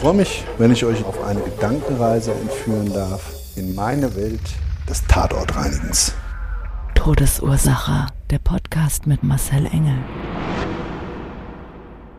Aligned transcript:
Ich 0.00 0.02
freue 0.02 0.14
mich, 0.14 0.44
wenn 0.56 0.72
ich 0.72 0.82
euch 0.86 1.04
auf 1.04 1.22
eine 1.24 1.40
Gedankenreise 1.40 2.32
entführen 2.32 2.90
darf 2.90 3.34
in 3.54 3.74
meine 3.74 4.16
Welt 4.16 4.40
des 4.88 5.04
Tatortreinigens. 5.06 6.14
Todesursache. 6.94 8.06
Der 8.30 8.38
Podcast 8.38 9.06
mit 9.06 9.22
Marcel 9.22 9.66
Engel. 9.66 9.98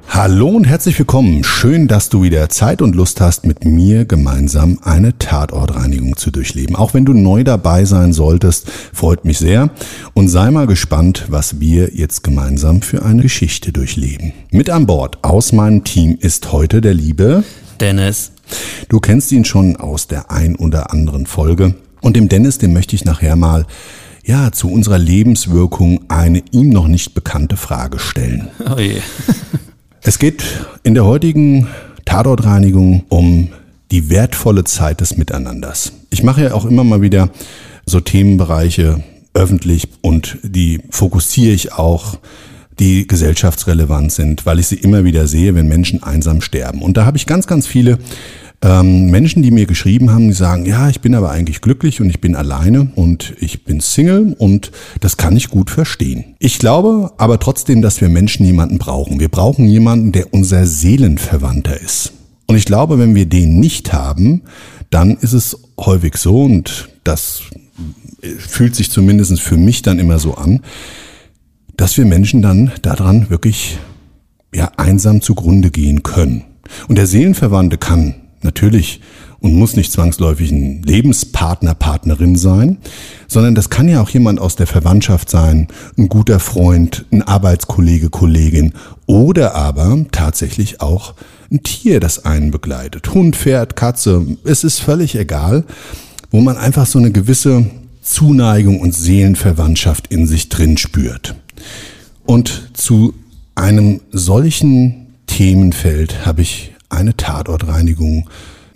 Hallo 0.10 0.50
und 0.50 0.66
herzlich 0.66 1.00
willkommen. 1.00 1.44
Schön, 1.44 1.88
dass 1.88 2.10
du 2.10 2.22
wieder 2.22 2.50
Zeit 2.50 2.84
und 2.84 2.96
Lust 2.96 3.20
hast, 3.20 3.48
mit 3.48 3.66
mir 3.66 4.06
gemeinsam 4.06 4.78
eine 4.84 5.18
Tatortreinigung 5.18 6.18
zu 6.18 6.30
durchleben. 6.30 6.76
Auch 6.76 6.94
wenn 6.94 7.06
du 7.06 7.14
neu 7.14 7.44
dabei 7.44 7.86
sein 7.86 8.14
solltest, 8.14 8.70
freut 8.94 9.26
mich 9.26 9.40
sehr. 9.40 9.72
Und 10.14 10.28
sei 10.28 10.52
mal 10.52 10.68
gespannt, 10.68 11.26
was 11.30 11.60
wir 11.60 11.96
jetzt 11.96 12.24
gemeinsam 12.24 12.84
für 12.84 13.04
eine 13.04 13.24
Geschichte 13.24 13.72
durchleben. 13.72 14.34
Mit 14.52 14.70
an 14.70 14.86
Bord 14.86 15.18
aus 15.24 15.52
meinem 15.52 15.84
Team 15.84 16.16
ist 16.20 16.52
heute 16.52 16.82
der 16.82 16.94
liebe 16.94 17.44
Dennis. 17.82 18.32
Du 18.90 19.00
kennst 19.00 19.32
ihn 19.32 19.44
schon 19.44 19.76
aus 19.76 20.08
der 20.08 20.30
ein 20.30 20.56
oder 20.56 20.94
anderen 20.94 21.26
Folge. 21.26 21.74
Und 22.00 22.16
dem 22.16 22.30
Dennis, 22.30 22.60
dem 22.60 22.74
möchte 22.74 22.96
ich 22.96 23.06
nachher 23.06 23.36
mal 23.36 23.66
ja, 24.24 24.52
zu 24.52 24.72
unserer 24.72 25.00
Lebenswirkung 25.00 26.02
eine 26.08 26.44
ihm 26.52 26.70
noch 26.70 26.88
nicht 26.88 27.16
bekannte 27.16 27.58
Frage 27.58 28.00
stellen. 28.00 28.50
Oh 28.70 28.80
je. 28.80 29.02
Es 30.04 30.18
geht 30.18 30.44
in 30.82 30.96
der 30.96 31.06
heutigen 31.06 31.68
Tatortreinigung 32.06 33.04
um 33.10 33.50
die 33.92 34.10
wertvolle 34.10 34.64
Zeit 34.64 35.00
des 35.00 35.16
Miteinanders. 35.16 35.92
Ich 36.10 36.24
mache 36.24 36.42
ja 36.42 36.54
auch 36.56 36.66
immer 36.66 36.84
mal 36.84 37.02
wieder 37.02 37.30
so 37.86 38.00
Themenbereiche 38.00 39.04
öffentlich 39.36 39.88
und 40.02 40.40
die 40.42 40.82
fokussiere 40.90 41.54
ich 41.54 41.74
auch, 41.74 42.18
die 42.82 43.08
gesellschaftsrelevant 43.08 44.12
sind, 44.12 44.46
weil 44.46 44.60
ich 44.60 44.68
sie 44.68 44.76
immer 44.76 45.06
wieder 45.06 45.28
sehe, 45.28 45.56
wenn 45.56 45.68
Menschen 45.68 46.04
einsam 46.04 46.42
sterben. 46.42 46.82
Und 46.82 46.98
da 46.98 47.06
habe 47.06 47.16
ich 47.16 47.28
ganz, 47.28 47.48
ganz 47.48 47.68
viele 47.68 48.00
ähm, 48.64 49.12
Menschen, 49.12 49.44
die 49.44 49.52
mir 49.52 49.66
geschrieben 49.66 50.12
haben, 50.12 50.28
die 50.28 50.34
sagen, 50.34 50.66
ja, 50.66 50.90
ich 50.90 51.00
bin 51.00 51.16
aber 51.16 51.30
eigentlich 51.32 51.62
glücklich 51.62 52.02
und 52.02 52.10
ich 52.10 52.22
bin 52.22 52.36
alleine 52.36 52.92
und 52.96 53.34
ich 53.40 53.64
bin 53.64 53.80
Single 53.82 54.36
und 54.38 54.72
das 55.00 55.18
kann 55.18 55.38
ich 55.38 55.50
gut 55.50 55.70
verstehen. 55.70 56.36
Ich 56.40 56.60
glaube 56.60 57.12
aber 57.18 57.40
trotzdem, 57.40 57.82
dass 57.82 58.02
wir 58.02 58.10
Menschen 58.10 58.46
jemanden 58.46 58.80
brauchen. 58.80 59.20
Wir 59.20 59.30
brauchen 59.30 59.66
jemanden, 59.68 60.12
der 60.12 60.34
unser 60.34 60.66
Seelenverwandter 60.66 61.80
ist. 61.80 62.14
Und 62.48 62.56
ich 62.56 62.66
glaube, 62.66 63.00
wenn 63.00 63.16
wir 63.16 63.28
den 63.28 63.60
nicht 63.60 63.94
haben, 63.94 64.42
dann 64.90 65.18
ist 65.18 65.34
es 65.34 65.58
häufig 65.80 66.18
so 66.18 66.44
und 66.44 66.90
das 67.04 67.44
fühlt 68.38 68.76
sich 68.76 68.92
zumindest 68.92 69.40
für 69.40 69.58
mich 69.58 69.82
dann 69.82 70.00
immer 70.00 70.20
so 70.20 70.36
an, 70.36 70.62
dass 71.78 71.98
wir 71.98 72.06
Menschen 72.06 72.42
dann 72.42 72.72
daran 72.82 73.30
wirklich 73.30 73.80
ja 74.54 74.72
einsam 74.78 75.22
zugrunde 75.22 75.72
gehen 75.72 76.04
können. 76.04 76.44
Und 76.88 76.98
der 76.98 77.08
Seelenverwandte 77.08 77.78
kann 77.78 78.16
natürlich 78.42 79.02
und 79.40 79.56
muss 79.56 79.76
nicht 79.76 79.92
zwangsläufig 79.92 80.52
ein 80.52 80.84
Lebenspartner, 80.84 81.74
Partnerin 81.74 82.36
sein, 82.36 82.78
sondern 83.28 83.56
das 83.56 83.70
kann 83.70 83.90
ja 83.90 84.02
auch 84.02 84.10
jemand 84.10 84.40
aus 84.40 84.56
der 84.56 84.68
Verwandtschaft 84.68 85.30
sein, 85.30 85.68
ein 85.98 86.10
guter 86.10 86.40
Freund, 86.40 87.06
ein 87.12 87.24
Arbeitskollege, 87.24 88.10
Kollegin 88.10 88.74
oder 89.08 89.56
aber 89.56 90.06
tatsächlich 90.12 90.80
auch 90.80 91.16
ein 91.52 91.64
Tier, 91.64 92.00
das 92.00 92.24
einen 92.24 92.52
begleitet. 92.52 93.14
Hund, 93.14 93.36
Pferd, 93.36 93.76
Katze, 93.76 94.26
es 94.44 94.64
ist 94.64 94.80
völlig 94.80 95.16
egal, 95.16 95.66
wo 96.30 96.40
man 96.40 96.56
einfach 96.56 96.86
so 96.86 97.00
eine 97.00 97.12
gewisse 97.12 97.66
Zuneigung 98.02 98.80
und 98.80 98.94
Seelenverwandtschaft 98.94 100.08
in 100.08 100.28
sich 100.28 100.50
drin 100.50 100.78
spürt. 100.78 101.36
Und 102.26 102.70
zu 102.74 103.14
einem 103.56 104.02
solchen 104.12 105.16
Themenfeld 105.28 106.26
habe 106.26 106.42
ich 106.42 106.74
eine 106.90 107.16
Tatortreinigung 107.16 108.30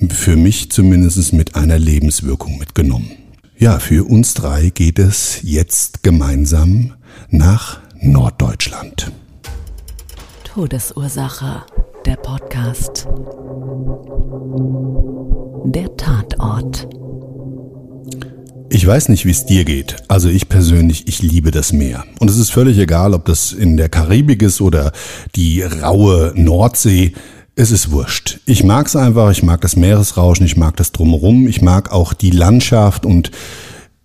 für 0.09 0.35
mich 0.35 0.72
zumindest 0.72 1.34
mit 1.34 1.56
einer 1.56 1.79
Lebenswirkung 1.79 2.57
mitgenommen. 2.57 3.12
Ja, 3.57 3.79
für 3.79 4.03
uns 4.07 4.34
drei 4.34 4.69
geht 4.69 5.00
es 5.00 5.40
jetzt 5.41 6.03
gemeinsam 6.03 6.94
nach 7.29 7.79
Norddeutschland. 8.01 9.12
Todesursache. 10.44 11.63
Der 12.06 12.17
Podcast. 12.17 13.07
Der 15.66 15.97
Tatort. 15.97 16.88
Ich 18.69 18.85
weiß 18.85 19.09
nicht, 19.09 19.25
wie 19.25 19.31
es 19.31 19.45
dir 19.45 19.63
geht. 19.63 19.97
Also 20.07 20.27
ich 20.27 20.49
persönlich, 20.49 21.07
ich 21.07 21.21
liebe 21.21 21.51
das 21.51 21.71
Meer. 21.71 22.03
Und 22.19 22.29
es 22.29 22.37
ist 22.37 22.51
völlig 22.51 22.77
egal, 22.77 23.13
ob 23.13 23.25
das 23.25 23.51
in 23.51 23.77
der 23.77 23.89
Karibik 23.89 24.41
ist 24.41 24.59
oder 24.59 24.91
die 25.35 25.61
raue 25.61 26.33
Nordsee. 26.35 27.13
Es 27.55 27.71
ist 27.71 27.91
wurscht. 27.91 28.39
Ich 28.45 28.63
mag 28.63 28.87
es 28.87 28.95
einfach, 28.95 29.31
ich 29.31 29.43
mag 29.43 29.61
das 29.61 29.75
Meeresrauschen, 29.75 30.45
ich 30.45 30.57
mag 30.57 30.75
das 30.77 30.91
drumherum, 30.91 31.47
ich 31.47 31.61
mag 31.61 31.91
auch 31.91 32.13
die 32.13 32.31
Landschaft 32.31 33.05
und 33.05 33.31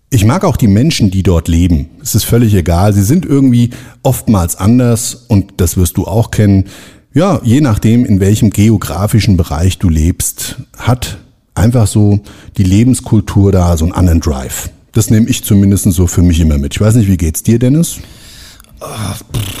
ich 0.09 0.25
mag 0.25 0.45
auch 0.45 0.57
die 0.57 0.67
Menschen, 0.67 1.09
die 1.09 1.23
dort 1.23 1.47
leben. 1.47 1.89
Es 2.01 2.15
ist 2.15 2.25
völlig 2.25 2.53
egal. 2.53 2.93
Sie 2.93 3.03
sind 3.03 3.25
irgendwie 3.25 3.71
oftmals 4.03 4.55
anders 4.55 5.15
und 5.15 5.53
das 5.57 5.75
wirst 5.75 5.97
du 5.97 6.05
auch 6.05 6.31
kennen. 6.31 6.65
Ja, 7.13 7.41
je 7.43 7.61
nachdem, 7.61 8.05
in 8.05 8.19
welchem 8.19 8.51
geografischen 8.51 9.37
Bereich 9.37 9.79
du 9.79 9.89
lebst, 9.89 10.57
hat 10.77 11.17
einfach 11.55 11.87
so 11.87 12.19
die 12.57 12.63
Lebenskultur 12.63 13.51
da 13.51 13.75
so 13.77 13.85
einen 13.85 13.93
anderen 13.93 14.19
Drive. 14.19 14.69
Das 14.93 15.09
nehme 15.09 15.27
ich 15.29 15.43
zumindest 15.43 15.91
so 15.91 16.07
für 16.07 16.21
mich 16.21 16.39
immer 16.39 16.57
mit. 16.57 16.73
Ich 16.75 16.81
weiß 16.81 16.95
nicht, 16.95 17.07
wie 17.09 17.17
geht's 17.17 17.43
dir, 17.43 17.59
Dennis? 17.59 17.97
Äh, 18.81 18.85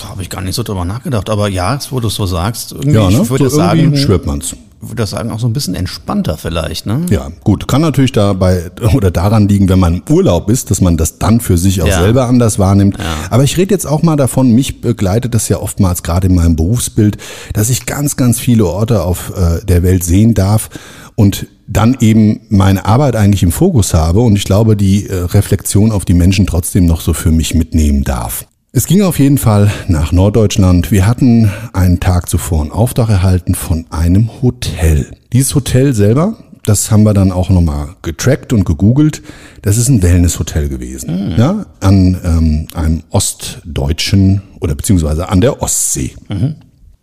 Habe 0.05 0.21
ich 0.21 0.29
gar 0.29 0.41
nicht 0.41 0.55
so 0.55 0.63
drüber 0.63 0.83
nachgedacht. 0.83 1.29
Aber 1.29 1.47
ja, 1.47 1.77
wo 1.89 1.99
du 1.99 2.07
es 2.07 2.15
so 2.15 2.25
sagst, 2.25 2.71
irgendwie, 2.73 2.91
Ja, 2.93 3.09
ne? 3.09 3.21
ich 3.23 3.29
würde 3.29 3.49
so 3.49 3.55
sagen, 3.55 3.95
schwört 3.95 4.25
man's. 4.25 4.55
würde 4.81 4.95
das 4.95 5.11
sagen, 5.11 5.29
auch 5.31 5.39
so 5.39 5.45
ein 5.47 5.53
bisschen 5.53 5.75
entspannter 5.75 6.37
vielleicht, 6.37 6.85
ne? 6.87 7.05
Ja, 7.11 7.29
gut, 7.43 7.67
kann 7.67 7.81
natürlich 7.81 8.11
dabei 8.13 8.71
oder 8.95 9.11
daran 9.11 9.47
liegen, 9.47 9.69
wenn 9.69 9.79
man 9.79 9.97
im 9.97 10.03
Urlaub 10.09 10.49
ist, 10.49 10.71
dass 10.71 10.81
man 10.81 10.97
das 10.97 11.19
dann 11.19 11.39
für 11.39 11.57
sich 11.57 11.81
auch 11.83 11.87
Ja. 11.87 12.01
selber 12.01 12.25
anders 12.27 12.57
wahrnimmt. 12.59 12.97
Aber 13.29 13.43
ich 13.43 13.55
rede 13.57 13.73
jetzt 13.73 13.85
auch 13.85 14.01
mal 14.03 14.15
davon, 14.15 14.51
mich 14.53 14.81
begleitet 14.81 15.33
das 15.35 15.47
ja 15.49 15.59
oftmals 15.59 16.01
gerade 16.03 16.27
in 16.27 16.35
meinem 16.35 16.55
Berufsbild, 16.55 17.17
dass 17.53 17.69
ich 17.69 17.85
ganz, 17.85 18.17
ganz 18.17 18.39
viele 18.39 18.65
Orte 18.65 19.03
auf 19.03 19.31
äh, 19.37 19.63
der 19.63 19.83
Welt 19.83 20.03
sehen 20.03 20.33
darf 20.33 20.69
und 21.15 21.45
dann 21.71 21.97
eben 21.99 22.41
meine 22.49 22.85
Arbeit 22.85 23.15
eigentlich 23.15 23.43
im 23.43 23.51
Fokus 23.51 23.93
habe 23.93 24.19
und 24.21 24.35
ich 24.35 24.43
glaube, 24.43 24.75
die 24.75 25.07
äh, 25.07 25.15
Reflexion 25.15 25.91
auf 25.91 26.05
die 26.05 26.13
Menschen 26.13 26.45
trotzdem 26.45 26.85
noch 26.85 27.01
so 27.01 27.13
für 27.13 27.31
mich 27.31 27.53
mitnehmen 27.53 28.03
darf. 28.03 28.45
Es 28.73 28.85
ging 28.85 29.01
auf 29.01 29.19
jeden 29.19 29.37
Fall 29.37 29.71
nach 29.87 30.11
Norddeutschland. 30.11 30.91
Wir 30.91 31.05
hatten 31.05 31.51
einen 31.73 31.99
Tag 31.99 32.29
zuvor 32.29 32.61
einen 32.61 32.71
Auftrag 32.71 33.09
erhalten 33.09 33.53
von 33.53 33.85
einem 33.89 34.29
Hotel. 34.41 35.11
Dieses 35.33 35.55
Hotel 35.55 35.93
selber, 35.93 36.37
das 36.63 36.91
haben 36.91 37.03
wir 37.03 37.13
dann 37.13 37.31
auch 37.31 37.49
nochmal 37.49 37.95
getrackt 38.01 38.53
und 38.53 38.65
gegoogelt. 38.65 39.21
Das 39.61 39.77
ist 39.77 39.89
ein 39.89 40.01
Wellnesshotel 40.01 40.69
gewesen. 40.69 41.35
Ja, 41.37 41.65
an 41.79 42.17
ähm, 42.23 42.67
einem 42.73 43.03
ostdeutschen 43.09 44.41
oder 44.59 44.75
beziehungsweise 44.75 45.27
an 45.29 45.41
der 45.41 45.61
Ostsee. 45.61 46.13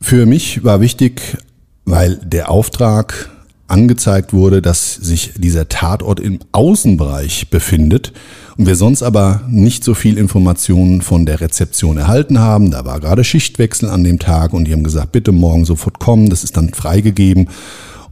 Für 0.01 0.27
mich 0.27 0.65
war 0.65 0.81
wichtig, 0.81 1.39
weil 1.85 2.17
der 2.17 2.51
Auftrag 2.51 3.31
angezeigt 3.69 4.33
wurde, 4.33 4.61
dass 4.63 4.95
sich 4.95 5.33
dieser 5.37 5.69
Tatort 5.69 6.21
im 6.21 6.41
Außenbereich 6.53 7.51
befindet 7.51 8.13
und 8.57 8.67
wir 8.67 8.75
sonst 8.75 9.03
aber 9.03 9.43
nicht 9.49 9.85
so 9.85 9.95
viel 9.95 10.19
Informationen 10.19 11.03
von 11.03 11.27
der 11.27 11.41
Rezeption 11.41 11.97
erhalten 11.97 12.41
haben. 12.41 12.71
Da 12.71 12.85
war 12.85 12.99
gerade 12.99 13.23
Schichtwechsel 13.23 13.89
an 13.89 14.03
dem 14.03 14.19
Tag 14.19 14.53
und 14.53 14.67
die 14.67 14.73
haben 14.73 14.83
gesagt, 14.83 15.13
bitte 15.13 15.33
morgen 15.33 15.65
sofort 15.65 16.01
kommen, 16.01 16.29
das 16.31 16.45
ist 16.45 16.57
dann 16.57 16.75
freigegeben. 16.75 17.49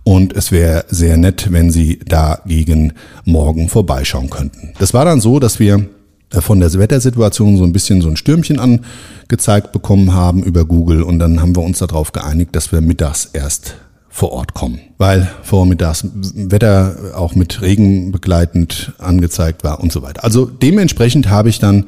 Und 0.04 0.36
es 0.36 0.52
wäre 0.52 0.84
sehr 0.88 1.16
nett, 1.16 1.48
wenn 1.50 1.72
Sie 1.72 1.98
da 2.06 2.38
gegen 2.46 2.92
morgen 3.24 3.68
vorbeischauen 3.68 4.30
könnten. 4.30 4.72
Das 4.78 4.94
war 4.94 5.04
dann 5.04 5.20
so, 5.20 5.40
dass 5.40 5.58
wir 5.58 5.88
äh, 6.30 6.40
von 6.40 6.60
der 6.60 6.72
Wettersituation 6.72 7.56
so 7.56 7.64
ein 7.64 7.72
bisschen 7.72 8.02
so 8.02 8.08
ein 8.08 8.16
Stürmchen 8.16 8.60
angezeigt 8.60 9.72
bekommen 9.72 10.12
haben 10.12 10.44
über 10.44 10.64
Google 10.64 11.02
und 11.02 11.18
dann 11.18 11.40
haben 11.40 11.56
wir 11.56 11.62
uns 11.62 11.78
darauf 11.78 12.12
geeinigt, 12.12 12.54
dass 12.54 12.70
wir 12.70 12.80
mittags 12.80 13.30
erst 13.32 13.74
vor 14.16 14.32
Ort 14.32 14.54
kommen, 14.54 14.80
weil 14.96 15.28
vormittags 15.42 16.06
Wetter 16.34 17.12
auch 17.14 17.34
mit 17.34 17.60
Regen 17.60 18.12
begleitend 18.12 18.94
angezeigt 18.96 19.62
war 19.62 19.80
und 19.80 19.92
so 19.92 20.00
weiter. 20.00 20.24
Also 20.24 20.46
dementsprechend 20.46 21.28
habe 21.28 21.50
ich 21.50 21.58
dann 21.58 21.84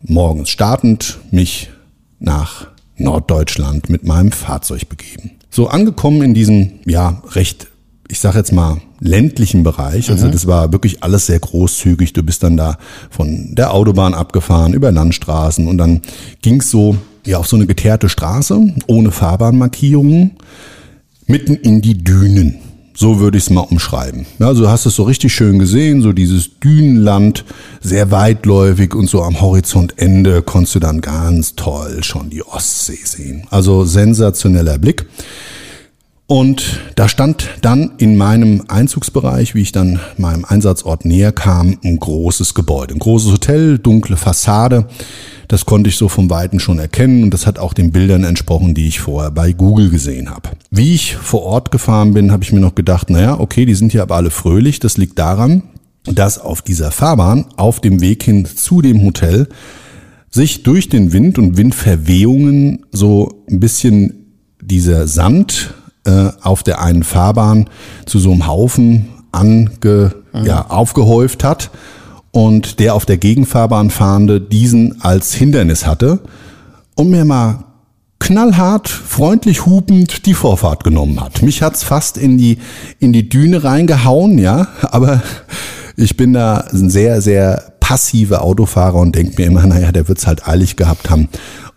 morgens 0.00 0.50
startend 0.50 1.18
mich 1.32 1.70
nach 2.20 2.68
Norddeutschland 2.96 3.88
mit 3.90 4.04
meinem 4.04 4.30
Fahrzeug 4.30 4.88
begeben. 4.88 5.32
So 5.50 5.66
angekommen 5.66 6.22
in 6.22 6.32
diesem, 6.32 6.74
ja, 6.86 7.20
recht, 7.32 7.66
ich 8.08 8.20
sage 8.20 8.38
jetzt 8.38 8.52
mal, 8.52 8.80
ländlichen 9.00 9.64
Bereich. 9.64 10.12
Also 10.12 10.28
mhm. 10.28 10.32
das 10.32 10.46
war 10.46 10.70
wirklich 10.70 11.02
alles 11.02 11.26
sehr 11.26 11.40
großzügig. 11.40 12.12
Du 12.12 12.22
bist 12.22 12.44
dann 12.44 12.56
da 12.56 12.78
von 13.10 13.56
der 13.56 13.74
Autobahn 13.74 14.14
abgefahren, 14.14 14.74
über 14.74 14.92
Landstraßen 14.92 15.66
und 15.66 15.78
dann 15.78 16.02
ging's 16.40 16.70
so, 16.70 16.96
ja, 17.26 17.38
auf 17.38 17.48
so 17.48 17.56
eine 17.56 17.66
geteerte 17.66 18.08
Straße, 18.08 18.60
ohne 18.86 19.10
Fahrbahnmarkierungen, 19.10 20.36
mitten 21.26 21.54
in 21.54 21.80
die 21.80 22.02
Dünen. 22.02 22.56
So 22.96 23.18
würde 23.18 23.38
ich 23.38 23.44
es 23.44 23.50
mal 23.50 23.62
umschreiben. 23.62 24.24
Also 24.38 24.62
du 24.62 24.68
hast 24.68 24.86
es 24.86 24.94
so 24.94 25.02
richtig 25.02 25.34
schön 25.34 25.58
gesehen, 25.58 26.00
so 26.00 26.12
dieses 26.12 26.60
Dünenland, 26.60 27.44
sehr 27.80 28.12
weitläufig 28.12 28.94
und 28.94 29.10
so 29.10 29.22
am 29.22 29.40
Horizontende 29.40 30.42
konntest 30.42 30.76
du 30.76 30.78
dann 30.78 31.00
ganz 31.00 31.56
toll 31.56 32.04
schon 32.04 32.30
die 32.30 32.44
Ostsee 32.44 33.00
sehen. 33.02 33.48
Also 33.50 33.84
sensationeller 33.84 34.78
Blick. 34.78 35.06
Und 36.26 36.80
da 36.96 37.06
stand 37.06 37.50
dann 37.60 37.92
in 37.98 38.16
meinem 38.16 38.64
Einzugsbereich, 38.68 39.54
wie 39.54 39.60
ich 39.60 39.72
dann 39.72 40.00
meinem 40.16 40.46
Einsatzort 40.46 41.04
näher 41.04 41.32
kam, 41.32 41.78
ein 41.84 41.98
großes 41.98 42.54
Gebäude, 42.54 42.94
ein 42.94 42.98
großes 42.98 43.30
Hotel, 43.30 43.78
dunkle 43.78 44.16
Fassade. 44.16 44.86
Das 45.48 45.66
konnte 45.66 45.90
ich 45.90 45.96
so 45.96 46.08
vom 46.08 46.30
Weiten 46.30 46.60
schon 46.60 46.78
erkennen 46.78 47.24
und 47.24 47.34
das 47.34 47.46
hat 47.46 47.58
auch 47.58 47.74
den 47.74 47.92
Bildern 47.92 48.24
entsprochen, 48.24 48.74
die 48.74 48.88
ich 48.88 49.00
vorher 49.00 49.30
bei 49.30 49.52
Google 49.52 49.90
gesehen 49.90 50.30
habe. 50.30 50.50
Wie 50.70 50.94
ich 50.94 51.14
vor 51.14 51.42
Ort 51.42 51.70
gefahren 51.70 52.14
bin, 52.14 52.32
habe 52.32 52.42
ich 52.42 52.52
mir 52.52 52.60
noch 52.60 52.74
gedacht, 52.74 53.10
naja, 53.10 53.38
okay, 53.38 53.66
die 53.66 53.74
sind 53.74 53.92
hier 53.92 54.02
aber 54.02 54.16
alle 54.16 54.30
fröhlich. 54.30 54.80
Das 54.80 54.96
liegt 54.96 55.18
daran, 55.18 55.64
dass 56.04 56.38
auf 56.38 56.62
dieser 56.62 56.90
Fahrbahn, 56.90 57.46
auf 57.56 57.80
dem 57.80 58.00
Weg 58.00 58.22
hin 58.22 58.46
zu 58.46 58.80
dem 58.80 59.02
Hotel, 59.02 59.48
sich 60.30 60.62
durch 60.62 60.88
den 60.88 61.12
Wind 61.12 61.38
und 61.38 61.58
Windverwehungen 61.58 62.86
so 62.90 63.44
ein 63.48 63.60
bisschen 63.60 64.24
dieser 64.62 65.06
Sand 65.06 65.74
äh, 66.04 66.28
auf 66.42 66.62
der 66.62 66.80
einen 66.80 67.02
Fahrbahn 67.02 67.68
zu 68.06 68.18
so 68.18 68.32
einem 68.32 68.46
Haufen 68.46 69.08
ange, 69.32 70.14
mhm. 70.32 70.44
ja, 70.44 70.66
aufgehäuft 70.68 71.44
hat 71.44 71.70
und 72.30 72.78
der 72.80 72.94
auf 72.94 73.06
der 73.06 73.16
Gegenfahrbahn 73.16 73.90
fahrende 73.90 74.40
diesen 74.40 75.00
als 75.02 75.34
Hindernis 75.34 75.86
hatte 75.86 76.20
und 76.94 77.10
mir 77.10 77.24
mal 77.24 77.64
knallhart, 78.18 78.88
freundlich 78.88 79.66
hupend 79.66 80.26
die 80.26 80.34
Vorfahrt 80.34 80.82
genommen 80.82 81.20
hat. 81.20 81.42
Mich 81.42 81.62
hat's 81.62 81.82
fast 81.82 82.16
in 82.16 82.38
die, 82.38 82.58
in 82.98 83.12
die 83.12 83.28
Düne 83.28 83.64
reingehauen, 83.64 84.38
ja, 84.38 84.68
aber 84.82 85.22
ich 85.96 86.16
bin 86.16 86.32
da 86.32 86.64
ein 86.72 86.90
sehr, 86.90 87.20
sehr 87.20 87.74
passiver 87.80 88.42
Autofahrer 88.42 88.98
und 88.98 89.14
denke 89.14 89.40
mir 89.40 89.46
immer, 89.46 89.66
naja, 89.66 89.92
der 89.92 90.08
wird's 90.08 90.26
halt 90.26 90.48
eilig 90.48 90.76
gehabt 90.76 91.10
haben. 91.10 91.28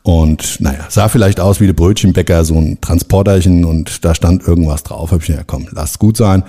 Und 0.07 0.62
naja, 0.62 0.86
sah 0.88 1.09
vielleicht 1.09 1.42
aus 1.42 1.59
wie 1.59 1.65
der 1.65 1.74
Brötchenbäcker, 1.74 2.45
so 2.45 2.56
ein 2.56 2.80
Transporterchen 2.80 3.65
und 3.65 4.06
da 4.06 4.15
stand 4.15 4.48
irgendwas 4.48 4.83
drauf. 4.83 5.12
Hab 5.12 5.21
ich 5.21 5.27
mir, 5.27 5.36
ja 5.36 5.44
komm, 5.45 5.68
lass 5.71 6.00
gut 6.00 6.15
sein. 6.15 6.44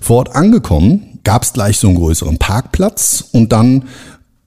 Vor 0.00 0.16
Ort 0.16 0.34
angekommen, 0.34 1.18
gab 1.22 1.42
es 1.42 1.52
gleich 1.52 1.76
so 1.76 1.88
einen 1.88 1.98
größeren 1.98 2.38
Parkplatz 2.38 3.22
und 3.32 3.52
dann 3.52 3.84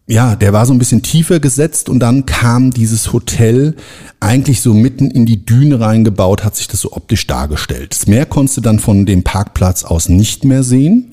ja, 0.08 0.36
der 0.36 0.52
war 0.52 0.66
so 0.66 0.74
ein 0.74 0.80
bisschen 0.80 1.04
tiefer 1.04 1.40
gesetzt 1.40 1.90
und 1.90 2.00
dann 2.00 2.26
kam 2.26 2.72
dieses 2.72 3.14
Hotel 3.14 3.76
eigentlich 4.20 4.62
so 4.62 4.74
mitten 4.74 5.12
in 5.12 5.28
die 5.28 5.46
Düne 5.46 5.80
reingebaut, 5.80 6.44
hat 6.44 6.56
sich 6.56 6.68
das 6.68 6.80
so 6.80 6.92
optisch 6.94 7.28
dargestellt. 7.28 7.92
Das 7.92 8.08
Meer 8.08 8.26
konntest 8.26 8.58
du 8.58 8.62
dann 8.62 8.80
von 8.80 9.06
dem 9.06 9.24
Parkplatz 9.24 9.84
aus 9.84 10.10
nicht 10.10 10.44
mehr 10.44 10.64
sehen 10.64 11.12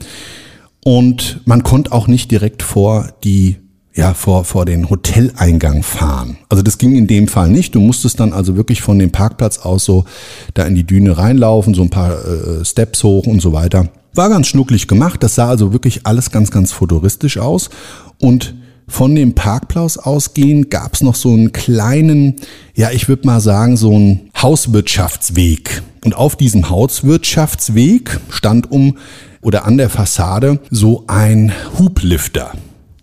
und 0.83 1.43
man 1.45 1.63
konnte 1.63 1.93
auch 1.93 2.07
nicht 2.07 2.31
direkt 2.31 2.63
vor 2.63 3.13
die 3.25 3.62
ja, 3.95 4.15
vor, 4.15 4.45
vor 4.45 4.65
den 4.65 4.89
Hoteleingang 4.89 5.83
fahren. 5.83 6.39
Also 6.49 6.63
das 6.63 6.79
ging 6.79 6.97
in 6.97 7.07
dem 7.07 7.29
Fall 7.29 7.49
nicht. 7.49 7.75
Du 7.75 7.81
musstest 7.81 8.21
dann 8.21 8.33
also 8.33 8.57
wirklich 8.57 8.81
von 8.81 8.99
dem 8.99 9.13
Parkplatz 9.13 9.59
aus 9.59 9.85
so 9.85 10.05
da 10.55 10.65
in 10.65 10.75
die 10.75 10.85
Düne 10.85 11.19
reinlaufen, 11.19 11.75
so 11.75 11.83
ein 11.83 11.91
paar 11.91 12.13
äh, 12.13 12.65
Steps 12.65 13.05
hoch 13.05 13.27
und 13.27 13.43
so 13.43 13.53
weiter. 13.53 13.89
War 14.15 14.31
ganz 14.31 14.47
schnucklig 14.47 14.89
gemacht. 14.89 15.23
Das 15.23 15.35
sah 15.35 15.49
also 15.49 15.73
wirklich 15.73 16.07
alles 16.07 16.31
ganz, 16.31 16.51
ganz 16.51 16.73
futuristisch 16.73 17.39
aus. 17.39 17.71
Und 18.19 18.55
von 18.89 19.15
dem 19.15 19.35
Parkplatz 19.35 19.97
ausgehend 19.97 20.71
gab 20.71 20.95
es 20.95 21.03
noch 21.03 21.15
so 21.15 21.31
einen 21.31 21.53
kleinen, 21.53 22.37
ja, 22.75 22.91
ich 22.91 23.09
würde 23.09 23.27
mal 23.27 23.41
sagen, 23.41 23.77
so 23.77 23.95
einen 23.95 24.31
Hauswirtschaftsweg. 24.41 25.83
Und 26.05 26.17
auf 26.17 26.37
diesem 26.37 26.69
Hauswirtschaftsweg 26.69 28.21
stand 28.31 28.71
um 28.71 28.97
oder 29.41 29.65
an 29.67 29.77
der 29.77 29.91
Fassade 29.91 30.61
so 30.71 31.05
ein 31.07 31.53
Hublifter. 31.79 32.53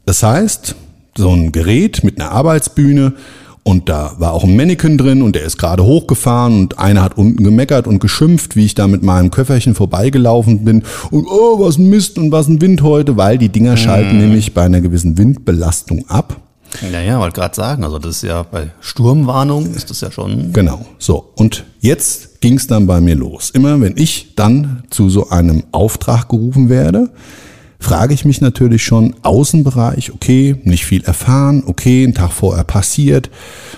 Das 0.09 0.23
heißt, 0.23 0.73
so 1.15 1.29
ein 1.29 1.51
Gerät 1.51 2.03
mit 2.03 2.19
einer 2.19 2.31
Arbeitsbühne 2.31 3.13
und 3.61 3.89
da 3.89 4.15
war 4.17 4.33
auch 4.33 4.43
ein 4.43 4.55
Mannequin 4.55 4.97
drin 4.97 5.21
und 5.21 5.35
der 5.35 5.43
ist 5.43 5.59
gerade 5.59 5.83
hochgefahren 5.83 6.61
und 6.61 6.79
einer 6.79 7.03
hat 7.03 7.15
unten 7.15 7.43
gemeckert 7.43 7.85
und 7.85 7.99
geschimpft, 7.99 8.55
wie 8.55 8.65
ich 8.65 8.73
da 8.73 8.87
mit 8.87 9.03
meinem 9.03 9.29
Köfferchen 9.29 9.75
vorbeigelaufen 9.75 10.65
bin 10.65 10.81
und 11.11 11.27
oh, 11.27 11.59
was 11.59 11.77
ein 11.77 11.91
Mist 11.91 12.17
und 12.17 12.31
was 12.31 12.47
ein 12.47 12.59
Wind 12.59 12.81
heute, 12.81 13.17
weil 13.17 13.37
die 13.37 13.49
Dinger 13.49 13.77
schalten 13.77 14.15
mhm. 14.15 14.21
nämlich 14.21 14.55
bei 14.55 14.63
einer 14.63 14.81
gewissen 14.81 15.15
Windbelastung 15.19 16.09
ab. 16.09 16.37
Naja, 16.91 17.19
wollte 17.19 17.39
gerade 17.39 17.55
sagen, 17.55 17.83
also 17.83 17.99
das 17.99 18.15
ist 18.15 18.23
ja 18.23 18.41
bei 18.41 18.71
Sturmwarnung 18.79 19.75
ist 19.75 19.91
das 19.91 20.01
ja 20.01 20.11
schon. 20.11 20.53
Genau, 20.53 20.87
so. 20.97 21.33
Und 21.35 21.65
jetzt 21.81 22.41
ging 22.41 22.57
es 22.57 22.65
dann 22.65 22.87
bei 22.87 22.99
mir 22.99 23.13
los. 23.13 23.51
Immer 23.51 23.79
wenn 23.79 23.95
ich 23.95 24.33
dann 24.35 24.85
zu 24.89 25.11
so 25.11 25.29
einem 25.29 25.65
Auftrag 25.71 26.29
gerufen 26.29 26.67
werde, 26.67 27.11
frage 27.79 28.13
ich 28.13 28.25
mich 28.25 28.41
natürlich 28.41 28.83
schon, 28.83 29.15
Außenbereich, 29.23 30.13
okay, 30.13 30.57
nicht 30.63 30.85
viel 30.85 31.03
erfahren, 31.03 31.63
okay, 31.65 32.03
ein 32.03 32.13
Tag 32.13 32.31
vorher 32.31 32.65
passiert. 32.65 33.29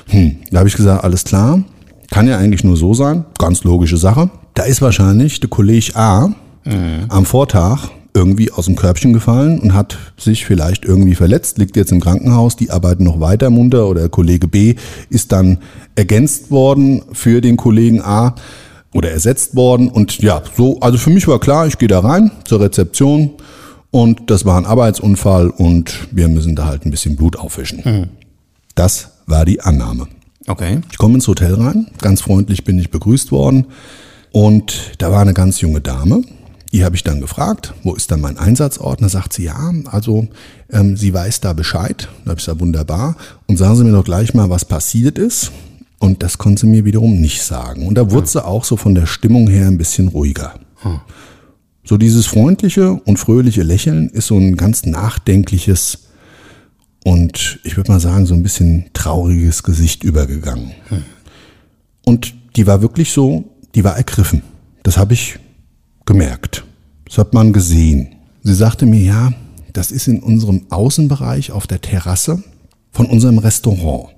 Hm, 0.07 0.37
da 0.49 0.59
habe 0.59 0.69
ich 0.69 0.75
gesagt, 0.75 1.03
alles 1.03 1.23
klar, 1.23 1.63
kann 2.09 2.27
ja 2.27 2.37
eigentlich 2.37 2.63
nur 2.63 2.75
so 2.75 2.93
sein, 2.93 3.25
ganz 3.37 3.63
logische 3.63 3.97
Sache. 3.97 4.29
Da 4.55 4.63
ist 4.63 4.81
wahrscheinlich 4.81 5.39
der 5.39 5.49
Kollege 5.49 5.95
A 5.95 6.27
mhm. 6.65 7.05
am 7.07 7.25
Vortag 7.25 7.89
irgendwie 8.13 8.51
aus 8.51 8.65
dem 8.65 8.75
Körbchen 8.75 9.13
gefallen 9.13 9.59
und 9.59 9.73
hat 9.73 9.97
sich 10.17 10.45
vielleicht 10.45 10.83
irgendwie 10.83 11.15
verletzt, 11.15 11.57
liegt 11.57 11.77
jetzt 11.77 11.91
im 11.91 12.01
Krankenhaus, 12.01 12.57
die 12.57 12.69
arbeiten 12.69 13.03
noch 13.03 13.19
weiter 13.19 13.49
munter 13.49 13.87
oder 13.87 14.09
Kollege 14.09 14.47
B 14.47 14.75
ist 15.09 15.31
dann 15.31 15.59
ergänzt 15.95 16.51
worden 16.51 17.03
für 17.13 17.39
den 17.39 17.55
Kollegen 17.55 18.01
A 18.01 18.35
oder 18.93 19.11
ersetzt 19.11 19.55
worden 19.55 19.87
und 19.87 20.19
ja, 20.19 20.41
so, 20.57 20.79
also 20.81 20.97
für 20.97 21.09
mich 21.09 21.27
war 21.27 21.39
klar, 21.39 21.67
ich 21.67 21.77
gehe 21.77 21.87
da 21.87 21.99
rein 21.99 22.31
zur 22.43 22.59
Rezeption, 22.59 23.31
und 23.91 24.29
das 24.29 24.45
war 24.45 24.57
ein 24.57 24.65
Arbeitsunfall 24.65 25.49
und 25.49 26.07
wir 26.11 26.27
müssen 26.27 26.55
da 26.55 26.65
halt 26.65 26.85
ein 26.85 26.91
bisschen 26.91 27.15
Blut 27.15 27.37
aufwischen. 27.37 27.81
Mhm. 27.83 28.09
Das 28.75 29.11
war 29.27 29.45
die 29.45 29.61
Annahme. 29.61 30.07
Okay. 30.47 30.81
Ich 30.91 30.97
komme 30.97 31.15
ins 31.15 31.27
Hotel 31.27 31.53
rein, 31.53 31.87
ganz 31.99 32.21
freundlich 32.21 32.63
bin 32.63 32.79
ich 32.79 32.89
begrüßt 32.89 33.31
worden 33.31 33.67
und 34.31 34.93
da 34.97 35.11
war 35.11 35.21
eine 35.21 35.33
ganz 35.33 35.61
junge 35.61 35.81
Dame. 35.81 36.23
Die 36.71 36.85
habe 36.85 36.95
ich 36.95 37.03
dann 37.03 37.19
gefragt, 37.19 37.73
wo 37.83 37.93
ist 37.93 38.11
dann 38.11 38.21
mein 38.21 38.37
Einsatzort? 38.37 39.01
Da 39.01 39.09
sagt 39.09 39.33
sie, 39.33 39.43
ja, 39.43 39.73
also 39.85 40.29
ähm, 40.71 40.95
sie 40.95 41.13
weiß 41.13 41.41
da 41.41 41.51
Bescheid. 41.51 42.07
Da 42.23 42.29
habe 42.29 42.39
ich 42.39 42.45
gesagt, 42.45 42.61
wunderbar. 42.61 43.17
Und 43.47 43.57
sagen 43.57 43.75
Sie 43.75 43.83
mir 43.83 43.91
doch 43.91 44.05
gleich 44.05 44.33
mal, 44.33 44.49
was 44.49 44.63
passiert 44.63 45.17
ist. 45.17 45.51
Und 45.99 46.23
das 46.23 46.37
konnte 46.37 46.61
sie 46.61 46.67
mir 46.67 46.85
wiederum 46.85 47.19
nicht 47.19 47.43
sagen. 47.43 47.85
Und 47.87 47.95
da 47.95 48.09
wurde 48.09 48.25
hm. 48.25 48.27
sie 48.27 48.45
auch 48.45 48.63
so 48.63 48.77
von 48.77 48.95
der 48.95 49.05
Stimmung 49.05 49.49
her 49.49 49.67
ein 49.67 49.77
bisschen 49.77 50.07
ruhiger. 50.07 50.55
Hm. 50.77 51.01
So 51.83 51.97
dieses 51.97 52.27
freundliche 52.27 52.93
und 52.93 53.17
fröhliche 53.17 53.63
Lächeln 53.63 54.09
ist 54.09 54.27
so 54.27 54.37
ein 54.37 54.55
ganz 54.55 54.85
nachdenkliches 54.85 55.99
und 57.03 57.59
ich 57.63 57.77
würde 57.77 57.91
mal 57.91 57.99
sagen 57.99 58.25
so 58.25 58.35
ein 58.35 58.43
bisschen 58.43 58.85
trauriges 58.93 59.63
Gesicht 59.63 60.03
übergegangen. 60.03 60.71
Hm. 60.89 61.03
Und 62.05 62.35
die 62.55 62.67
war 62.67 62.81
wirklich 62.81 63.11
so, 63.11 63.55
die 63.73 63.83
war 63.83 63.97
ergriffen. 63.97 64.43
Das 64.83 64.97
habe 64.97 65.13
ich 65.13 65.39
gemerkt. 66.05 66.63
Das 67.05 67.17
hat 67.17 67.33
man 67.33 67.53
gesehen. 67.53 68.15
Sie 68.43 68.53
sagte 68.53 68.85
mir, 68.85 69.01
ja, 69.01 69.33
das 69.73 69.91
ist 69.91 70.07
in 70.07 70.21
unserem 70.21 70.67
Außenbereich 70.69 71.51
auf 71.51 71.67
der 71.67 71.81
Terrasse 71.81 72.43
von 72.91 73.05
unserem 73.07 73.37
Restaurant. 73.37 74.09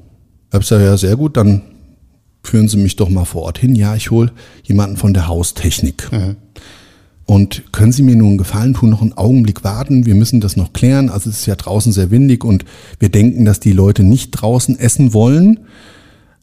Ich 0.49 0.53
habe 0.53 0.59
gesagt, 0.59 0.81
ja, 0.81 0.97
sehr 0.97 1.15
gut, 1.15 1.37
dann 1.37 1.61
führen 2.43 2.67
Sie 2.67 2.77
mich 2.77 2.95
doch 2.95 3.09
mal 3.09 3.25
vor 3.25 3.43
Ort 3.43 3.59
hin. 3.59 3.75
Ja, 3.75 3.95
ich 3.95 4.11
hole 4.11 4.31
jemanden 4.63 4.97
von 4.97 5.13
der 5.13 5.27
Haustechnik. 5.27 6.11
Mhm. 6.11 6.35
Und 7.25 7.71
können 7.71 7.91
Sie 7.91 8.03
mir 8.03 8.15
nun 8.15 8.29
einen 8.29 8.37
Gefallen 8.37 8.73
tun, 8.73 8.89
noch 8.89 9.01
einen 9.01 9.13
Augenblick 9.13 9.63
warten? 9.63 10.05
Wir 10.05 10.15
müssen 10.15 10.41
das 10.41 10.57
noch 10.57 10.73
klären. 10.73 11.09
Also 11.09 11.29
es 11.29 11.39
ist 11.39 11.45
ja 11.45 11.55
draußen 11.55 11.93
sehr 11.93 12.11
windig 12.11 12.43
und 12.43 12.65
wir 12.99 13.09
denken, 13.09 13.45
dass 13.45 13.59
die 13.59 13.71
Leute 13.71 14.03
nicht 14.03 14.31
draußen 14.31 14.77
essen 14.77 15.13
wollen. 15.13 15.61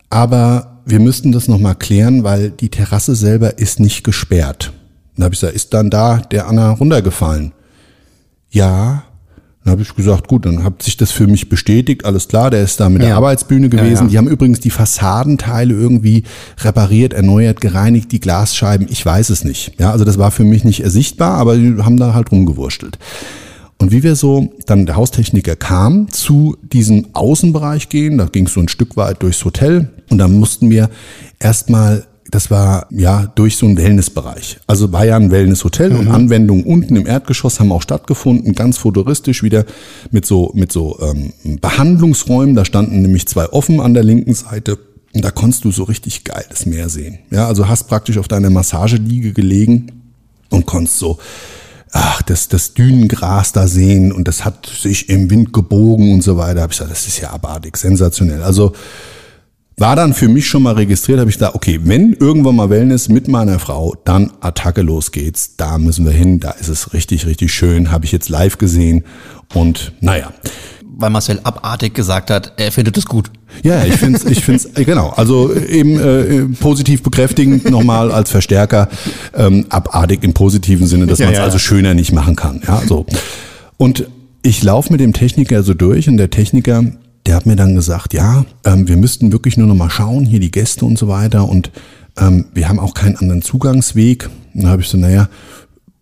Aber 0.09 0.81
wir 0.87 1.01
müssten 1.01 1.33
das 1.33 1.49
nochmal 1.49 1.75
klären, 1.75 2.25
weil 2.25 2.51
die 2.51 2.71
Terrasse 2.71 3.15
selber 3.15 3.59
ist 3.59 3.79
nicht 3.79 4.05
gesperrt. 4.05 4.73
Dann 5.17 5.25
habe 5.25 5.35
ich 5.35 5.41
gesagt, 5.41 5.55
ist 5.55 5.75
dann 5.75 5.91
da 5.91 6.17
der 6.19 6.49
Anna 6.49 6.71
runtergefallen? 6.71 7.53
Ja. 8.51 9.05
Dann 9.64 9.73
habe 9.73 9.83
ich 9.83 9.95
gesagt, 9.95 10.26
gut, 10.26 10.47
dann 10.47 10.64
hat 10.64 10.83
sich 10.83 10.97
das 10.97 11.11
für 11.11 11.26
mich 11.26 11.50
bestätigt, 11.50 12.07
alles 12.07 12.29
klar, 12.29 12.50
der 12.50 12.62
ist 12.62 12.81
da 12.81 12.88
mit 12.88 13.02
der 13.02 13.11
Ja. 13.11 13.17
Arbeitsbühne 13.17 13.69
gewesen. 13.69 13.93
Ja, 13.95 14.02
ja. 14.02 14.09
Die 14.09 14.19
haben 14.19 14.29
übrigens 14.29 14.61
die 14.61 14.71
Fassadenteile 14.71 15.75
irgendwie 15.75 16.25
repariert, 16.61 17.12
erneuert, 17.12 17.61
gereinigt, 17.61 18.11
die 18.12 18.21
Glasscheiben, 18.21 18.87
ich 18.90 19.05
weiß 19.05 19.29
es 19.29 19.45
nicht. 19.45 19.73
Ja, 19.79 19.90
also 19.90 20.05
das 20.07 20.17
war 20.17 20.31
für 20.31 20.45
mich 20.45 20.64
nicht 20.64 20.83
sichtbar, 20.87 21.35
aber 21.35 21.57
die 21.57 21.76
haben 21.83 21.99
da 21.99 22.14
halt 22.14 22.33
rumgewurstelt. 22.33 22.99
Und 23.76 23.93
wie 23.93 24.02
wir 24.02 24.14
so, 24.14 24.52
dann 24.67 24.87
der 24.87 24.97
Haustechniker 24.97 25.57
kam, 25.57 26.09
zu 26.11 26.57
diesem 26.62 27.09
Außenbereich 27.14 27.88
gehen, 27.88 28.19
da 28.19 28.26
ging 28.26 28.47
es 28.47 28.52
so 28.55 28.61
ein 28.61 28.69
Stück 28.69 28.97
weit 28.97 29.23
durchs 29.23 29.45
Hotel 29.45 29.90
und 30.11 30.19
dann 30.19 30.38
mussten 30.38 30.71
wir 30.71 30.90
erstmal, 31.38 32.05
das 32.31 32.51
war 32.51 32.87
ja 32.91 33.27
durch 33.35 33.57
so 33.57 33.67
einen 33.67 33.77
Wellnessbereich. 33.77 34.59
Also 34.67 34.93
war 34.93 35.05
ja 35.05 35.17
ein 35.17 35.31
Wellnesshotel 35.31 35.95
und 35.95 36.09
Anwendungen 36.09 36.65
unten 36.65 36.97
im 36.97 37.07
Erdgeschoss 37.07 37.61
haben 37.61 37.73
auch 37.73 37.83
stattgefunden, 37.83 38.55
ganz 38.55 38.79
futuristisch 38.79 39.43
wieder 39.43 39.65
mit 40.11 40.27
so, 40.27 40.51
mit 40.55 40.73
so 40.73 40.99
ähm, 41.01 41.33
Behandlungsräumen. 41.61 42.55
Da 42.55 42.65
standen 42.65 43.03
nämlich 43.03 43.27
zwei 43.27 43.49
offen 43.49 43.81
an 43.81 43.95
der 43.95 44.05
linken 44.05 44.35
Seite. 44.35 44.79
Und 45.13 45.25
da 45.25 45.31
konntest 45.31 45.65
du 45.65 45.73
so 45.73 45.85
richtig 45.85 46.25
geil 46.25 46.45
das 46.49 46.67
Meer 46.67 46.89
sehen. 46.89 47.19
Ja, 47.31 47.47
also 47.47 47.69
hast 47.69 47.89
praktisch 47.89 48.19
auf 48.19 48.29
deiner 48.29 48.51
Massageliege 48.51 49.33
gelegen 49.33 50.03
und 50.51 50.67
konntest 50.67 50.99
so 50.99 51.19
ach, 51.93 52.23
das, 52.23 52.49
das 52.49 52.75
Dünengras 52.75 53.53
da 53.53 53.67
sehen 53.67 54.13
und 54.13 54.29
das 54.29 54.45
hat 54.45 54.67
sich 54.67 55.09
im 55.09 55.31
Wind 55.31 55.53
gebogen 55.53 56.13
und 56.13 56.23
so 56.23 56.37
weiter. 56.37 56.63
Hab 56.63 56.71
ich 56.71 56.79
gesagt, 56.79 56.93
das 56.93 57.07
ist 57.07 57.21
ja 57.21 57.31
abartig, 57.31 57.77
sensationell. 57.77 58.43
Also 58.43 58.73
war 59.81 59.97
dann 59.97 60.13
für 60.13 60.29
mich 60.29 60.47
schon 60.47 60.63
mal 60.63 60.75
registriert, 60.75 61.19
habe 61.21 61.31
ich 61.31 61.37
gesagt, 61.37 61.55
okay, 61.55 61.81
wenn 61.85 62.13
irgendwann 62.13 62.57
mal 62.57 62.69
Wellness 62.71 63.09
mit 63.09 63.29
meiner 63.29 63.59
Frau, 63.59 63.95
dann 64.05 64.31
Attacke, 64.41 64.83
los 64.83 65.11
geht's. 65.11 65.57
Da 65.57 65.79
müssen 65.79 66.05
wir 66.05 66.13
hin, 66.13 66.39
da 66.39 66.51
ist 66.51 66.69
es 66.69 66.93
richtig, 66.93 67.27
richtig 67.27 67.53
schön, 67.53 67.91
habe 67.91 68.05
ich 68.05 68.13
jetzt 68.13 68.29
live 68.29 68.59
gesehen 68.59 69.05
und 69.55 69.93
naja. 70.01 70.33
Weil 70.85 71.09
Marcel 71.09 71.41
abartig 71.45 71.95
gesagt 71.95 72.31
hat, 72.31 72.53
er 72.59 72.73
findet 72.73 72.99
es 72.99 73.07
gut. 73.07 73.31
Ja, 73.63 73.83
ich 73.85 73.95
finde 73.95 74.21
ich 74.31 74.45
find's, 74.45 74.67
äh, 74.75 74.85
genau, 74.85 75.15
also 75.17 75.55
eben 75.55 75.99
äh, 75.99 76.43
positiv 76.61 77.03
bekräftigend 77.03 77.71
nochmal 77.71 78.13
als 78.13 78.31
Verstärker, 78.31 78.89
ähm, 79.35 79.65
abartig 79.71 80.23
im 80.23 80.35
positiven 80.35 80.87
Sinne, 80.87 81.07
dass 81.07 81.19
Ja, 81.19 81.27
man 81.27 81.33
es 81.33 81.39
ja. 81.39 81.45
also 81.45 81.59
schöner 81.59 81.95
nicht 81.95 82.13
machen 82.13 82.37
kann. 82.37 82.61
Ja, 82.67 82.83
so. 82.87 83.07
Und 83.79 84.07
ich 84.43 84.63
laufe 84.63 84.93
mit 84.93 85.01
dem 85.01 85.15
Techniker 85.15 85.63
so 85.63 85.73
durch 85.73 86.07
und 86.09 86.19
der 86.19 86.29
Techniker, 86.29 86.85
der 87.27 87.37
hat 87.37 87.47
mir 87.47 87.57
dann 87.57 87.75
gesagt, 87.75 88.15
ja, 88.15 88.45
ähm, 88.65 88.89
wir 88.89 88.97
müssten 88.97 89.33
wirklich 89.33 89.57
nur 89.57 89.67
noch 89.67 89.75
mal 89.75 89.91
schauen, 89.91 90.25
hier 90.25 90.41
die 90.41 90.50
Gäste 90.50 90.85
und 90.85 90.99
so 90.99 91.09
weiter 91.09 91.49
und 91.49 91.71
ähm, 92.19 92.47
wir 92.53 92.69
haben 92.69 92.79
auch 92.79 92.95
keinen 92.95 93.17
anderen 93.17 93.43
Zugangsweg. 93.43 94.29
Und 94.55 94.65
da 94.65 94.71
habe 94.71 94.83
ich 94.83 94.89
so, 94.89 94.99
naja, 94.99 95.29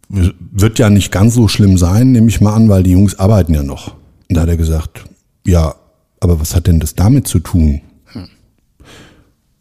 wird 0.08 0.78
ja 0.78 0.90
nicht 0.90 1.12
ganz 1.12 1.34
so 1.34 1.48
schlimm 1.48 1.76
sein, 1.76 2.12
nehme 2.12 2.28
ich 2.28 2.40
mal 2.40 2.54
an, 2.54 2.68
weil 2.68 2.82
die 2.82 2.92
Jungs 2.92 3.18
arbeiten 3.18 3.54
ja 3.54 3.62
noch. 3.62 3.94
Und 4.28 4.36
da 4.36 4.42
hat 4.42 4.48
er 4.48 4.56
gesagt, 4.56 5.04
ja, 5.46 5.74
aber 6.20 6.40
was 6.40 6.54
hat 6.54 6.66
denn 6.66 6.80
das 6.80 6.94
damit 6.94 7.28
zu 7.28 7.38
tun? 7.38 7.82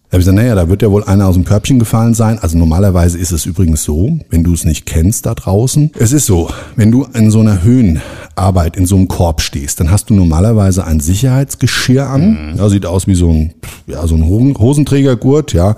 Da 0.10 0.14
habe 0.14 0.22
ich 0.22 0.26
gesagt, 0.26 0.38
naja, 0.38 0.56
da 0.56 0.70
wird 0.70 0.82
ja 0.82 0.90
wohl 0.90 1.04
einer 1.04 1.28
aus 1.28 1.36
dem 1.36 1.44
Körbchen 1.44 1.80
gefallen 1.80 2.14
sein. 2.14 2.40
Also 2.40 2.58
normalerweise 2.58 3.18
ist 3.18 3.34
es 3.34 3.46
übrigens 3.46 3.84
so, 3.84 4.18
wenn 4.30 4.42
du 4.42 4.54
es 4.54 4.64
nicht 4.64 4.86
kennst 4.86 5.26
da 5.26 5.36
draußen. 5.36 5.92
Es 6.00 6.14
ist 6.14 6.26
so, 6.28 6.50
wenn 6.78 6.92
du 6.94 7.04
in 7.14 7.30
so 7.30 7.42
einer 7.42 7.62
Höhenarbeit 7.62 8.78
in 8.78 8.86
so 8.86 8.96
einem 8.96 9.10
Korb 9.10 9.42
stehst, 9.42 9.82
dann 9.82 9.92
hast 9.92 10.10
du 10.10 10.14
normalerweise 10.14 10.86
ein 10.86 11.02
Sicherheitsgeschirr 11.02 12.08
an. 12.08 12.56
Ja, 12.58 12.70
sieht 12.70 12.86
aus 12.86 13.06
wie 13.08 13.16
so 13.16 13.30
ein, 13.30 13.54
ja, 13.86 14.08
so 14.08 14.16
ein 14.16 14.24
Hosen- 14.24 14.58
Hosenträgergurt, 14.58 15.52
ja. 15.52 15.76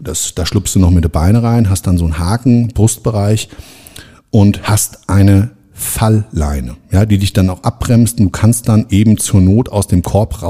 Das, 0.00 0.34
da 0.34 0.44
schlupfst 0.44 0.74
du 0.74 0.80
noch 0.80 0.90
mit 0.90 1.04
den 1.04 1.12
Beinen 1.12 1.44
rein, 1.44 1.70
hast 1.70 1.86
dann 1.86 1.98
so 1.98 2.04
einen 2.04 2.18
Haken, 2.18 2.68
Brustbereich 2.74 3.48
und 4.30 4.64
hast 4.64 5.08
eine 5.08 5.50
Fallleine, 5.72 6.74
ja, 6.90 7.06
die 7.06 7.18
dich 7.18 7.32
dann 7.32 7.48
auch 7.48 7.62
abbremst. 7.62 8.18
Und 8.18 8.26
du 8.26 8.30
kannst 8.30 8.68
dann 8.68 8.86
eben 8.90 9.18
zur 9.18 9.40
Not 9.40 9.68
aus 9.68 9.86
dem 9.86 10.02
Korb 10.02 10.42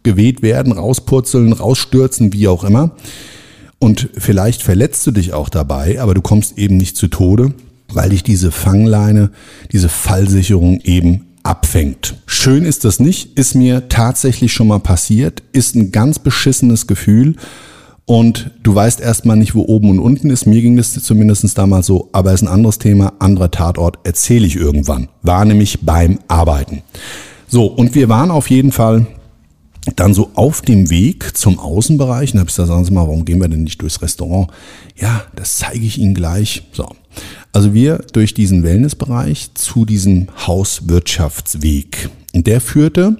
rausgeweht 0.00 0.42
werden, 0.42 0.72
rauspurzeln, 0.72 1.52
rausstürzen, 1.52 2.32
wie 2.32 2.48
auch 2.48 2.64
immer. 2.64 2.92
Und 3.78 4.10
vielleicht 4.16 4.62
verletzt 4.62 5.06
du 5.06 5.10
dich 5.10 5.32
auch 5.32 5.48
dabei, 5.48 6.00
aber 6.00 6.14
du 6.14 6.20
kommst 6.20 6.58
eben 6.58 6.76
nicht 6.76 6.96
zu 6.96 7.08
Tode, 7.08 7.54
weil 7.92 8.10
dich 8.10 8.22
diese 8.22 8.50
Fangleine, 8.52 9.30
diese 9.72 9.88
Fallsicherung 9.88 10.80
eben 10.80 11.26
abfängt. 11.42 12.16
Schön 12.26 12.64
ist 12.64 12.84
das 12.84 13.00
nicht, 13.00 13.38
ist 13.38 13.54
mir 13.54 13.88
tatsächlich 13.88 14.52
schon 14.52 14.68
mal 14.68 14.80
passiert, 14.80 15.42
ist 15.52 15.74
ein 15.74 15.90
ganz 15.90 16.18
beschissenes 16.18 16.86
Gefühl 16.86 17.36
und 18.04 18.50
du 18.62 18.74
weißt 18.74 19.00
erstmal 19.00 19.36
nicht, 19.36 19.54
wo 19.54 19.62
oben 19.62 19.88
und 19.90 20.00
unten 20.00 20.28
ist. 20.28 20.46
Mir 20.46 20.60
ging 20.60 20.76
das 20.76 20.92
zumindest 20.92 21.56
damals 21.56 21.86
so, 21.86 22.10
aber 22.12 22.34
ist 22.34 22.42
ein 22.42 22.48
anderes 22.48 22.78
Thema, 22.78 23.14
anderer 23.18 23.50
Tatort, 23.50 23.98
erzähle 24.04 24.46
ich 24.46 24.56
irgendwann. 24.56 25.08
War 25.22 25.46
nämlich 25.46 25.78
beim 25.80 26.18
Arbeiten. 26.28 26.82
So, 27.48 27.66
und 27.66 27.94
wir 27.94 28.10
waren 28.10 28.30
auf 28.30 28.50
jeden 28.50 28.72
Fall 28.72 29.06
dann 29.96 30.14
so 30.14 30.30
auf 30.34 30.62
dem 30.62 30.90
Weg 30.90 31.36
zum 31.36 31.58
Außenbereich. 31.58 32.30
Und 32.30 32.36
da 32.36 32.40
habe 32.40 32.50
ich 32.50 32.56
gesagt, 32.56 32.68
sagen 32.68 32.84
Sie 32.84 32.92
mal, 32.92 33.06
warum 33.06 33.24
gehen 33.24 33.40
wir 33.40 33.48
denn 33.48 33.64
nicht 33.64 33.80
durchs 33.80 34.02
Restaurant? 34.02 34.50
Ja, 34.96 35.22
das 35.34 35.56
zeige 35.56 35.84
ich 35.84 35.98
Ihnen 35.98 36.14
gleich. 36.14 36.62
So. 36.72 36.88
Also 37.52 37.74
wir 37.74 37.98
durch 38.12 38.34
diesen 38.34 38.62
Wellnessbereich 38.62 39.54
zu 39.54 39.84
diesem 39.84 40.28
Hauswirtschaftsweg. 40.46 42.10
Und 42.32 42.46
der 42.46 42.60
führte 42.60 43.16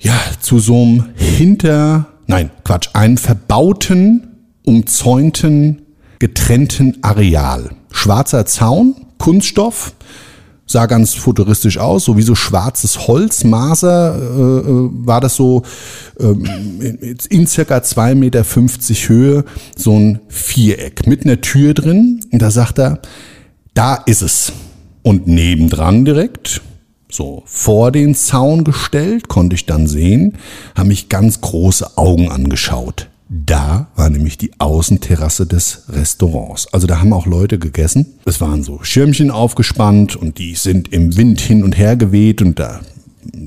ja, 0.00 0.14
zu 0.40 0.58
so 0.60 0.80
einem 0.80 1.04
hinter, 1.16 2.06
nein, 2.26 2.50
Quatsch, 2.64 2.90
einem 2.92 3.16
verbauten, 3.16 4.28
umzäunten, 4.64 5.82
getrennten 6.18 6.98
Areal. 7.02 7.70
Schwarzer 7.90 8.46
Zaun, 8.46 8.94
Kunststoff, 9.18 9.94
sah 10.68 10.86
ganz 10.86 11.14
futuristisch 11.14 11.78
aus, 11.78 12.04
so 12.04 12.16
wie 12.16 12.22
so 12.22 12.34
schwarzes 12.34 13.08
Holz, 13.08 13.42
Maser 13.42 14.14
äh, 14.16 14.70
äh, 14.70 14.90
war 14.92 15.20
das 15.20 15.34
so 15.34 15.62
ähm, 16.20 16.44
in, 16.80 17.18
in 17.30 17.46
circa 17.46 17.78
2,50 17.78 18.14
Meter 18.14 18.44
Höhe, 18.44 19.44
so 19.76 19.98
ein 19.98 20.20
Viereck 20.28 21.06
mit 21.06 21.24
einer 21.24 21.40
Tür 21.40 21.74
drin. 21.74 22.20
Und 22.30 22.42
da 22.42 22.50
sagt 22.50 22.78
er, 22.78 23.00
da 23.74 23.94
ist 23.94 24.22
es. 24.22 24.52
Und 25.02 25.26
nebendran 25.26 26.04
direkt, 26.04 26.60
so 27.10 27.42
vor 27.46 27.90
den 27.90 28.14
Zaun 28.14 28.64
gestellt, 28.64 29.28
konnte 29.28 29.54
ich 29.54 29.64
dann 29.64 29.86
sehen, 29.86 30.36
haben 30.76 30.88
mich 30.88 31.08
ganz 31.08 31.40
große 31.40 31.96
Augen 31.96 32.30
angeschaut. 32.30 33.08
Da 33.28 33.88
war 33.94 34.08
nämlich 34.08 34.38
die 34.38 34.52
Außenterrasse 34.58 35.46
des 35.46 35.82
Restaurants. 35.90 36.72
Also 36.72 36.86
da 36.86 37.00
haben 37.00 37.12
auch 37.12 37.26
Leute 37.26 37.58
gegessen. 37.58 38.06
Es 38.24 38.40
waren 38.40 38.62
so 38.62 38.80
Schirmchen 38.82 39.30
aufgespannt 39.30 40.16
und 40.16 40.38
die 40.38 40.54
sind 40.54 40.92
im 40.92 41.16
Wind 41.16 41.40
hin 41.40 41.62
und 41.62 41.76
her 41.76 41.96
geweht 41.96 42.40
und 42.40 42.58
da, 42.58 42.80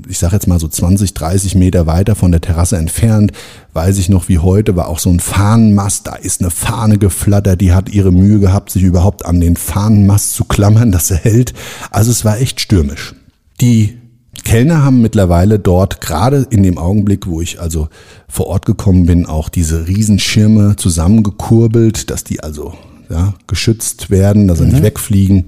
ich 0.08 0.20
sage 0.20 0.34
jetzt 0.34 0.46
mal 0.46 0.60
so 0.60 0.68
20, 0.68 1.14
30 1.14 1.56
Meter 1.56 1.86
weiter 1.88 2.14
von 2.14 2.30
der 2.30 2.40
Terrasse 2.40 2.76
entfernt, 2.76 3.32
weiß 3.72 3.98
ich 3.98 4.08
noch 4.08 4.28
wie 4.28 4.38
heute, 4.38 4.76
war 4.76 4.86
auch 4.86 5.00
so 5.00 5.10
ein 5.10 5.18
Fahnenmast. 5.18 6.06
Da 6.06 6.14
ist 6.14 6.40
eine 6.40 6.50
Fahne 6.50 6.98
geflattert, 6.98 7.60
die 7.60 7.72
hat 7.72 7.88
ihre 7.88 8.12
Mühe 8.12 8.38
gehabt, 8.38 8.70
sich 8.70 8.84
überhaupt 8.84 9.24
an 9.26 9.40
den 9.40 9.56
Fahnenmast 9.56 10.34
zu 10.34 10.44
klammern, 10.44 10.92
dass 10.92 11.10
er 11.10 11.16
hält. 11.18 11.54
Also 11.90 12.12
es 12.12 12.24
war 12.24 12.38
echt 12.38 12.60
stürmisch. 12.60 13.16
Die 13.60 13.98
Kellner 14.44 14.82
haben 14.84 15.00
mittlerweile 15.00 15.58
dort, 15.58 16.00
gerade 16.00 16.46
in 16.50 16.62
dem 16.62 16.78
Augenblick, 16.78 17.26
wo 17.26 17.40
ich 17.40 17.60
also 17.60 17.88
vor 18.28 18.46
Ort 18.46 18.66
gekommen 18.66 19.06
bin, 19.06 19.26
auch 19.26 19.48
diese 19.48 19.86
Riesenschirme 19.86 20.76
zusammengekurbelt, 20.76 22.10
dass 22.10 22.24
die 22.24 22.40
also 22.40 22.74
ja, 23.10 23.34
geschützt 23.46 24.10
werden, 24.10 24.48
dass 24.48 24.58
sie 24.58 24.66
nicht 24.66 24.82
wegfliegen. 24.82 25.46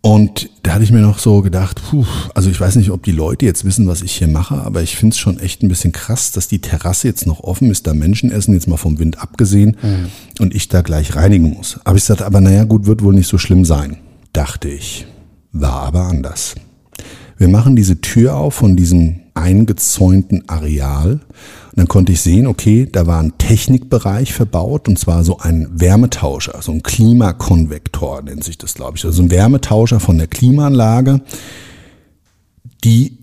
Und 0.00 0.50
da 0.62 0.74
hatte 0.74 0.84
ich 0.84 0.92
mir 0.92 1.00
noch 1.00 1.18
so 1.18 1.42
gedacht, 1.42 1.82
puh, 1.90 2.04
also 2.32 2.48
ich 2.48 2.60
weiß 2.60 2.76
nicht, 2.76 2.90
ob 2.90 3.02
die 3.02 3.12
Leute 3.12 3.44
jetzt 3.44 3.64
wissen, 3.64 3.88
was 3.88 4.02
ich 4.02 4.12
hier 4.12 4.28
mache, 4.28 4.54
aber 4.54 4.80
ich 4.82 4.94
finde 4.94 5.14
es 5.14 5.18
schon 5.18 5.40
echt 5.40 5.62
ein 5.62 5.68
bisschen 5.68 5.90
krass, 5.90 6.30
dass 6.30 6.46
die 6.46 6.60
Terrasse 6.60 7.08
jetzt 7.08 7.26
noch 7.26 7.40
offen 7.40 7.70
ist, 7.72 7.88
da 7.88 7.94
Menschen 7.94 8.30
essen, 8.30 8.54
jetzt 8.54 8.68
mal 8.68 8.76
vom 8.76 9.00
Wind 9.00 9.20
abgesehen, 9.20 9.76
und 10.38 10.54
ich 10.54 10.68
da 10.68 10.82
gleich 10.82 11.16
reinigen 11.16 11.54
muss. 11.54 11.80
Aber 11.82 11.96
ich 11.96 12.04
sagte, 12.04 12.24
aber 12.24 12.40
naja, 12.40 12.62
gut, 12.62 12.86
wird 12.86 13.02
wohl 13.02 13.14
nicht 13.14 13.26
so 13.26 13.36
schlimm 13.36 13.64
sein, 13.64 13.96
dachte 14.32 14.68
ich. 14.68 15.06
War 15.50 15.82
aber 15.82 16.02
anders. 16.02 16.54
Wir 17.36 17.48
machen 17.48 17.76
diese 17.76 18.00
Tür 18.00 18.36
auf 18.36 18.54
von 18.54 18.76
diesem 18.76 19.20
eingezäunten 19.34 20.48
Areal. 20.48 21.12
Und 21.12 21.20
dann 21.76 21.88
konnte 21.88 22.12
ich 22.12 22.22
sehen, 22.22 22.46
okay, 22.46 22.88
da 22.90 23.06
war 23.06 23.22
ein 23.22 23.36
Technikbereich 23.36 24.32
verbaut 24.32 24.88
und 24.88 24.98
zwar 24.98 25.24
so 25.24 25.38
ein 25.38 25.68
Wärmetauscher, 25.72 26.60
so 26.62 26.72
ein 26.72 26.82
Klimakonvektor 26.82 28.22
nennt 28.22 28.44
sich 28.44 28.56
das, 28.56 28.74
glaube 28.74 28.96
ich. 28.96 29.04
Also 29.04 29.22
ein 29.22 29.30
Wärmetauscher 29.30 30.00
von 30.00 30.16
der 30.16 30.26
Klimaanlage, 30.26 31.20
die 32.82 33.18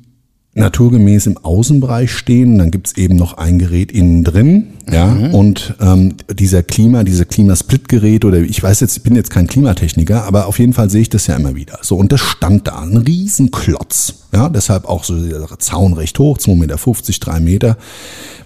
naturgemäß 0.56 1.26
im 1.26 1.38
Außenbereich 1.38 2.12
stehen. 2.12 2.60
Dann 2.60 2.70
gibt's 2.70 2.94
eben 2.96 3.16
noch 3.16 3.38
ein 3.38 3.58
Gerät 3.58 3.92
innen 3.92 4.24
drin. 4.24 4.68
Ja, 4.92 5.10
und 5.32 5.76
ähm, 5.80 6.16
dieser 6.30 6.62
Klima, 6.62 7.04
diese 7.04 7.26
Klimasplit-Gerät 7.26 8.26
oder 8.26 8.40
ich 8.40 8.62
weiß 8.62 8.82
jetzt, 8.82 8.98
ich 8.98 9.04
bin 9.04 9.16
jetzt 9.16 9.30
kein 9.30 9.48
Klimatechniker, 9.48 10.26
aber 10.26 10.46
auf 10.48 10.60
jeden 10.60 10.74
Fall 10.74 10.90
sehe 10.90 11.02
ich 11.02 11.10
das 11.10 11.26
ja 11.28 11.36
immer 11.38 11.56
wieder. 11.56 11.80
So, 11.82 11.96
und 11.96 12.12
das 12.12 12.20
stand 12.20 12.68
da, 12.68 12.82
ein 12.82 12.98
Riesenklotz. 12.98 14.16
Ja, 14.34 14.50
deshalb 14.50 14.86
auch 14.86 15.06
so 15.06 15.16
der 15.16 15.48
Zaun 15.60 15.94
recht 15.94 16.20
hoch, 16.20 16.38
2,50 16.38 16.56
Meter, 16.58 16.76
3 17.20 17.40
Meter, 17.40 17.78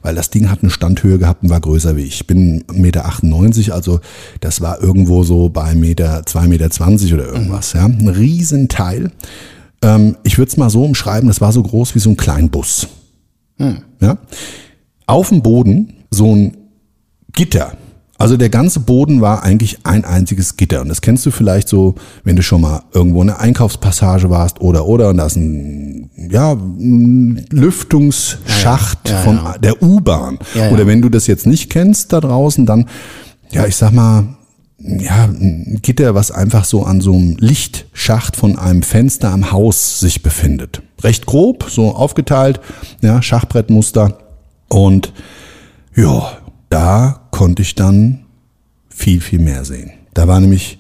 weil 0.04 0.16
das 0.16 0.30
Ding 0.30 0.52
hat 0.52 0.60
eine 0.62 0.70
Standhöhe 0.70 1.18
gehabt 1.18 1.44
und 1.44 1.50
war 1.50 1.60
größer 1.60 1.96
wie 1.96 2.04
ich. 2.04 2.22
Ich 2.22 2.28
bin 2.28 2.64
1,98 2.66 3.58
Meter, 3.58 3.74
also 3.74 4.00
das 4.40 4.62
war 4.62 4.82
irgendwo 4.82 5.24
so 5.24 5.50
bei 5.50 5.74
Meter, 5.74 6.22
2,20 6.22 6.48
Meter 6.48 7.14
oder 7.16 7.34
irgendwas. 7.34 7.74
Ja, 7.74 7.86
ein 7.86 8.08
Riesenteil. 8.08 9.12
Ähm, 9.82 10.18
ich 10.24 10.38
würde 10.38 10.50
es 10.50 10.58
mal 10.58 10.70
so 10.70 10.84
umschreiben, 10.84 11.28
das 11.28 11.42
war 11.42 11.52
so 11.52 11.62
groß 11.64 11.96
wie 11.96 12.00
so 12.00 12.10
ein 12.10 12.18
Kleinbus. 12.18 12.88
Ja? 14.02 14.18
Auf 15.06 15.30
dem 15.30 15.42
Boden 15.42 15.94
so 16.12 16.34
ein 16.36 16.58
Gitter. 17.34 17.74
Also 18.20 18.36
der 18.36 18.50
ganze 18.50 18.80
Boden 18.80 19.22
war 19.22 19.44
eigentlich 19.44 19.86
ein 19.86 20.04
einziges 20.04 20.58
Gitter. 20.58 20.82
Und 20.82 20.90
das 20.90 21.02
kennst 21.02 21.24
du 21.28 21.32
vielleicht 21.32 21.70
so, 21.70 21.94
wenn 22.24 22.36
du 22.36 22.42
schon 22.42 22.62
mal 22.62 22.82
irgendwo 22.92 23.22
in 23.22 23.30
einer 23.30 23.40
Einkaufspassage 23.40 24.32
warst 24.32 24.60
oder 24.60 24.88
oder 24.88 25.10
und 25.10 25.18
da 25.18 25.28
ist 25.28 25.36
ein, 25.36 26.10
ja, 26.32 26.54
ein 26.54 27.46
Lüftungsschacht 27.52 29.08
Ja, 29.08 29.16
ja, 29.16 29.22
von 29.22 29.36
ja. 29.36 29.58
der 29.60 29.84
U-Bahn. 29.84 30.40
Oder 30.72 30.88
wenn 30.88 31.04
du 31.04 31.10
das 31.10 31.28
jetzt 31.28 31.46
nicht 31.46 31.70
kennst 31.70 32.12
da 32.12 32.20
draußen, 32.20 32.66
dann, 32.66 32.88
ja, 33.52 33.68
ich 33.68 33.76
sag 33.76 33.92
mal, 33.92 34.37
ja, 34.88 35.26
ein 35.26 35.80
Gitter, 35.82 36.16
was 36.16 36.32
einfach 36.32 36.66
so 36.66 36.84
an 36.84 37.02
so 37.02 37.14
einem 37.14 37.38
Lichtschacht 37.40 38.36
von 38.36 38.58
einem 38.58 38.84
Fenster 38.84 39.32
am 39.32 39.52
Haus 39.52 40.00
sich 40.00 40.24
befindet. 40.24 40.82
Recht 41.04 41.26
grob, 41.26 41.68
so 41.70 41.94
aufgeteilt, 41.94 42.60
ja, 43.02 43.22
Schachbrettmuster. 43.22 44.18
Und 44.70 45.14
ja, 45.96 46.38
da 46.70 47.28
konnte 47.32 47.62
ich 47.62 47.76
dann 47.76 48.26
viel, 48.90 49.22
viel 49.22 49.40
mehr 49.40 49.66
sehen. 49.66 49.92
Da 50.14 50.28
war 50.28 50.40
nämlich 50.40 50.80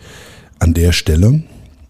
an 0.59 0.73
der 0.73 0.91
Stelle 0.91 1.43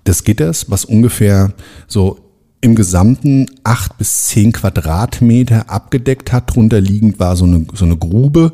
des 0.05 0.23
Gitters, 0.23 0.69
was 0.69 0.85
ungefähr 0.85 1.53
so 1.87 2.19
im 2.61 2.75
Gesamten 2.75 3.45
acht 3.63 3.97
bis 3.97 4.25
zehn 4.25 4.51
Quadratmeter 4.51 5.69
abgedeckt 5.69 6.31
hat. 6.33 6.55
Drunter 6.55 6.81
liegend 6.81 7.19
war 7.19 7.35
so 7.35 7.45
eine, 7.45 7.65
so 7.73 7.85
eine 7.85 7.97
Grube, 7.97 8.53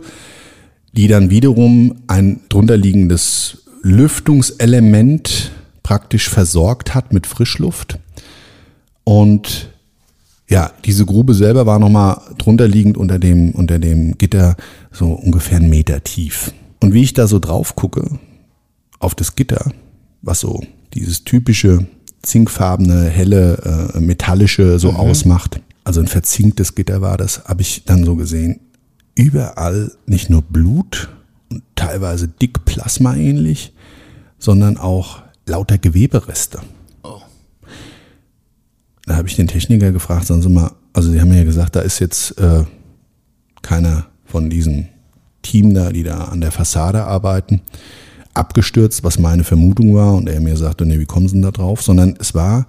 die 0.93 1.07
dann 1.07 1.29
wiederum 1.29 1.95
ein 2.07 2.41
drunterliegendes 2.49 3.63
Lüftungselement 3.81 5.51
praktisch 5.81 6.29
versorgt 6.29 6.95
hat 6.95 7.11
mit 7.11 7.27
Frischluft. 7.27 7.99
Und 9.03 9.69
ja, 10.47 10.71
diese 10.85 11.05
Grube 11.05 11.33
selber 11.33 11.65
war 11.65 11.79
nochmal 11.79 12.21
drunterliegend 12.37 12.97
unter 12.97 13.19
dem, 13.19 13.51
unter 13.51 13.79
dem 13.79 14.17
Gitter 14.17 14.55
so 14.91 15.11
ungefähr 15.11 15.57
einen 15.57 15.69
Meter 15.69 16.03
tief. 16.03 16.53
Und 16.79 16.93
wie 16.93 17.03
ich 17.03 17.13
da 17.13 17.27
so 17.27 17.39
drauf 17.39 17.75
gucke, 17.75 18.19
auf 18.99 19.15
das 19.15 19.35
Gitter, 19.35 19.71
was 20.21 20.39
so 20.39 20.61
dieses 20.93 21.23
typische 21.23 21.87
zinkfarbene, 22.21 23.09
helle, 23.09 23.91
äh, 23.95 23.99
metallische 23.99 24.79
so 24.79 24.91
ausmacht, 24.91 25.59
also 25.83 25.99
ein 25.99 26.07
verzinktes 26.07 26.75
Gitter 26.75 27.01
war 27.01 27.17
das, 27.17 27.43
habe 27.45 27.61
ich 27.61 27.83
dann 27.85 28.05
so 28.05 28.15
gesehen, 28.15 28.61
überall 29.15 29.91
nicht 30.05 30.29
nur 30.29 30.41
Blut 30.41 31.09
und 31.49 31.63
teilweise 31.75 32.27
dick 32.27 32.65
Plasma 32.65 33.15
ähnlich, 33.15 33.73
sondern 34.39 34.77
auch 34.77 35.21
lauter 35.45 35.77
Gewebereste. 35.77 36.59
Da 39.05 39.17
habe 39.17 39.27
ich 39.27 39.35
den 39.35 39.47
Techniker 39.47 39.91
gefragt, 39.91 40.27
sagen 40.27 40.41
Sie 40.41 40.49
mal, 40.49 40.71
also 40.93 41.11
Sie 41.11 41.19
haben 41.19 41.29
mir 41.29 41.39
ja 41.39 41.43
gesagt, 41.43 41.75
da 41.75 41.81
ist 41.81 41.99
jetzt 41.99 42.39
äh, 42.39 42.63
keiner 43.61 44.07
von 44.25 44.49
diesem 44.49 44.87
Team 45.41 45.73
da, 45.73 45.91
die 45.91 46.03
da 46.03 46.25
an 46.25 46.41
der 46.41 46.51
Fassade 46.51 47.03
arbeiten, 47.03 47.61
abgestürzt, 48.33 49.03
was 49.03 49.19
meine 49.19 49.43
Vermutung 49.43 49.93
war. 49.93 50.15
Und 50.15 50.29
er 50.29 50.39
mir 50.39 50.55
sagte, 50.55 50.85
nee, 50.85 50.99
wie 50.99 51.05
kommen 51.05 51.27
Sie 51.27 51.33
denn 51.33 51.41
da 51.41 51.51
drauf? 51.51 51.81
Sondern 51.81 52.15
es 52.19 52.33
war 52.33 52.65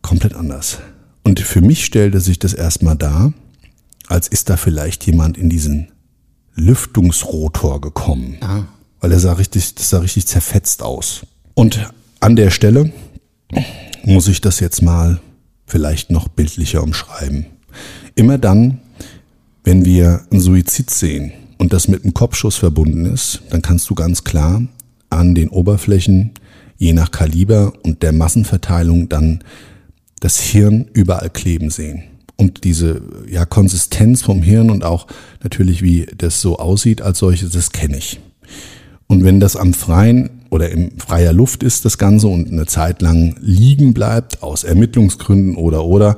komplett 0.00 0.34
anders. 0.34 0.78
Und 1.24 1.40
für 1.40 1.60
mich 1.60 1.84
stellte 1.84 2.20
sich 2.20 2.38
das 2.38 2.54
erstmal 2.54 2.96
dar, 2.96 3.34
als 4.10 4.28
ist 4.28 4.50
da 4.50 4.56
vielleicht 4.56 5.06
jemand 5.06 5.38
in 5.38 5.48
diesen 5.48 5.92
Lüftungsrotor 6.54 7.80
gekommen. 7.80 8.36
Weil 9.00 9.12
er 9.12 9.20
sah 9.20 9.34
richtig, 9.34 9.74
das 9.76 9.90
sah 9.90 10.00
richtig 10.00 10.26
zerfetzt 10.26 10.82
aus. 10.82 11.22
Und 11.54 11.90
an 12.18 12.36
der 12.36 12.50
Stelle 12.50 12.92
muss 14.04 14.28
ich 14.28 14.40
das 14.40 14.60
jetzt 14.60 14.82
mal 14.82 15.20
vielleicht 15.66 16.10
noch 16.10 16.28
bildlicher 16.28 16.82
umschreiben. 16.82 17.46
Immer 18.16 18.36
dann, 18.36 18.80
wenn 19.62 19.84
wir 19.84 20.22
einen 20.30 20.40
Suizid 20.40 20.90
sehen 20.90 21.32
und 21.58 21.72
das 21.72 21.86
mit 21.86 22.02
einem 22.02 22.12
Kopfschuss 22.12 22.56
verbunden 22.56 23.06
ist, 23.06 23.42
dann 23.50 23.62
kannst 23.62 23.88
du 23.88 23.94
ganz 23.94 24.24
klar 24.24 24.62
an 25.08 25.34
den 25.34 25.48
Oberflächen, 25.48 26.32
je 26.76 26.92
nach 26.92 27.12
Kaliber 27.12 27.72
und 27.84 28.02
der 28.02 28.12
Massenverteilung, 28.12 29.08
dann 29.08 29.44
das 30.18 30.40
Hirn 30.40 30.86
überall 30.92 31.30
kleben 31.30 31.70
sehen. 31.70 32.02
Und 32.40 32.64
diese 32.64 33.02
ja, 33.30 33.44
Konsistenz 33.44 34.22
vom 34.22 34.40
Hirn 34.40 34.70
und 34.70 34.82
auch 34.82 35.06
natürlich, 35.42 35.82
wie 35.82 36.06
das 36.16 36.40
so 36.40 36.58
aussieht 36.58 37.02
als 37.02 37.18
solches, 37.18 37.50
das 37.50 37.70
kenne 37.70 37.98
ich. 37.98 38.18
Und 39.08 39.24
wenn 39.24 39.40
das 39.40 39.56
am 39.56 39.74
freien 39.74 40.30
oder 40.48 40.70
in 40.70 40.98
freier 40.98 41.34
Luft 41.34 41.62
ist, 41.62 41.84
das 41.84 41.98
Ganze, 41.98 42.28
und 42.28 42.50
eine 42.50 42.64
Zeit 42.64 43.02
lang 43.02 43.36
liegen 43.42 43.92
bleibt, 43.92 44.42
aus 44.42 44.64
Ermittlungsgründen 44.64 45.54
oder 45.54 45.84
oder, 45.84 46.16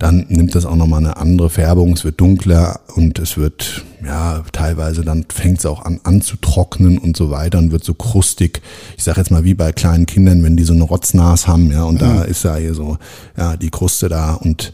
dann 0.00 0.26
nimmt 0.30 0.56
das 0.56 0.66
auch 0.66 0.74
nochmal 0.74 0.98
eine 0.98 1.16
andere 1.16 1.48
Färbung, 1.48 1.92
es 1.92 2.04
wird 2.04 2.20
dunkler 2.20 2.80
und 2.96 3.20
es 3.20 3.36
wird, 3.36 3.84
ja, 4.04 4.42
teilweise 4.50 5.02
dann 5.02 5.26
fängt 5.32 5.60
es 5.60 5.66
auch 5.66 5.84
an 5.84 6.00
anzutrocknen 6.02 6.98
und 6.98 7.16
so 7.16 7.30
weiter 7.30 7.60
und 7.60 7.70
wird 7.70 7.84
so 7.84 7.94
krustig. 7.94 8.62
Ich 8.96 9.04
sage 9.04 9.20
jetzt 9.20 9.30
mal 9.30 9.44
wie 9.44 9.54
bei 9.54 9.70
kleinen 9.70 10.06
Kindern, 10.06 10.42
wenn 10.42 10.56
die 10.56 10.64
so 10.64 10.72
eine 10.72 10.82
Rotznaas 10.82 11.46
haben, 11.46 11.70
ja, 11.70 11.84
und 11.84 12.02
da 12.02 12.22
ist 12.22 12.42
ja 12.42 12.56
hier 12.56 12.74
so, 12.74 12.98
ja, 13.36 13.56
die 13.56 13.70
Kruste 13.70 14.08
da 14.08 14.34
und 14.34 14.72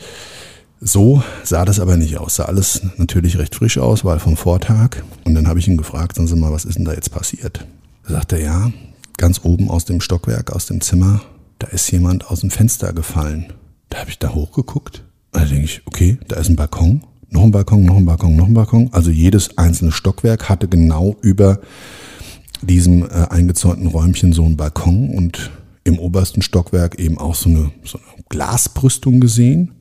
so 0.80 1.22
sah 1.44 1.64
das 1.64 1.80
aber 1.80 1.96
nicht 1.96 2.18
aus. 2.18 2.36
Sah 2.36 2.44
alles 2.44 2.82
natürlich 2.96 3.38
recht 3.38 3.54
frisch 3.54 3.78
aus, 3.78 4.04
weil 4.04 4.18
vom 4.18 4.36
Vortag. 4.36 5.02
Und 5.24 5.34
dann 5.34 5.48
habe 5.48 5.58
ich 5.58 5.68
ihn 5.68 5.76
gefragt, 5.76 6.16
sagen 6.16 6.28
Sie 6.28 6.36
mal, 6.36 6.52
was 6.52 6.64
ist 6.64 6.78
denn 6.78 6.84
da 6.84 6.92
jetzt 6.92 7.10
passiert? 7.10 7.66
Da 8.06 8.14
sagt 8.14 8.32
er, 8.32 8.40
ja, 8.40 8.72
ganz 9.16 9.40
oben 9.42 9.70
aus 9.70 9.84
dem 9.84 10.00
Stockwerk, 10.00 10.52
aus 10.52 10.66
dem 10.66 10.80
Zimmer, 10.80 11.20
da 11.58 11.66
ist 11.68 11.90
jemand 11.90 12.30
aus 12.30 12.40
dem 12.40 12.50
Fenster 12.50 12.92
gefallen. 12.92 13.52
Da 13.90 13.98
habe 13.98 14.10
ich 14.10 14.18
da 14.18 14.34
hochgeguckt. 14.34 15.04
Da 15.32 15.44
denke 15.44 15.64
ich, 15.64 15.82
okay, 15.86 16.18
da 16.28 16.36
ist 16.36 16.48
ein 16.48 16.56
Balkon, 16.56 17.02
noch 17.30 17.42
ein 17.42 17.50
Balkon, 17.50 17.84
noch 17.84 17.96
ein 17.96 18.06
Balkon, 18.06 18.36
noch 18.36 18.46
ein 18.46 18.54
Balkon. 18.54 18.88
Also 18.92 19.10
jedes 19.10 19.58
einzelne 19.58 19.92
Stockwerk 19.92 20.48
hatte 20.48 20.68
genau 20.68 21.16
über 21.20 21.60
diesem 22.62 23.04
äh, 23.04 23.26
eingezäunten 23.28 23.86
Räumchen 23.86 24.32
so 24.32 24.44
einen 24.44 24.56
Balkon 24.56 25.10
und 25.10 25.50
im 25.84 25.98
obersten 25.98 26.42
Stockwerk 26.42 26.98
eben 26.98 27.18
auch 27.18 27.34
so 27.34 27.48
eine, 27.48 27.70
so 27.84 27.98
eine 27.98 28.24
Glasbrüstung 28.28 29.20
gesehen. 29.20 29.72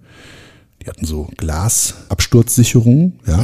Die 0.88 0.92
hatten 0.92 1.06
so 1.06 1.28
Glasabsturzsicherungen, 1.36 3.20
ja. 3.28 3.36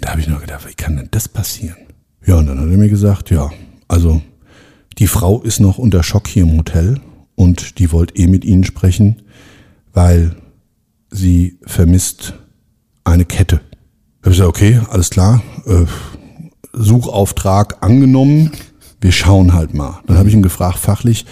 Da 0.00 0.10
habe 0.10 0.22
ich 0.22 0.26
nur 0.26 0.40
gedacht, 0.40 0.66
wie 0.66 0.72
kann 0.72 0.96
denn 0.96 1.08
das 1.10 1.28
passieren? 1.28 1.76
Ja, 2.24 2.36
und 2.36 2.46
dann 2.46 2.58
hat 2.58 2.66
er 2.66 2.78
mir 2.78 2.88
gesagt, 2.88 3.28
ja, 3.28 3.50
also 3.88 4.22
die 4.96 5.06
Frau 5.06 5.42
ist 5.42 5.60
noch 5.60 5.76
unter 5.76 6.02
Schock 6.02 6.28
hier 6.28 6.44
im 6.44 6.56
Hotel 6.56 6.98
und 7.34 7.78
die 7.78 7.92
wollte 7.92 8.16
eh 8.16 8.26
mit 8.26 8.46
Ihnen 8.46 8.64
sprechen, 8.64 9.20
weil 9.92 10.34
sie 11.10 11.58
vermisst 11.66 12.32
eine 13.04 13.26
Kette. 13.26 13.56
Da 14.22 14.30
habe 14.30 14.32
ich 14.32 14.38
gesagt, 14.38 14.48
okay, 14.48 14.80
alles 14.88 15.10
klar, 15.10 15.42
äh, 15.66 15.84
Suchauftrag 16.72 17.82
angenommen, 17.82 18.52
wir 19.02 19.12
schauen 19.12 19.52
halt 19.52 19.74
mal. 19.74 20.00
Dann 20.06 20.16
habe 20.16 20.30
ich 20.30 20.34
ihn 20.34 20.42
gefragt, 20.42 20.78
fachlich, 20.78 21.26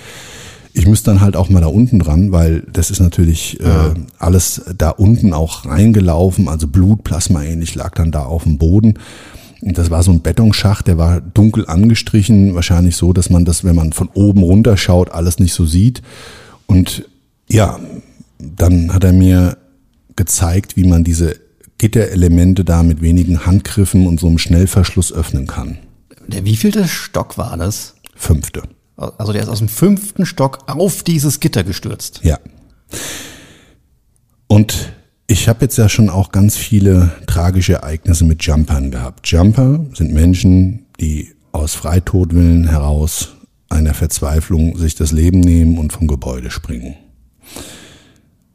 ich 0.76 0.88
müsste 0.88 1.12
dann 1.12 1.20
halt 1.20 1.36
auch 1.36 1.48
mal 1.48 1.60
da 1.60 1.68
unten 1.68 2.00
dran, 2.00 2.32
weil 2.32 2.64
das 2.72 2.90
ist 2.90 3.00
natürlich 3.00 3.60
äh, 3.60 3.94
alles 4.18 4.60
da 4.76 4.90
unten 4.90 5.32
auch 5.32 5.64
reingelaufen, 5.66 6.48
also 6.48 6.66
Blut, 6.66 7.04
Plasma 7.04 7.44
ähnlich 7.44 7.76
lag 7.76 7.94
dann 7.94 8.10
da 8.10 8.24
auf 8.24 8.42
dem 8.42 8.58
Boden. 8.58 8.98
Und 9.62 9.78
das 9.78 9.90
war 9.90 10.02
so 10.02 10.10
ein 10.10 10.20
Betonschacht, 10.20 10.88
der 10.88 10.98
war 10.98 11.20
dunkel 11.20 11.66
angestrichen, 11.68 12.56
wahrscheinlich 12.56 12.96
so, 12.96 13.12
dass 13.12 13.30
man 13.30 13.44
das, 13.44 13.62
wenn 13.62 13.76
man 13.76 13.92
von 13.92 14.08
oben 14.14 14.42
runter 14.42 14.76
schaut, 14.76 15.12
alles 15.12 15.38
nicht 15.38 15.54
so 15.54 15.64
sieht. 15.64 16.02
Und 16.66 17.08
ja, 17.48 17.78
dann 18.38 18.92
hat 18.92 19.04
er 19.04 19.12
mir 19.12 19.56
gezeigt, 20.16 20.76
wie 20.76 20.84
man 20.84 21.04
diese 21.04 21.36
Gitterelemente 21.78 22.64
da 22.64 22.82
mit 22.82 23.00
wenigen 23.00 23.46
Handgriffen 23.46 24.08
und 24.08 24.18
so 24.18 24.26
einem 24.26 24.38
Schnellverschluss 24.38 25.12
öffnen 25.12 25.46
kann. 25.46 25.78
Der 26.26 26.44
wievielte 26.44 26.88
Stock 26.88 27.38
war 27.38 27.56
das? 27.56 27.94
Fünfte. 28.16 28.62
Also 28.96 29.32
der 29.32 29.42
ist 29.42 29.48
aus 29.48 29.58
dem 29.58 29.68
fünften 29.68 30.24
Stock 30.26 30.64
auf 30.66 31.02
dieses 31.02 31.40
Gitter 31.40 31.64
gestürzt. 31.64 32.20
Ja. 32.22 32.38
Und 34.46 34.92
ich 35.26 35.48
habe 35.48 35.62
jetzt 35.62 35.78
ja 35.78 35.88
schon 35.88 36.10
auch 36.10 36.30
ganz 36.30 36.56
viele 36.56 37.12
tragische 37.26 37.74
Ereignisse 37.74 38.24
mit 38.24 38.42
Jumpern 38.44 38.90
gehabt. 38.90 39.26
Jumper 39.26 39.84
sind 39.94 40.12
Menschen, 40.12 40.86
die 41.00 41.32
aus 41.52 41.74
Freitodwillen 41.74 42.68
heraus 42.68 43.34
einer 43.68 43.94
Verzweiflung 43.94 44.76
sich 44.76 44.94
das 44.94 45.12
Leben 45.12 45.40
nehmen 45.40 45.78
und 45.78 45.92
vom 45.92 46.06
Gebäude 46.06 46.50
springen. 46.50 46.94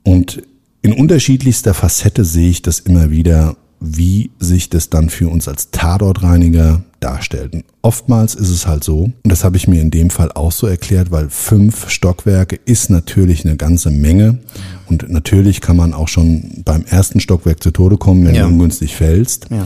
Und 0.04 0.44
in 0.82 0.94
unterschiedlichster 0.94 1.74
Facette 1.74 2.24
sehe 2.24 2.50
ich 2.50 2.62
das 2.62 2.80
immer 2.80 3.12
wieder, 3.12 3.58
wie 3.80 4.32
sich 4.40 4.70
das 4.70 4.90
dann 4.90 5.10
für 5.10 5.30
uns 5.30 5.48
als 5.48 5.72
Tatortreiniger 5.72 6.84
darstellt. 7.00 7.54
Und 7.54 7.64
oftmals 7.82 8.36
ist 8.36 8.50
es 8.50 8.68
halt 8.68 8.84
so, 8.84 9.04
und 9.04 9.16
das 9.24 9.44
habe 9.44 9.56
ich 9.58 9.68
mir 9.68 9.82
in 9.82 9.90
dem 9.92 10.10
Fall 10.10 10.32
auch 10.34 10.52
so 10.52 10.68
erklärt, 10.68 11.12
weil 11.12 11.30
fünf 11.30 11.90
Stockwerke 11.90 12.58
ist 12.66 12.90
natürlich 12.90 13.46
eine 13.46 13.56
ganze 13.56 13.90
Menge. 13.90 14.40
Und 14.88 15.10
natürlich 15.10 15.62
kann 15.62 15.78
man 15.78 15.94
auch 15.94 16.08
schon 16.10 16.62
beim 16.66 16.84
ersten 16.84 17.20
Stockwerk 17.22 17.64
zu 17.64 17.72
Tode 17.72 17.98
kommen, 17.98 18.26
wenn 18.26 18.36
Ja. 18.36 18.44
du 18.44 18.50
ungünstig 18.50 18.96
fällst. 18.96 19.48
Ja. 19.50 19.64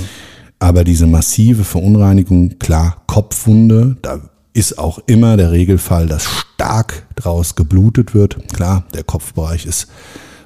Aber 0.59 0.83
diese 0.83 1.07
massive 1.07 1.63
Verunreinigung, 1.63 2.59
klar, 2.59 3.03
Kopfwunde, 3.07 3.97
da 4.01 4.19
ist 4.53 4.77
auch 4.77 4.99
immer 5.07 5.35
der 5.37 5.51
Regelfall, 5.51 6.07
dass 6.07 6.25
stark 6.55 7.07
draus 7.15 7.55
geblutet 7.55 8.13
wird. 8.13 8.37
Klar, 8.53 8.83
der 8.93 9.03
Kopfbereich 9.03 9.65
ist 9.65 9.87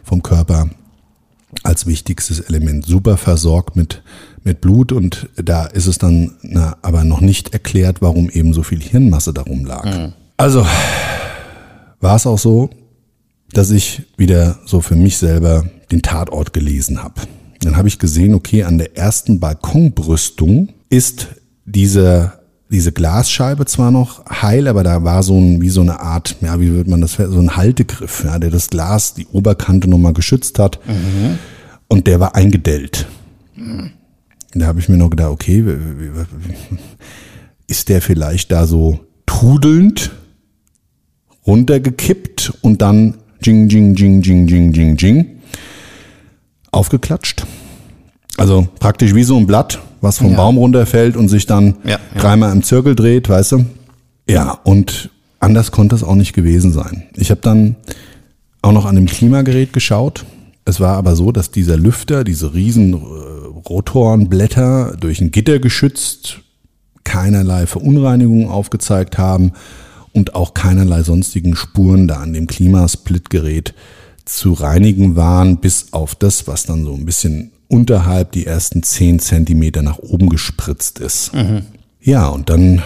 vom 0.04 0.24
Körper 0.24 0.70
als 1.64 1.86
wichtigstes 1.86 2.42
Element 2.42 2.86
super 2.86 3.18
versorgt 3.18 3.76
mit, 3.76 4.04
mit 4.44 4.62
Blut 4.62 4.92
und 4.92 5.30
da 5.36 5.66
ist 5.66 5.88
es 5.88 5.98
dann 5.98 6.36
na, 6.42 6.78
aber 6.82 7.04
noch 7.04 7.22
nicht 7.22 7.54
erklärt, 7.54 8.02
warum 8.02 8.30
eben 8.30 8.54
so 8.54 8.64
viel 8.64 8.82
Hirnmasse 8.82 9.34
darum 9.34 9.66
lag. 9.66 9.86
Also 10.36 10.66
war 12.00 12.16
es 12.16 12.28
auch 12.28 12.38
so, 12.38 12.70
dass 13.52 13.72
ich 13.72 14.04
wieder 14.18 14.60
so 14.66 14.82
für 14.82 14.96
mich 14.96 15.18
selber 15.18 15.66
den 15.92 16.02
Tatort 16.02 16.54
gelesen 16.54 17.02
habe. 17.02 17.22
Dann 17.62 17.78
habe 17.78 17.88
ich 17.88 17.98
gesehen, 17.98 18.34
okay, 18.34 18.64
an 18.64 18.78
der 18.78 18.98
ersten 18.98 19.40
Balkonbrüstung 19.40 20.70
ist 20.90 21.28
diese, 21.66 22.34
diese 22.70 22.92
Glasscheibe 22.92 23.66
zwar 23.66 23.92
noch 23.92 24.26
heil, 24.30 24.68
aber 24.68 24.84
da 24.84 25.04
war 25.04 25.24
so 25.24 25.40
ein, 25.40 25.62
wie 25.62 25.70
so 25.70 25.82
eine 25.82 26.00
Art, 26.02 26.36
ja, 26.42 26.60
wie 26.60 26.72
würde 26.72 26.90
man 26.90 27.02
das, 27.02 27.14
so 27.14 27.40
ein 27.40 27.56
Haltegriff, 27.56 28.24
ja, 28.26 28.40
der 28.40 28.50
das 28.50 28.70
Glas, 28.70 29.14
die 29.14 29.26
Oberkante 29.28 29.90
nochmal 29.90 30.14
geschützt 30.14 30.60
hat. 30.60 30.80
Und 31.88 32.08
der 32.08 32.20
war 32.20 32.36
eingedellt. 32.36 33.08
Und 33.56 33.94
da 34.54 34.68
habe 34.68 34.80
ich 34.80 34.90
mir 34.90 34.98
noch 34.98 35.10
gedacht, 35.10 35.32
okay, 35.32 35.64
ist 37.68 37.90
der 37.90 38.02
vielleicht 38.02 38.52
da 38.52 38.68
so 38.68 39.00
tudelnd 39.26 40.12
runtergekippt 41.46 42.54
und 42.62 42.82
dann 42.82 43.16
jing, 43.42 43.70
jing, 43.70 43.96
jing, 43.96 44.22
jing, 44.22 44.48
jing, 44.48 44.74
jing, 44.74 44.98
jing 44.98 45.26
aufgeklatscht. 46.72 47.46
Also 48.38 48.68
praktisch 48.80 49.14
wie 49.16 49.24
so 49.24 49.36
ein 49.38 49.48
Blatt, 49.48 49.80
was 50.02 50.20
vom 50.20 50.32
Ja. 50.32 50.38
Baum 50.38 50.58
runterfällt 50.58 51.18
und 51.18 51.28
sich 51.28 51.46
dann 51.48 51.76
Ja, 51.84 51.92
ja. 51.92 52.00
dreimal 52.22 52.52
im 52.52 52.64
Zirkel 52.64 52.96
dreht, 52.96 53.30
weißt 53.30 53.54
du? 53.54 53.66
Ja, 54.30 54.52
und 54.64 55.10
anders 55.40 55.72
konnte 55.72 55.96
es 55.96 56.04
auch 56.04 56.16
nicht 56.16 56.34
gewesen 56.34 56.72
sein. 56.72 57.04
Ich 57.16 57.32
habe 57.32 57.42
dann 57.42 57.76
auch 58.62 58.72
noch 58.72 58.86
an 58.86 58.96
dem 58.96 59.08
Klimagerät 59.08 59.74
geschaut. 59.74 60.26
Es 60.66 60.80
war 60.80 60.98
aber 60.98 61.16
so, 61.16 61.32
dass 61.32 61.50
dieser 61.52 61.78
Lüfter, 61.78 62.24
diese 62.24 62.54
riesen 62.54 62.94
äh, 62.94 62.98
Rotorenblätter 63.70 64.96
durch 65.00 65.22
ein 65.22 65.32
Gitter 65.32 65.60
geschützt, 65.60 66.40
keinerlei 67.06 67.66
Verunreinigungen 67.68 68.50
aufgezeigt 68.50 69.18
haben 69.18 69.54
und 70.12 70.36
auch 70.36 70.54
keinerlei 70.54 71.04
sonstigen 71.04 71.56
Spuren 71.56 72.08
da 72.08 72.16
an 72.18 72.34
dem 72.34 72.48
Klimasplitgerät 72.48 73.74
zu 74.26 74.52
reinigen 74.54 75.16
waren, 75.16 75.58
bis 75.58 75.94
auf 75.94 76.16
das, 76.16 76.48
was 76.48 76.66
dann 76.66 76.84
so 76.84 76.94
ein 76.94 77.06
bisschen 77.06 77.52
unterhalb 77.68 78.32
die 78.32 78.46
ersten 78.46 78.84
10 78.84 79.20
Zentimeter 79.20 79.82
nach 79.82 80.00
oben 80.00 80.30
gespritzt 80.30 81.00
ist. 81.00 81.32
Ja, 82.02 82.28
und 82.30 82.50
dann 82.50 82.82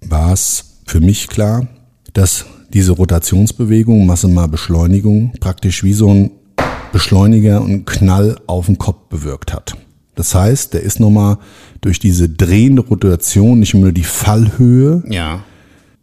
war 0.00 0.32
es 0.32 0.76
für 0.86 1.00
mich 1.00 1.28
klar, 1.28 1.66
dass 2.12 2.46
diese 2.72 2.92
Rotationsbewegung, 2.92 4.06
Masse 4.06 4.28
mal 4.28 4.46
Beschleunigung, 4.48 5.32
praktisch 5.40 5.84
wie 5.84 5.92
so 5.92 6.08
ein 6.10 6.30
Beschleuniger 6.92 7.60
und 7.60 7.84
Knall 7.86 8.36
auf 8.46 8.66
den 8.66 8.78
Kopf 8.78 9.08
bewirkt 9.08 9.52
hat. 9.52 9.76
Das 10.14 10.34
heißt, 10.34 10.72
der 10.72 10.82
ist 10.82 10.98
nochmal 10.98 11.36
durch 11.82 11.98
diese 11.98 12.28
drehende 12.28 12.82
Rotation, 12.82 13.58
nicht 13.60 13.74
nur 13.74 13.92
die 13.92 14.02
Fallhöhe, 14.04 15.02
Ja. 15.10 15.44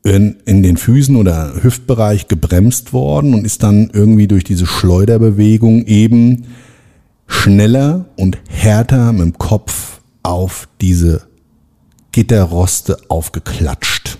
in, 0.04 0.36
in 0.46 0.62
den 0.62 0.78
Füßen 0.78 1.16
oder 1.16 1.54
Hüftbereich 1.64 2.28
gebremst 2.28 2.94
worden 2.94 3.34
und 3.34 3.44
ist 3.46 3.64
dann 3.64 3.90
irgendwie 3.92 4.28
durch 4.28 4.44
diese 4.44 4.68
Schleuderbewegung 4.68 5.86
eben 5.88 6.44
schneller 7.34 8.06
und 8.16 8.38
härter 8.48 9.12
mit 9.12 9.22
dem 9.22 9.38
Kopf 9.38 10.02
auf 10.22 10.70
diese 10.80 11.28
Gitterroste 12.12 12.98
aufgeklatscht. 13.10 14.18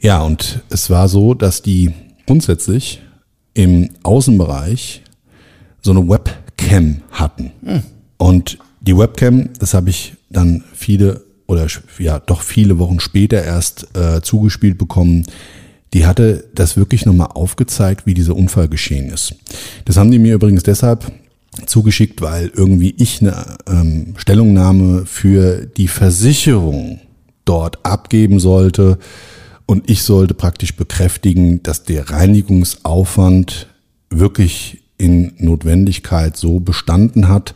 Ja, 0.00 0.22
und 0.22 0.62
es 0.70 0.90
war 0.90 1.08
so, 1.08 1.34
dass 1.34 1.62
die 1.62 1.92
grundsätzlich 2.26 3.02
im 3.54 3.90
Außenbereich 4.02 5.02
so 5.82 5.90
eine 5.92 6.08
Webcam 6.08 7.02
hatten. 7.12 7.52
Und 8.16 8.58
die 8.80 8.96
Webcam, 8.96 9.50
das 9.58 9.74
habe 9.74 9.90
ich 9.90 10.16
dann 10.30 10.64
viele 10.74 11.22
oder 11.46 11.66
ja 11.98 12.18
doch 12.18 12.42
viele 12.42 12.78
Wochen 12.78 13.00
später 13.00 13.42
erst 13.42 13.96
äh, 13.96 14.20
zugespielt 14.20 14.78
bekommen, 14.78 15.24
die 15.94 16.06
hatte 16.06 16.44
das 16.54 16.76
wirklich 16.76 17.06
nochmal 17.06 17.28
aufgezeigt, 17.34 18.06
wie 18.06 18.14
dieser 18.14 18.36
Unfall 18.36 18.68
geschehen 18.68 19.10
ist. 19.10 19.34
Das 19.84 19.96
haben 19.96 20.10
die 20.10 20.18
mir 20.18 20.34
übrigens 20.34 20.62
deshalb 20.62 21.10
zugeschickt, 21.66 22.20
weil 22.20 22.50
irgendwie 22.54 22.94
ich 22.98 23.20
eine 23.20 23.56
ähm, 23.68 24.14
Stellungnahme 24.16 25.06
für 25.06 25.66
die 25.66 25.88
Versicherung 25.88 27.00
dort 27.44 27.84
abgeben 27.84 28.38
sollte 28.38 28.98
und 29.66 29.90
ich 29.90 30.02
sollte 30.02 30.34
praktisch 30.34 30.76
bekräftigen, 30.76 31.62
dass 31.62 31.84
der 31.84 32.10
Reinigungsaufwand 32.10 33.66
wirklich 34.10 34.82
in 34.98 35.32
Notwendigkeit 35.38 36.36
so 36.36 36.60
bestanden 36.60 37.28
hat, 37.28 37.54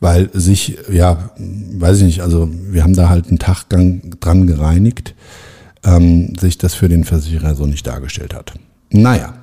weil 0.00 0.28
sich, 0.32 0.78
ja, 0.90 1.30
weiß 1.38 1.98
ich 1.98 2.04
nicht, 2.04 2.20
also 2.20 2.50
wir 2.70 2.82
haben 2.82 2.94
da 2.94 3.08
halt 3.08 3.28
einen 3.28 3.38
Taggang 3.38 4.14
dran 4.20 4.46
gereinigt, 4.46 5.14
ähm, 5.84 6.34
sich 6.38 6.58
das 6.58 6.74
für 6.74 6.88
den 6.88 7.04
Versicherer 7.04 7.54
so 7.54 7.66
nicht 7.66 7.86
dargestellt 7.86 8.34
hat. 8.34 8.54
Naja, 8.90 9.34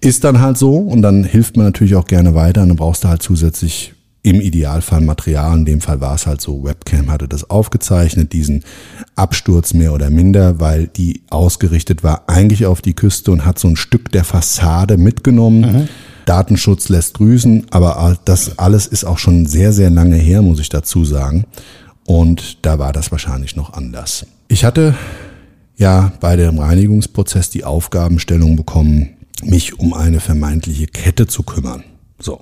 ist 0.00 0.24
dann 0.24 0.40
halt 0.40 0.56
so 0.58 0.76
und 0.76 1.02
dann 1.02 1.24
hilft 1.24 1.56
man 1.56 1.66
natürlich 1.66 1.96
auch 1.96 2.06
gerne 2.06 2.34
weiter 2.34 2.62
und 2.62 2.68
dann 2.68 2.76
brauchst 2.76 3.04
du 3.04 3.08
halt 3.08 3.22
zusätzlich 3.22 3.94
im 4.22 4.40
Idealfall 4.40 5.02
Material. 5.02 5.56
In 5.56 5.64
dem 5.64 5.80
Fall 5.80 6.00
war 6.00 6.14
es 6.16 6.26
halt 6.26 6.40
so, 6.40 6.64
Webcam 6.64 7.10
hatte 7.10 7.28
das 7.28 7.48
aufgezeichnet, 7.48 8.32
diesen 8.32 8.64
Absturz 9.14 9.72
mehr 9.72 9.92
oder 9.92 10.10
minder, 10.10 10.58
weil 10.58 10.88
die 10.88 11.22
ausgerichtet 11.30 12.02
war 12.02 12.24
eigentlich 12.28 12.66
auf 12.66 12.82
die 12.82 12.94
Küste 12.94 13.30
und 13.30 13.44
hat 13.46 13.58
so 13.58 13.68
ein 13.68 13.76
Stück 13.76 14.10
der 14.10 14.24
Fassade 14.24 14.96
mitgenommen. 14.96 15.88
Datenschutz 16.24 16.88
lässt 16.88 17.14
grüßen, 17.14 17.66
aber 17.70 18.18
das 18.24 18.58
alles 18.58 18.88
ist 18.88 19.04
auch 19.04 19.18
schon 19.18 19.46
sehr, 19.46 19.72
sehr 19.72 19.90
lange 19.90 20.16
her, 20.16 20.42
muss 20.42 20.58
ich 20.58 20.68
dazu 20.68 21.04
sagen. 21.04 21.44
Und 22.04 22.64
da 22.66 22.80
war 22.80 22.92
das 22.92 23.12
wahrscheinlich 23.12 23.54
noch 23.54 23.72
anders. 23.74 24.26
Ich 24.48 24.64
hatte 24.64 24.94
ja 25.76 26.12
bei 26.20 26.36
dem 26.36 26.58
Reinigungsprozess 26.58 27.50
die 27.50 27.64
Aufgabenstellung 27.64 28.56
bekommen, 28.56 29.16
mich 29.42 29.78
um 29.78 29.94
eine 29.94 30.20
vermeintliche 30.20 30.86
Kette 30.86 31.26
zu 31.26 31.42
kümmern. 31.42 31.84
So. 32.18 32.40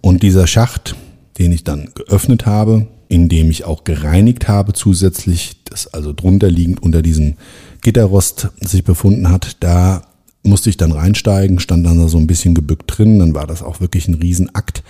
Und 0.00 0.22
dieser 0.22 0.46
Schacht, 0.46 0.96
den 1.38 1.52
ich 1.52 1.64
dann 1.64 1.90
geöffnet 1.94 2.46
habe, 2.46 2.86
in 3.08 3.28
dem 3.28 3.50
ich 3.50 3.64
auch 3.64 3.84
gereinigt 3.84 4.48
habe 4.48 4.72
zusätzlich, 4.72 5.62
das 5.64 5.86
also 5.86 6.12
drunter 6.12 6.50
liegend 6.50 6.82
unter 6.82 7.02
diesem 7.02 7.34
Gitterrost 7.82 8.48
sich 8.60 8.84
befunden 8.84 9.30
hat, 9.30 9.56
da 9.60 10.02
musste 10.42 10.70
ich 10.70 10.76
dann 10.76 10.92
reinsteigen, 10.92 11.58
stand 11.58 11.84
dann 11.86 11.98
da 11.98 12.08
so 12.08 12.18
ein 12.18 12.26
bisschen 12.26 12.54
gebückt 12.54 12.98
drin, 12.98 13.18
dann 13.18 13.34
war 13.34 13.46
das 13.46 13.62
auch 13.62 13.80
wirklich 13.80 14.08
ein 14.08 14.14
Riesenakt, 14.14 14.82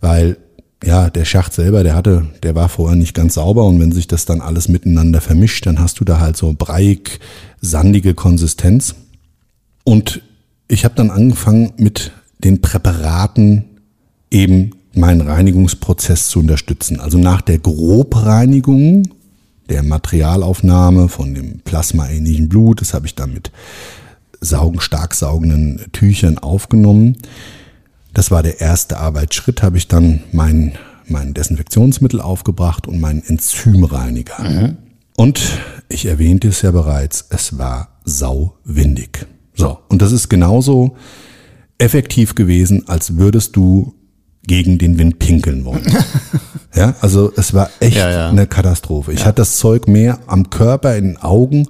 weil 0.00 0.36
ja, 0.84 1.10
der 1.10 1.24
Schacht 1.24 1.52
selber, 1.52 1.82
der 1.82 1.94
hatte, 1.94 2.26
der 2.42 2.54
war 2.54 2.68
vorher 2.68 2.96
nicht 2.96 3.14
ganz 3.14 3.34
sauber 3.34 3.64
und 3.66 3.80
wenn 3.80 3.92
sich 3.92 4.08
das 4.08 4.24
dann 4.24 4.40
alles 4.40 4.68
miteinander 4.68 5.20
vermischt, 5.20 5.66
dann 5.66 5.78
hast 5.78 6.00
du 6.00 6.04
da 6.04 6.20
halt 6.20 6.36
so 6.36 6.54
breiig, 6.56 7.20
sandige 7.60 8.14
Konsistenz. 8.14 8.94
Und 9.84 10.22
ich 10.68 10.84
habe 10.84 10.94
dann 10.94 11.10
angefangen 11.10 11.72
mit 11.76 12.12
den 12.42 12.60
Präparaten 12.60 13.64
eben 14.30 14.70
meinen 14.94 15.20
Reinigungsprozess 15.20 16.28
zu 16.28 16.40
unterstützen. 16.40 17.00
Also 17.00 17.18
nach 17.18 17.40
der 17.40 17.58
Grobreinigung 17.58 19.08
der 19.68 19.82
Materialaufnahme 19.82 21.08
von 21.08 21.34
dem 21.34 21.60
plasmaähnlichen 21.60 22.48
Blut, 22.48 22.80
das 22.80 22.94
habe 22.94 23.06
ich 23.06 23.14
dann 23.14 23.32
mit 23.32 23.52
saugen, 24.40 24.80
stark 24.80 25.14
saugenden 25.14 25.80
Tüchern 25.92 26.38
aufgenommen. 26.38 27.16
Das 28.14 28.30
war 28.30 28.42
der 28.42 28.60
erste 28.60 28.98
Arbeitsschritt, 28.98 29.62
habe 29.62 29.78
ich 29.78 29.88
dann 29.88 30.22
mein, 30.32 30.72
mein 31.06 31.34
Desinfektionsmittel 31.34 32.20
aufgebracht 32.20 32.86
und 32.86 33.00
meinen 33.00 33.22
Enzymreiniger. 33.24 34.74
Und 35.16 35.40
ich 35.88 36.06
erwähnte 36.06 36.48
es 36.48 36.62
ja 36.62 36.70
bereits, 36.70 37.26
es 37.30 37.58
war 37.58 37.88
sauwindig. 38.04 39.26
So, 39.54 39.78
und 39.88 40.02
das 40.02 40.12
ist 40.12 40.28
genauso 40.28 40.96
effektiv 41.78 42.34
gewesen, 42.34 42.88
als 42.88 43.16
würdest 43.16 43.56
du 43.56 43.94
gegen 44.46 44.78
den 44.78 44.98
Wind 44.98 45.18
pinkeln 45.18 45.64
wollen. 45.64 45.84
ja, 46.74 46.94
also 47.00 47.32
es 47.36 47.54
war 47.54 47.70
echt 47.80 47.96
Ja, 47.96 48.10
ja. 48.10 48.28
eine 48.28 48.46
Katastrophe. 48.46 49.12
Ich 49.12 49.24
hatte 49.24 49.36
das 49.36 49.56
Zeug 49.56 49.86
mehr 49.86 50.18
am 50.26 50.50
Körper, 50.50 50.96
in 50.96 51.04
den 51.04 51.16
Augen 51.18 51.68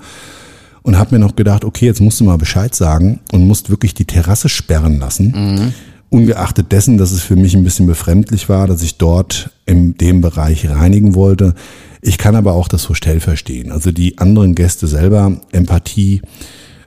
und 0.83 0.99
habe 0.99 1.15
mir 1.15 1.19
noch 1.19 1.37
gedacht, 1.37 1.65
okay, 1.65 1.87
jetzt 1.87 2.01
musst 2.01 2.21
du 2.21 2.25
mal 2.25 2.39
Bescheid 2.39 2.75
sagen 2.75 3.21
und 3.31 3.47
musst 3.47 3.69
wirklich 3.69 3.95
die 3.95 4.07
Terrasse 4.07 4.49
sperren 4.49 4.99
lassen. 4.99 5.75
Ungeachtet 6.13 6.73
dessen, 6.73 6.99
dass 6.99 7.13
es 7.13 7.23
für 7.23 7.37
mich 7.37 7.57
ein 7.57 7.65
bisschen 7.65 7.87
befremdlich 7.87 8.49
war, 8.49 8.67
dass 8.67 8.83
ich 8.83 8.99
dort 8.99 9.51
in 9.67 9.97
dem 9.97 10.21
Bereich 10.21 10.69
reinigen 10.69 11.15
wollte. 11.15 11.55
Ich 12.03 12.19
kann 12.19 12.37
aber 12.37 12.53
auch 12.53 12.69
das 12.69 12.89
Hostel 12.89 13.21
verstehen. 13.21 13.73
Also 13.73 13.93
die 13.93 14.19
anderen 14.19 14.55
Gäste 14.55 14.87
selber, 14.87 15.41
Empathie 15.53 16.21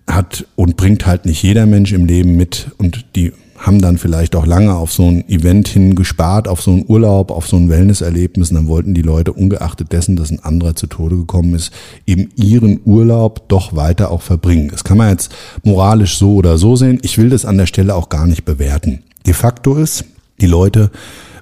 hat 0.08 0.46
und 0.56 0.78
bringt 0.78 1.08
halt 1.08 1.26
nicht 1.26 1.42
jeder 1.42 1.66
Mensch 1.66 1.92
im 1.92 2.06
Leben 2.06 2.36
mit 2.36 2.72
und 2.78 3.06
die 3.16 3.32
haben 3.58 3.82
dann 3.82 3.98
vielleicht 3.98 4.36
auch 4.36 4.46
lange 4.46 4.76
auf 4.76 4.92
so 4.92 5.10
ein 5.10 5.28
Event 5.30 5.70
hingespart, 5.70 6.48
auf 6.48 6.62
so 6.62 6.72
einen 6.72 6.86
Urlaub, 6.88 7.32
auf 7.32 7.48
so 7.48 7.56
ein 7.56 7.70
Wellnesserlebnis. 7.70 8.52
Und 8.52 8.56
dann 8.58 8.68
wollten 8.68 8.94
die 8.94 9.02
Leute, 9.02 9.32
ungeachtet 9.34 9.92
dessen, 9.92 10.18
dass 10.18 10.30
ein 10.30 10.44
anderer 10.44 10.76
zu 10.76 10.88
Tode 10.88 11.16
gekommen 11.16 11.56
ist, 11.56 11.72
eben 12.06 12.30
ihren 12.36 12.82
Urlaub 12.84 13.48
doch 13.48 13.76
weiter 13.76 14.12
auch 14.12 14.22
verbringen. 14.22 14.68
Das 14.70 14.84
kann 14.84 14.98
man 14.98 15.10
jetzt 15.10 15.34
moralisch 15.64 16.18
so 16.18 16.36
oder 16.36 16.58
so 16.58 16.76
sehen. 16.76 17.00
Ich 17.02 17.18
will 17.18 17.30
das 17.30 17.46
an 17.46 17.58
der 17.58 17.66
Stelle 17.66 17.96
auch 17.96 18.10
gar 18.10 18.28
nicht 18.28 18.44
bewerten. 18.44 19.04
De 19.26 19.34
facto 19.34 19.76
ist, 19.76 20.06
die 20.40 20.48
Leute 20.48 20.92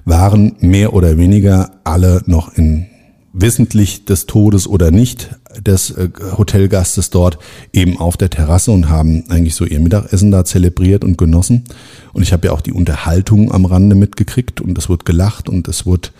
waren 0.04 0.56
mehr 0.60 0.92
oder 0.92 1.16
weniger 1.16 1.70
alle 1.84 2.22
noch 2.26 2.52
in 2.54 2.86
wissentlich 3.32 4.04
des 4.04 4.26
Todes 4.26 4.66
oder 4.68 4.90
nicht 4.90 5.30
des 5.60 5.90
äh, 5.90 6.08
Hotelgastes 6.38 7.10
dort 7.10 7.38
eben 7.72 7.98
auf 7.98 8.16
der 8.16 8.30
Terrasse 8.30 8.70
und 8.70 8.88
haben 8.88 9.24
eigentlich 9.28 9.56
so 9.56 9.64
ihr 9.64 9.80
Mittagessen 9.80 10.30
da 10.30 10.44
zelebriert 10.44 11.04
und 11.04 11.18
genossen. 11.18 11.64
Und 12.12 12.22
ich 12.22 12.32
habe 12.32 12.46
ja 12.46 12.52
auch 12.52 12.60
die 12.60 12.72
Unterhaltung 12.72 13.52
am 13.52 13.64
Rande 13.64 13.96
mitgekriegt 13.96 14.60
und 14.60 14.78
es 14.78 14.88
wurde 14.88 15.04
gelacht 15.04 15.48
und 15.48 15.66
es 15.68 15.84
wurde 15.84 16.10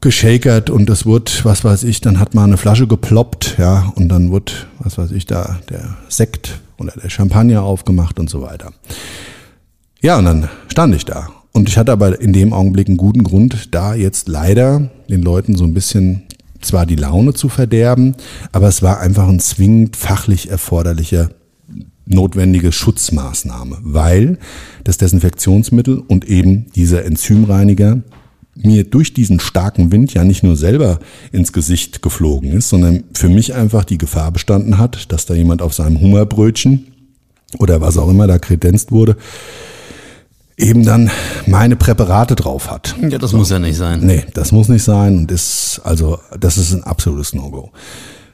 geschakert 0.00 0.70
und 0.70 0.88
es 0.90 1.04
wurde, 1.04 1.32
was 1.42 1.64
weiß 1.64 1.82
ich, 1.82 2.00
dann 2.00 2.20
hat 2.20 2.34
man 2.34 2.44
eine 2.44 2.58
Flasche 2.58 2.86
geploppt, 2.86 3.56
ja, 3.58 3.92
und 3.96 4.08
dann 4.08 4.30
wurde, 4.30 4.52
was 4.78 4.98
weiß 4.98 5.10
ich, 5.12 5.26
da 5.26 5.58
der 5.70 5.96
Sekt 6.08 6.60
oder 6.78 6.92
der 6.92 7.08
Champagner 7.08 7.62
aufgemacht 7.62 8.20
und 8.20 8.28
so 8.28 8.42
weiter. 8.42 8.72
Ja, 10.04 10.18
und 10.18 10.26
dann 10.26 10.50
stand 10.68 10.94
ich 10.94 11.06
da. 11.06 11.30
Und 11.52 11.66
ich 11.66 11.78
hatte 11.78 11.90
aber 11.90 12.20
in 12.20 12.34
dem 12.34 12.52
Augenblick 12.52 12.88
einen 12.88 12.98
guten 12.98 13.24
Grund, 13.24 13.74
da 13.74 13.94
jetzt 13.94 14.28
leider 14.28 14.90
den 15.08 15.22
Leuten 15.22 15.56
so 15.56 15.64
ein 15.64 15.72
bisschen 15.72 16.24
zwar 16.60 16.84
die 16.84 16.96
Laune 16.96 17.32
zu 17.32 17.48
verderben, 17.48 18.14
aber 18.52 18.68
es 18.68 18.82
war 18.82 19.00
einfach 19.00 19.26
ein 19.26 19.40
zwingend 19.40 19.96
fachlich 19.96 20.50
erforderlicher 20.50 21.30
notwendige 22.04 22.70
Schutzmaßnahme, 22.70 23.78
weil 23.80 24.36
das 24.84 24.98
Desinfektionsmittel 24.98 26.00
und 26.00 26.26
eben 26.26 26.66
dieser 26.76 27.06
Enzymreiniger 27.06 28.02
mir 28.56 28.84
durch 28.84 29.14
diesen 29.14 29.40
starken 29.40 29.90
Wind 29.90 30.12
ja 30.12 30.22
nicht 30.22 30.42
nur 30.42 30.56
selber 30.56 30.98
ins 31.32 31.54
Gesicht 31.54 32.02
geflogen 32.02 32.52
ist, 32.52 32.68
sondern 32.68 33.04
für 33.14 33.30
mich 33.30 33.54
einfach 33.54 33.84
die 33.84 33.96
Gefahr 33.96 34.32
bestanden 34.32 34.76
hat, 34.76 35.10
dass 35.12 35.24
da 35.24 35.32
jemand 35.32 35.62
auf 35.62 35.72
seinem 35.72 35.98
Hummerbrötchen 35.98 36.88
oder 37.58 37.80
was 37.80 37.96
auch 37.96 38.10
immer 38.10 38.26
da 38.26 38.38
kredenzt 38.38 38.92
wurde, 38.92 39.16
eben 40.56 40.84
dann 40.84 41.10
meine 41.46 41.76
Präparate 41.76 42.34
drauf 42.34 42.70
hat. 42.70 42.94
Ja, 43.00 43.18
das 43.18 43.30
so. 43.30 43.36
muss 43.36 43.50
ja 43.50 43.58
nicht 43.58 43.76
sein. 43.76 44.00
Nee, 44.00 44.24
das 44.34 44.52
muss 44.52 44.68
nicht 44.68 44.84
sein 44.84 45.18
und 45.18 45.32
ist, 45.32 45.80
also, 45.84 46.18
das 46.38 46.58
ist 46.58 46.72
ein 46.72 46.84
absolutes 46.84 47.34
No-Go. 47.34 47.72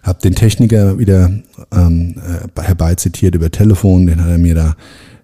Hab 0.02 0.20
den 0.20 0.35
Techniker 0.35 0.98
wieder 0.98 1.30
ähm, 1.72 2.14
äh, 2.56 2.62
herbeizitiert 2.62 3.35
über 3.35 3.50
Telefon, 3.50 4.06
den 4.06 4.22
hat 4.22 4.30
er 4.30 4.38
mir 4.38 4.54
da 4.54 4.76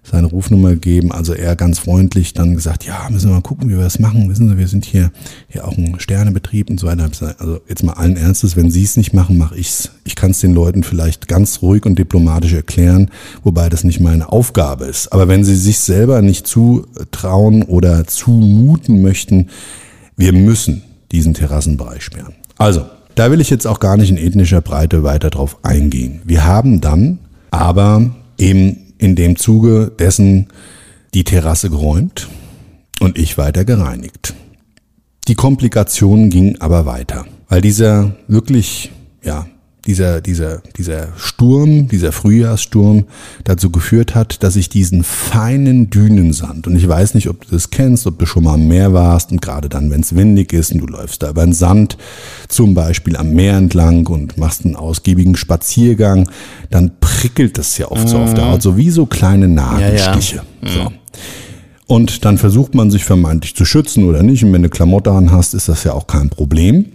seine 0.09 0.27
Rufnummer 0.27 0.71
gegeben. 0.71 1.11
Also 1.11 1.33
er 1.33 1.55
ganz 1.55 1.79
freundlich 1.79 2.33
dann 2.33 2.55
gesagt, 2.55 2.85
ja, 2.85 3.07
müssen 3.09 3.29
wir 3.29 3.35
mal 3.35 3.41
gucken, 3.41 3.69
wie 3.69 3.75
wir 3.75 3.83
das 3.83 3.99
machen. 3.99 4.29
Wissen 4.29 4.49
Sie, 4.49 4.57
wir 4.57 4.67
sind 4.67 4.85
hier, 4.85 5.11
hier 5.47 5.67
auch 5.67 5.77
ein 5.77 5.99
Sternebetrieb 5.99 6.69
und 6.69 6.79
so 6.79 6.87
weiter. 6.87 7.09
Also 7.39 7.59
jetzt 7.67 7.83
mal 7.83 7.93
allen 7.93 8.17
Ernstes, 8.17 8.55
wenn 8.55 8.71
Sie 8.71 8.83
es 8.83 8.97
nicht 8.97 9.13
machen, 9.13 9.37
mache 9.37 9.57
ich's. 9.57 9.91
Ich 10.05 10.15
kann 10.15 10.31
es 10.31 10.39
den 10.39 10.53
Leuten 10.53 10.83
vielleicht 10.83 11.27
ganz 11.27 11.61
ruhig 11.61 11.85
und 11.85 11.99
diplomatisch 11.99 12.53
erklären, 12.53 13.11
wobei 13.43 13.69
das 13.69 13.83
nicht 13.83 13.99
meine 13.99 14.31
Aufgabe 14.31 14.85
ist. 14.85 15.11
Aber 15.11 15.27
wenn 15.27 15.43
Sie 15.43 15.55
sich 15.55 15.79
selber 15.79 16.21
nicht 16.21 16.47
zutrauen 16.47 17.63
oder 17.63 18.05
zumuten 18.07 19.01
möchten, 19.01 19.49
wir 20.15 20.33
müssen 20.33 20.83
diesen 21.11 21.33
Terrassenbereich 21.33 22.01
sperren. 22.01 22.33
Also, 22.57 22.85
da 23.15 23.31
will 23.31 23.41
ich 23.41 23.49
jetzt 23.49 23.65
auch 23.65 23.79
gar 23.79 23.97
nicht 23.97 24.09
in 24.09 24.17
ethnischer 24.17 24.61
Breite 24.61 25.03
weiter 25.03 25.29
drauf 25.29 25.57
eingehen. 25.63 26.21
Wir 26.25 26.45
haben 26.45 26.81
dann 26.81 27.19
aber 27.51 28.11
eben 28.37 28.86
in 28.97 29.15
dem 29.15 29.35
Zuge 29.35 29.91
dessen 29.97 30.47
die 31.13 31.23
Terrasse 31.23 31.69
geräumt 31.69 32.27
und 32.99 33.17
ich 33.17 33.37
weiter 33.37 33.65
gereinigt. 33.65 34.33
Die 35.27 35.35
Komplikation 35.35 36.29
ging 36.29 36.57
aber 36.59 36.85
weiter, 36.85 37.25
weil 37.49 37.61
dieser 37.61 38.15
wirklich, 38.27 38.91
ja, 39.23 39.47
dieser, 39.87 40.21
dieser, 40.21 40.61
dieser 40.77 41.07
Sturm, 41.17 41.87
dieser 41.87 42.11
Frühjahrssturm 42.11 43.05
dazu 43.45 43.71
geführt 43.71 44.13
hat, 44.13 44.43
dass 44.43 44.55
ich 44.55 44.69
diesen 44.69 45.03
feinen 45.03 45.89
Dünensand, 45.89 46.67
und 46.67 46.75
ich 46.75 46.87
weiß 46.87 47.15
nicht, 47.15 47.29
ob 47.29 47.45
du 47.45 47.51
das 47.51 47.71
kennst, 47.71 48.05
ob 48.05 48.19
du 48.19 48.25
schon 48.25 48.43
mal 48.43 48.55
am 48.55 48.67
Meer 48.67 48.93
warst 48.93 49.31
und 49.31 49.41
gerade 49.41 49.69
dann, 49.69 49.89
wenn 49.89 50.01
es 50.01 50.15
windig 50.15 50.53
ist 50.53 50.73
und 50.73 50.79
du 50.79 50.87
läufst 50.87 51.23
da 51.23 51.29
über 51.29 51.43
den 51.43 51.53
Sand, 51.53 51.97
zum 52.49 52.73
Beispiel 52.73 53.15
am 53.15 53.31
Meer 53.31 53.57
entlang 53.57 54.05
und 54.07 54.37
machst 54.37 54.65
einen 54.65 54.75
ausgiebigen 54.75 55.35
Spaziergang, 55.35 56.29
dann 56.69 56.91
prickelt 56.99 57.57
das 57.57 57.77
ja 57.77 57.89
oft 57.89 58.03
mhm. 58.03 58.09
so 58.09 58.17
auf 58.19 58.33
der 58.33 58.49
Haut, 58.51 58.61
so 58.61 58.77
wie 58.77 58.89
so 58.89 59.05
kleine 59.05 59.47
Nadelstiche. 59.47 60.41
Ja, 60.61 60.69
ja. 60.69 60.69
Mhm. 60.69 60.83
So. 60.83 60.91
Und 61.87 62.25
dann 62.25 62.37
versucht 62.37 62.75
man 62.75 62.91
sich 62.91 63.05
vermeintlich 63.05 63.55
zu 63.55 63.63
schützen 63.63 64.03
oder 64.03 64.21
nicht. 64.21 64.43
Und 64.43 64.51
wenn 64.51 64.63
du 64.63 64.69
Klamotte 64.69 65.11
an 65.11 65.31
hast, 65.31 65.53
ist 65.53 65.69
das 65.69 65.85
ja 65.85 65.93
auch 65.93 66.05
kein 66.05 66.29
Problem. 66.29 66.85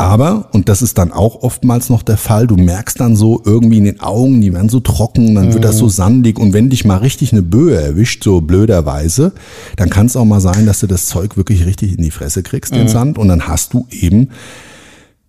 Aber, 0.00 0.48
und 0.52 0.68
das 0.68 0.80
ist 0.80 0.96
dann 0.96 1.10
auch 1.10 1.42
oftmals 1.42 1.90
noch 1.90 2.04
der 2.04 2.16
Fall, 2.16 2.46
du 2.46 2.56
merkst 2.56 3.00
dann 3.00 3.16
so 3.16 3.42
irgendwie 3.44 3.78
in 3.78 3.84
den 3.84 3.98
Augen, 3.98 4.40
die 4.40 4.52
werden 4.52 4.68
so 4.68 4.78
trocken, 4.78 5.34
dann 5.34 5.52
wird 5.52 5.64
das 5.64 5.78
so 5.78 5.86
mhm. 5.86 5.90
sandig 5.90 6.38
und 6.38 6.52
wenn 6.52 6.70
dich 6.70 6.84
mal 6.84 6.98
richtig 6.98 7.32
eine 7.32 7.42
Böe 7.42 7.74
erwischt, 7.74 8.22
so 8.22 8.40
blöderweise, 8.40 9.32
dann 9.74 9.90
kann 9.90 10.06
es 10.06 10.16
auch 10.16 10.24
mal 10.24 10.40
sein, 10.40 10.66
dass 10.66 10.78
du 10.78 10.86
das 10.86 11.06
Zeug 11.06 11.36
wirklich 11.36 11.66
richtig 11.66 11.98
in 11.98 12.04
die 12.04 12.12
Fresse 12.12 12.44
kriegst, 12.44 12.72
den 12.72 12.84
mhm. 12.84 12.88
Sand, 12.88 13.18
und 13.18 13.26
dann 13.26 13.48
hast 13.48 13.74
du 13.74 13.88
eben, 13.90 14.30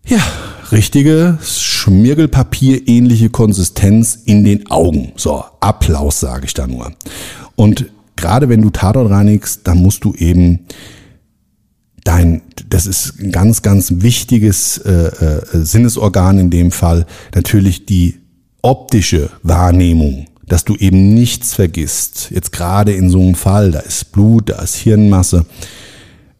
ja, 0.05 0.21
richtige 0.71 1.39
Schmirgelpapier 1.41 2.87
ähnliche 2.87 3.31
Konsistenz 3.31 4.19
in 4.23 4.43
den 4.43 4.69
Augen. 4.69 5.13
So, 5.15 5.43
Applaus 5.61 6.19
sage 6.19 6.45
ich 6.45 6.53
da 6.53 6.67
nur. 6.67 6.91
Und 7.55 7.87
gerade 8.15 8.49
wenn 8.49 8.61
du 8.61 8.69
Tatort 8.69 9.09
reinigst, 9.09 9.61
dann 9.63 9.79
musst 9.79 10.03
du 10.03 10.13
eben 10.13 10.59
dein, 12.09 12.41
das 12.67 12.87
ist 12.87 13.19
ein 13.19 13.31
ganz, 13.31 13.61
ganz 13.61 13.93
wichtiges 13.97 14.79
äh, 14.79 14.91
äh, 14.91 15.41
Sinnesorgan 15.53 16.39
in 16.39 16.49
dem 16.49 16.71
Fall, 16.71 17.05
natürlich 17.35 17.85
die 17.85 18.19
optische 18.63 19.29
Wahrnehmung, 19.43 20.25
dass 20.47 20.65
du 20.65 20.75
eben 20.75 21.13
nichts 21.13 21.53
vergisst. 21.53 22.31
Jetzt 22.31 22.51
gerade 22.51 22.93
in 22.93 23.11
so 23.11 23.21
einem 23.21 23.35
Fall, 23.35 23.69
da 23.69 23.79
ist 23.81 24.11
Blut, 24.11 24.49
da 24.49 24.59
ist 24.63 24.73
Hirnmasse, 24.73 25.45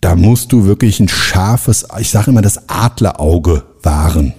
da 0.01 0.15
musst 0.15 0.51
du 0.53 0.65
wirklich 0.65 0.99
ein 0.99 1.07
scharfes, 1.07 1.85
ich 1.99 2.09
sage 2.09 2.31
immer 2.31 2.41
das 2.41 2.67
Adlerauge 2.67 3.63
wahren. 3.83 4.33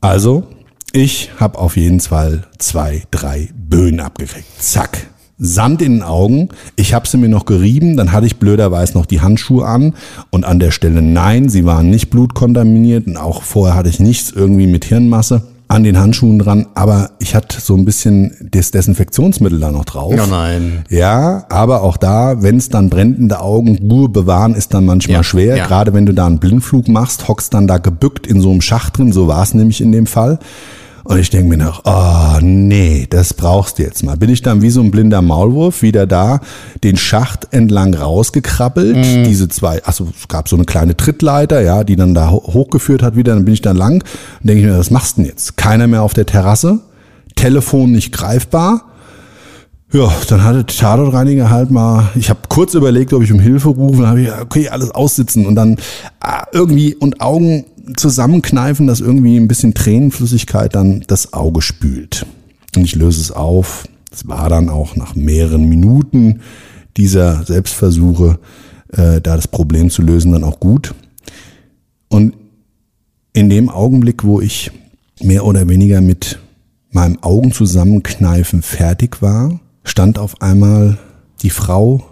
Also, 0.00 0.46
ich 0.92 1.32
habe 1.40 1.58
auf 1.58 1.76
jeden 1.76 1.98
Fall 1.98 2.46
zwei, 2.58 3.02
drei 3.10 3.48
Böen 3.56 3.98
abgekriegt. 3.98 4.46
Zack, 4.62 5.08
Sand 5.38 5.82
in 5.82 5.94
den 5.94 6.02
Augen. 6.02 6.48
Ich 6.76 6.94
habe 6.94 7.06
sie 7.06 7.18
mir 7.18 7.28
noch 7.28 7.44
gerieben, 7.44 7.96
dann 7.96 8.12
hatte 8.12 8.26
ich 8.26 8.38
blöderweise 8.38 8.94
noch 8.94 9.06
die 9.06 9.20
Handschuhe 9.20 9.66
an 9.66 9.94
und 10.30 10.44
an 10.44 10.58
der 10.58 10.70
Stelle 10.70 11.02
nein, 11.02 11.48
sie 11.48 11.64
waren 11.64 11.90
nicht 11.90 12.10
blutkontaminiert 12.10 13.06
und 13.06 13.16
auch 13.16 13.42
vorher 13.42 13.76
hatte 13.76 13.90
ich 13.90 14.00
nichts 14.00 14.30
irgendwie 14.30 14.66
mit 14.66 14.86
Hirnmasse 14.86 15.42
an 15.68 15.82
den 15.82 15.98
Handschuhen 15.98 16.38
dran, 16.38 16.66
aber 16.74 17.10
ich 17.18 17.34
hatte 17.34 17.60
so 17.60 17.74
ein 17.74 17.84
bisschen 17.84 18.32
das 18.52 18.70
Desinfektionsmittel 18.70 19.58
da 19.58 19.72
noch 19.72 19.84
drauf. 19.84 20.14
Ja, 20.14 20.26
nein. 20.26 20.84
Ja, 20.90 21.44
aber 21.48 21.82
auch 21.82 21.96
da, 21.96 22.42
wenn 22.42 22.56
es 22.56 22.68
dann 22.68 22.88
brennende 22.88 23.40
Augen, 23.40 23.76
Ruhe 23.78 24.08
bewahren 24.08 24.54
ist 24.54 24.74
dann 24.74 24.84
manchmal 24.84 25.18
ja, 25.18 25.24
schwer. 25.24 25.56
Ja. 25.56 25.66
Gerade 25.66 25.92
wenn 25.92 26.06
du 26.06 26.14
da 26.14 26.26
einen 26.26 26.38
Blindflug 26.38 26.86
machst, 26.88 27.26
hockst 27.26 27.52
dann 27.52 27.66
da 27.66 27.78
gebückt 27.78 28.28
in 28.28 28.40
so 28.40 28.50
einem 28.50 28.60
Schacht 28.60 28.98
drin, 28.98 29.12
so 29.12 29.26
war 29.26 29.42
es 29.42 29.54
nämlich 29.54 29.80
in 29.80 29.90
dem 29.90 30.06
Fall. 30.06 30.38
Und 31.08 31.18
ich 31.20 31.30
denke 31.30 31.48
mir 31.48 31.56
noch, 31.56 31.82
oh 31.84 32.38
nee, 32.42 33.06
das 33.08 33.32
brauchst 33.32 33.78
du 33.78 33.84
jetzt 33.84 34.02
mal. 34.02 34.16
Bin 34.16 34.28
ich 34.28 34.42
dann 34.42 34.60
wie 34.60 34.70
so 34.70 34.80
ein 34.80 34.90
blinder 34.90 35.22
Maulwurf 35.22 35.82
wieder 35.82 36.04
da, 36.04 36.40
den 36.82 36.96
Schacht 36.96 37.46
entlang 37.52 37.94
rausgekrabbelt, 37.94 38.96
mhm. 38.96 39.24
diese 39.24 39.48
zwei, 39.48 39.82
also 39.84 40.08
es 40.18 40.26
gab 40.26 40.48
so 40.48 40.56
eine 40.56 40.64
kleine 40.64 40.96
Trittleiter, 40.96 41.60
ja, 41.60 41.84
die 41.84 41.94
dann 41.94 42.12
da 42.12 42.30
hochgeführt 42.30 43.04
hat 43.04 43.14
wieder, 43.14 43.34
dann 43.34 43.44
bin 43.44 43.54
ich 43.54 43.62
da 43.62 43.70
lang 43.70 44.02
und 44.40 44.48
denke 44.48 44.62
ich 44.62 44.66
mir, 44.66 44.78
was 44.78 44.90
machst 44.90 45.16
du 45.16 45.22
denn 45.22 45.30
jetzt? 45.30 45.56
Keiner 45.56 45.86
mehr 45.86 46.02
auf 46.02 46.12
der 46.12 46.26
Terrasse, 46.26 46.80
Telefon 47.36 47.92
nicht 47.92 48.12
greifbar. 48.12 48.82
Ja, 49.92 50.12
dann 50.28 50.42
hatte 50.42 50.64
der 50.64 50.76
Tatortreiniger 50.76 51.48
halt 51.48 51.70
mal, 51.70 52.10
ich 52.16 52.28
habe 52.28 52.40
kurz 52.48 52.74
überlegt, 52.74 53.12
ob 53.12 53.22
ich 53.22 53.32
um 53.32 53.38
Hilfe 53.38 53.68
rufe, 53.68 54.02
dann 54.02 54.10
habe 54.10 54.22
ich, 54.22 54.32
okay, 54.32 54.68
alles 54.68 54.90
aussitzen 54.90 55.46
und 55.46 55.54
dann 55.54 55.76
ah, 56.20 56.44
irgendwie 56.52 56.94
und 56.94 57.20
Augen 57.20 57.64
zusammenkneifen, 57.96 58.88
dass 58.88 59.00
irgendwie 59.00 59.36
ein 59.36 59.46
bisschen 59.46 59.74
Tränenflüssigkeit 59.74 60.74
dann 60.74 61.04
das 61.06 61.32
Auge 61.32 61.62
spült. 61.62 62.26
Und 62.74 62.82
ich 62.82 62.96
löse 62.96 63.20
es 63.20 63.30
auf. 63.30 63.84
Es 64.10 64.26
war 64.26 64.48
dann 64.48 64.68
auch 64.68 64.96
nach 64.96 65.14
mehreren 65.14 65.68
Minuten 65.68 66.40
dieser 66.96 67.44
Selbstversuche, 67.44 68.38
äh, 68.92 69.20
da 69.20 69.36
das 69.36 69.46
Problem 69.46 69.90
zu 69.90 70.02
lösen, 70.02 70.32
dann 70.32 70.44
auch 70.44 70.58
gut. 70.58 70.94
Und 72.08 72.34
in 73.32 73.50
dem 73.50 73.68
Augenblick, 73.68 74.24
wo 74.24 74.40
ich 74.40 74.72
mehr 75.20 75.44
oder 75.44 75.68
weniger 75.68 76.00
mit 76.00 76.40
meinem 76.90 77.22
Augen 77.22 77.52
zusammenkneifen 77.52 78.62
fertig 78.62 79.22
war, 79.22 79.60
stand 79.86 80.18
auf 80.18 80.42
einmal 80.42 80.98
die 81.42 81.50
Frau 81.50 82.04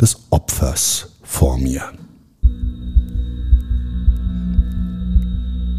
des 0.00 0.16
Opfers 0.30 1.18
vor 1.22 1.58
mir. 1.58 1.82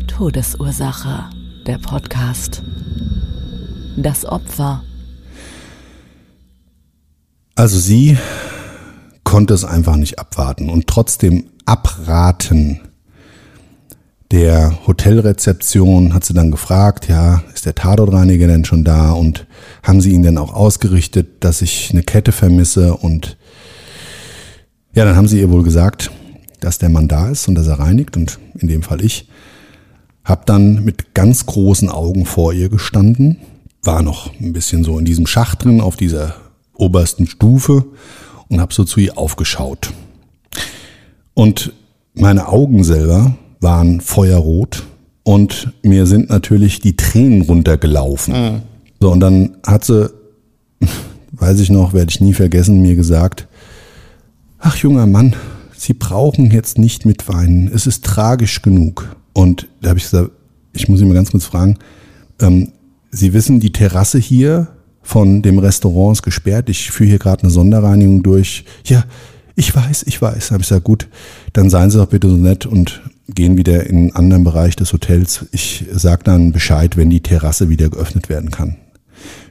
Todesursache, 0.08 1.30
der 1.66 1.80
Podcast. 1.80 2.64
Das 3.98 4.26
Opfer. 4.26 4.84
Also 7.56 7.78
sie 7.78 8.18
konnte 9.24 9.54
es 9.54 9.66
einfach 9.66 9.96
nicht 9.96 10.20
abwarten 10.20 10.70
und 10.70 10.88
trotzdem 10.88 11.50
abraten. 11.66 12.93
Der 14.34 14.80
Hotelrezeption 14.88 16.16
hat 16.16 16.26
sie 16.26 16.34
dann 16.34 16.50
gefragt, 16.50 17.08
ja, 17.08 17.44
ist 17.54 17.68
der 17.68 17.76
Tatortreiniger 17.76 18.48
denn 18.48 18.66
schon 18.66 18.84
da 18.84 19.12
und 19.12 19.46
haben 19.84 20.02
sie 20.02 20.10
ihn 20.10 20.24
denn 20.24 20.40
auch 20.40 20.56
ausgerichtet, 20.56 21.44
dass 21.44 21.62
ich 21.62 21.92
eine 21.92 22.02
Kette 22.02 22.32
vermisse 22.32 22.98
und 22.98 23.38
ja, 24.96 25.06
dann 25.06 25.16
haben 25.16 25.28
sie 25.28 25.40
ihr 25.40 25.52
wohl 25.52 25.62
gesagt, 25.62 26.10
dass 26.62 26.80
der 26.80 26.90
Mann 26.90 27.08
da 27.08 27.30
ist 27.30 27.48
und 27.48 27.54
dass 27.54 27.68
er 27.68 27.78
reinigt 27.78 28.18
und 28.18 28.40
in 28.56 28.68
dem 28.68 28.82
Fall 28.82 29.06
ich. 29.06 29.30
Hab 30.26 30.48
dann 30.48 30.84
mit 30.84 31.14
ganz 31.14 31.46
großen 31.46 31.90
Augen 31.90 32.26
vor 32.26 32.54
ihr 32.54 32.70
gestanden, 32.70 33.38
war 33.84 34.02
noch 34.02 34.34
ein 34.40 34.52
bisschen 34.52 34.84
so 34.84 34.98
in 34.98 35.06
diesem 35.06 35.28
Schacht 35.28 35.64
drin 35.64 35.80
auf 35.80 35.96
dieser 35.96 36.34
obersten 36.74 37.28
Stufe 37.28 37.86
und 38.48 38.60
hab 38.60 38.74
so 38.74 38.84
zu 38.84 39.00
ihr 39.00 39.16
aufgeschaut. 39.16 39.94
Und 41.36 41.72
meine 42.16 42.48
Augen 42.48 42.84
selber 42.84 43.36
waren 43.64 44.02
feuerrot 44.02 44.84
und 45.24 45.74
mir 45.82 46.06
sind 46.06 46.30
natürlich 46.30 46.80
die 46.80 46.96
Tränen 46.96 47.42
runtergelaufen. 47.42 48.34
Mhm. 48.34 48.62
So, 49.00 49.12
und 49.12 49.20
dann 49.20 49.58
hat 49.66 49.86
sie, 49.86 50.10
weiß 51.32 51.60
ich 51.60 51.70
noch, 51.70 51.94
werde 51.94 52.12
ich 52.12 52.22
nie 52.22 52.34
vergessen, 52.34 52.82
mir 52.82 52.96
gesagt, 52.96 53.48
ach 54.60 54.76
junger 54.78 55.08
Mann, 55.08 55.36
Sie 55.76 55.94
brauchen 55.94 56.50
jetzt 56.50 56.78
nicht 56.78 57.06
mitweinen, 57.06 57.70
es 57.74 57.88
ist 57.88 58.06
tragisch 58.06 58.62
genug. 58.62 59.18
Und 59.34 59.68
da 59.82 59.90
habe 59.90 60.00
ich 60.00 60.06
gesagt, 60.06 60.32
ich 60.72 60.88
muss 60.88 61.00
Sie 61.00 61.06
mal 61.06 61.14
ganz 61.14 61.32
kurz 61.32 61.44
fragen, 61.44 61.78
ähm, 62.40 62.72
Sie 63.12 63.34
wissen, 63.34 63.60
die 63.60 63.74
Terrasse 63.74 64.18
hier 64.18 64.70
von 65.02 65.42
dem 65.42 65.60
Restaurant 65.60 66.18
ist 66.18 66.24
gesperrt, 66.24 66.70
ich 66.70 66.90
führe 66.90 67.10
hier 67.10 67.20
gerade 67.20 67.44
eine 67.44 67.52
Sonderreinigung 67.52 68.24
durch. 68.24 68.64
Ja, 68.86 69.04
ich 69.56 69.76
weiß, 69.76 70.04
ich 70.08 70.22
weiß. 70.22 70.48
Da 70.48 70.54
habe 70.54 70.64
ich 70.64 70.70
gesagt, 70.70 70.86
gut, 70.86 71.10
dann 71.52 71.70
seien 71.70 71.92
Sie 71.92 71.98
doch 71.98 72.08
bitte 72.08 72.30
so 72.30 72.38
nett 72.38 72.66
und 72.66 73.02
gehen 73.28 73.58
wieder 73.58 73.86
in 73.88 73.98
einen 73.98 74.16
anderen 74.16 74.44
Bereich 74.44 74.76
des 74.76 74.94
Hotels. 74.94 75.46
Ich 75.52 75.86
sage 75.92 76.24
dann 76.24 76.52
Bescheid, 76.52 76.98
wenn 76.98 77.10
die 77.10 77.22
Terrasse 77.22 77.70
wieder 77.70 77.90
geöffnet 77.90 78.30
werden 78.30 78.52
kann. 78.52 78.78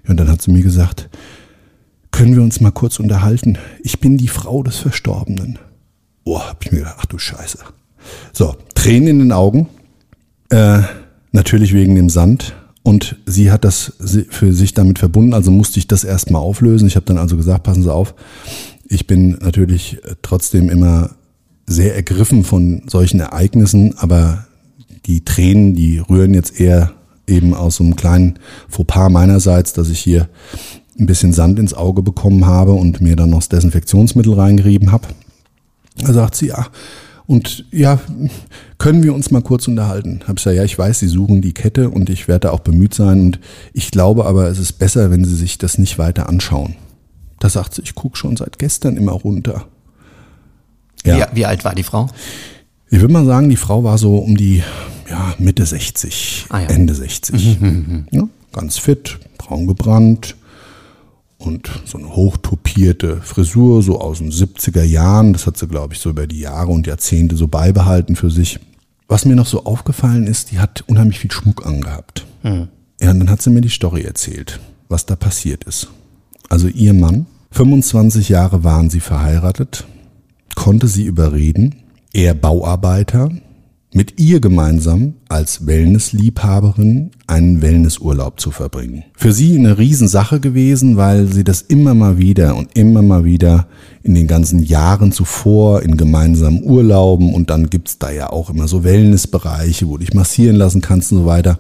Und 0.07 0.19
dann 0.19 0.29
hat 0.29 0.43
sie 0.43 0.51
mir 0.51 0.63
gesagt, 0.63 1.09
können 2.11 2.35
wir 2.35 2.43
uns 2.43 2.61
mal 2.61 2.73
kurz 2.73 2.99
unterhalten? 2.99 3.59
Ich 3.83 4.01
bin 4.01 4.19
die 4.19 4.29
Frau 4.29 4.63
des 4.63 4.79
Verstorbenen. 4.79 5.59
Oh, 6.25 6.41
hab 6.41 6.65
ich 6.65 6.71
mir 6.71 6.79
gedacht, 6.79 6.97
ach 6.99 7.07
du 7.07 7.19
Scheiße. 7.19 7.59
So, 8.33 8.57
Tränen 8.75 9.09
in 9.09 9.19
den 9.21 9.33
Augen. 9.33 9.69
Äh, 10.51 10.83
natürlich 11.33 11.73
wegen 11.73 11.95
dem 11.95 12.11
Sand. 12.11 12.55
Und 12.83 13.17
sie 13.27 13.51
hat 13.51 13.65
das 13.65 13.93
für 14.29 14.53
sich 14.53 14.75
damit 14.75 14.99
verbunden, 14.99 15.35
also 15.35 15.53
musste 15.53 15.79
ich 15.79 15.87
das 15.87 16.03
erstmal 16.03 16.43
auflösen. 16.43 16.89
Ich 16.89 16.97
habe 16.97 17.07
dann 17.07 17.19
also 17.19 17.37
gesagt, 17.37 17.63
passen 17.63 17.85
Sie 17.85 17.93
auf, 17.93 18.15
ich 18.85 19.07
bin 19.07 19.39
natürlich 19.41 19.99
trotzdem 20.23 20.69
immer 20.69 21.11
sehr 21.67 21.95
ergriffen 21.95 22.45
von 22.45 22.83
solchen 22.89 23.21
Ereignissen, 23.21 23.97
aber 23.99 24.47
die 25.07 25.25
Tränen, 25.25 25.75
die 25.75 25.99
rühren 25.99 26.35
jetzt 26.35 26.61
eher 26.61 26.93
eben 27.27 27.55
aus 27.55 27.77
so 27.77 27.85
einem 27.85 27.97
kleinen 27.97 28.39
Fauxpas 28.69 29.11
meinerseits, 29.11 29.73
dass 29.73 29.89
ich 29.89 30.01
hier 30.01 30.29
ein 30.99 31.07
bisschen 31.07 31.33
Sand 31.33 31.59
ins 31.59 31.75
Auge 31.75 32.03
bekommen 32.03 32.47
habe 32.47 32.73
und 32.73 33.01
mir 33.01 33.17
dann 33.17 33.31
noch 33.31 33.39
das 33.39 33.49
Desinfektionsmittel 33.49 34.35
reingerieben 34.35 34.93
habe. 34.93 35.09
Da 35.99 36.13
sagt 36.13 36.37
sie, 36.37 36.49
ja, 36.49 36.67
und 37.27 37.65
ja, 37.71 38.01
können 38.79 39.03
wir 39.03 39.15
uns 39.15 39.31
mal 39.31 39.43
kurz 39.43 39.69
unterhalten? 39.69 40.21
Hab 40.25 40.39
ich 40.39 40.45
gesagt, 40.45 40.57
ja, 40.57 40.65
ich 40.65 40.79
weiß, 40.79 40.99
Sie 40.99 41.09
suchen 41.09 41.41
die 41.41 41.55
Kette 41.55 41.89
und 41.89 42.11
ich 42.11 42.29
werde 42.29 42.53
auch 42.53 42.61
bemüht 42.61 42.95
sein 42.95 43.21
und 43.21 43.41
ich 43.73 43.91
glaube 43.91 44.27
aber, 44.27 44.49
es 44.49 44.59
ist 44.59 44.75
besser, 44.75 45.11
wenn 45.11 45.25
Sie 45.25 45.37
sich 45.37 45.57
das 45.57 45.79
nicht 45.79 45.99
weiter 45.99 46.29
anschauen. 46.29 46.75
Da 47.39 47.49
sagt 47.49 47.75
sie, 47.75 47.83
ich 47.83 47.95
gucke 47.95 48.17
schon 48.17 48.37
seit 48.37 48.59
gestern 48.59 48.97
immer 48.97 49.13
runter. 49.13 49.67
Ja. 51.05 51.29
Wie, 51.33 51.37
wie 51.37 51.47
alt 51.47 51.65
war 51.65 51.75
die 51.75 51.83
Frau? 51.83 52.09
Ich 52.91 53.01
würde 53.01 53.13
mal 53.13 53.25
sagen, 53.25 53.49
die 53.49 53.57
Frau 53.57 53.85
war 53.85 53.99
so 53.99 54.19
um 54.19 54.37
die 54.37 54.63
ja, 55.09 55.35
Mitte 55.39 55.65
60, 55.65 56.47
ah, 56.51 56.61
ja. 56.61 56.69
Ende 56.69 56.95
60. 56.95 57.61
Mhm, 57.61 57.67
mhm, 57.67 57.69
mhm, 57.69 58.07
ja, 58.11 58.29
ganz 58.53 58.79
fit, 58.79 59.19
braun 59.39 59.67
gebrannt 59.67 60.37
und 61.39 61.71
so 61.85 61.99
eine 61.99 62.15
hochtopierte 62.15 63.21
Frisur, 63.23 63.83
so 63.83 64.01
aus 64.01 64.19
den 64.19 64.31
70er 64.31 64.83
Jahren. 64.83 65.33
Das 65.33 65.47
hat 65.47 65.57
sie, 65.57 65.67
glaube 65.67 65.95
ich, 65.95 66.01
so 66.01 66.11
über 66.11 66.27
die 66.27 66.41
Jahre 66.41 66.71
und 66.71 66.87
Jahrzehnte 66.87 67.37
so 67.37 67.49
beibehalten 67.49 68.17
für 68.17 68.31
sich. 68.31 68.61
Was 69.09 69.25
mir 69.25 69.37
noch 69.37 69.47
so 69.47 69.65
aufgefallen 69.65 70.27
ist, 70.27 70.53
die 70.53 70.59
hat 70.59 70.85
unheimlich 70.87 71.19
viel 71.19 71.33
Schmuck 71.33 71.67
angehabt. 71.67 72.27
Mhm. 72.43 72.69
Ja, 73.01 73.11
und 73.11 73.21
dann 73.21 73.31
hat 73.31 73.43
sie 73.43 73.51
mir 73.51 73.61
die 73.61 73.69
Story 73.69 74.03
erzählt, 74.03 74.61
was 74.89 75.07
da 75.07 75.17
passiert 75.17 75.65
ist. 75.65 75.89
Also 76.49 76.69
ihr 76.69 76.95
Mann, 76.95 77.27
25 77.51 78.29
Jahre 78.29 78.65
waren 78.65 78.91
sie 78.91 79.01
verheiratet, 79.01 79.87
konnte 80.55 80.89
sie 80.89 81.05
überreden, 81.05 81.77
er 82.13 82.35
Bauarbeiter, 82.35 83.31
mit 83.95 84.19
ihr 84.19 84.41
gemeinsam 84.41 85.15
als 85.29 85.67
Wellnessliebhaberin 85.67 87.11
einen 87.27 87.61
Wellnessurlaub 87.61 88.41
zu 88.41 88.51
verbringen. 88.51 89.05
Für 89.15 89.33
sie 89.33 89.59
eine 89.59 89.77
Riesensache 89.77 90.41
gewesen, 90.41 90.97
weil 90.97 91.27
sie 91.27 91.45
das 91.45 91.61
immer 91.61 91.93
mal 91.93 92.17
wieder 92.17 92.57
und 92.57 92.77
immer 92.77 93.03
mal 93.03 93.25
wieder 93.25 93.67
in 94.03 94.15
den 94.15 94.27
ganzen 94.27 94.61
Jahren 94.61 95.13
zuvor 95.13 95.83
in 95.83 95.97
gemeinsamen 95.97 96.65
Urlauben 96.65 97.35
und 97.35 97.51
dann 97.51 97.69
gibt's 97.69 97.99
da 97.99 98.11
ja 98.11 98.31
auch 98.31 98.49
immer 98.49 98.67
so 98.67 98.83
Wellnessbereiche, 98.83 99.87
wo 99.87 99.99
du 99.99 100.05
dich 100.05 100.15
massieren 100.15 100.57
lassen 100.57 100.81
kannst 100.81 101.13
und 101.13 101.19
so 101.19 101.27
weiter, 101.27 101.59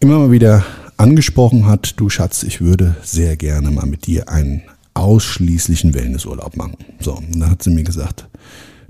immer 0.00 0.18
mal 0.18 0.32
wieder 0.32 0.64
angesprochen 0.96 1.66
hat, 1.66 1.94
du 1.96 2.08
Schatz, 2.08 2.42
ich 2.42 2.60
würde 2.60 2.96
sehr 3.02 3.36
gerne 3.36 3.70
mal 3.70 3.86
mit 3.86 4.06
dir 4.06 4.28
einen 4.28 4.62
ausschließlichen 5.00 5.94
Wellnessurlaub 5.94 6.56
machen. 6.56 6.76
So, 7.00 7.16
und 7.16 7.40
dann 7.40 7.50
hat 7.50 7.62
sie 7.62 7.70
mir 7.70 7.84
gesagt, 7.84 8.28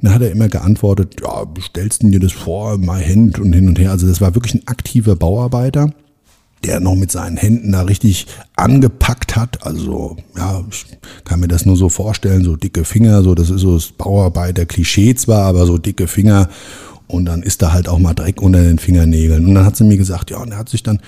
dann 0.03 0.15
hat 0.15 0.23
er 0.23 0.31
immer 0.31 0.49
geantwortet, 0.49 1.21
ja, 1.23 1.45
stellst 1.63 2.03
du 2.03 2.11
dir 2.11 2.21
das 2.21 2.33
vor, 2.33 2.79
mal 2.79 3.05
Hand 3.05 3.39
und 3.39 3.53
hin 3.53 3.69
und 3.69 3.79
her. 3.79 3.91
Also 3.91 4.07
das 4.07 4.21
war 4.21 4.35
wirklich 4.35 4.55
ein 4.55 4.67
aktiver 4.67 5.15
Bauarbeiter, 5.15 5.93
der 6.65 6.81
noch 6.81 6.95
mit 6.95 7.11
seinen 7.13 7.37
Händen 7.37 7.73
da 7.73 7.83
richtig 7.83 8.27
angepackt 8.57 9.37
hat. 9.37 9.67
Also, 9.67 10.17
ja, 10.37 10.65
ich 10.71 10.87
kann 11.25 11.41
mir 11.41 11.49
das 11.49 11.67
nur 11.67 11.77
so 11.77 11.89
vorstellen, 11.89 12.45
so 12.45 12.57
dicke 12.57 12.85
Finger, 12.85 13.23
so 13.23 13.35
das 13.35 13.51
ist 13.51 13.61
so 13.61 13.75
das 13.75 13.93
Bauarbeiter-Klischee 13.93 15.15
zwar, 15.15 15.45
aber 15.45 15.67
so 15.67 15.79
dicke 15.79 16.07
Finger. 16.07 16.49
Und 17.07 17.25
dann 17.25 17.43
ist 17.43 17.61
da 17.61 17.73
halt 17.73 17.89
auch 17.89 17.99
mal 17.99 18.15
Dreck 18.15 18.41
unter 18.41 18.63
den 18.63 18.79
Fingernägeln. 18.79 19.45
Und 19.45 19.55
dann 19.55 19.65
hat 19.65 19.77
sie 19.77 19.85
mir 19.85 19.97
gesagt, 19.97 20.31
ja, 20.31 20.39
und 20.39 20.53
er 20.53 20.59
hat 20.59 20.69
sich 20.69 20.83
dann 20.83 21.01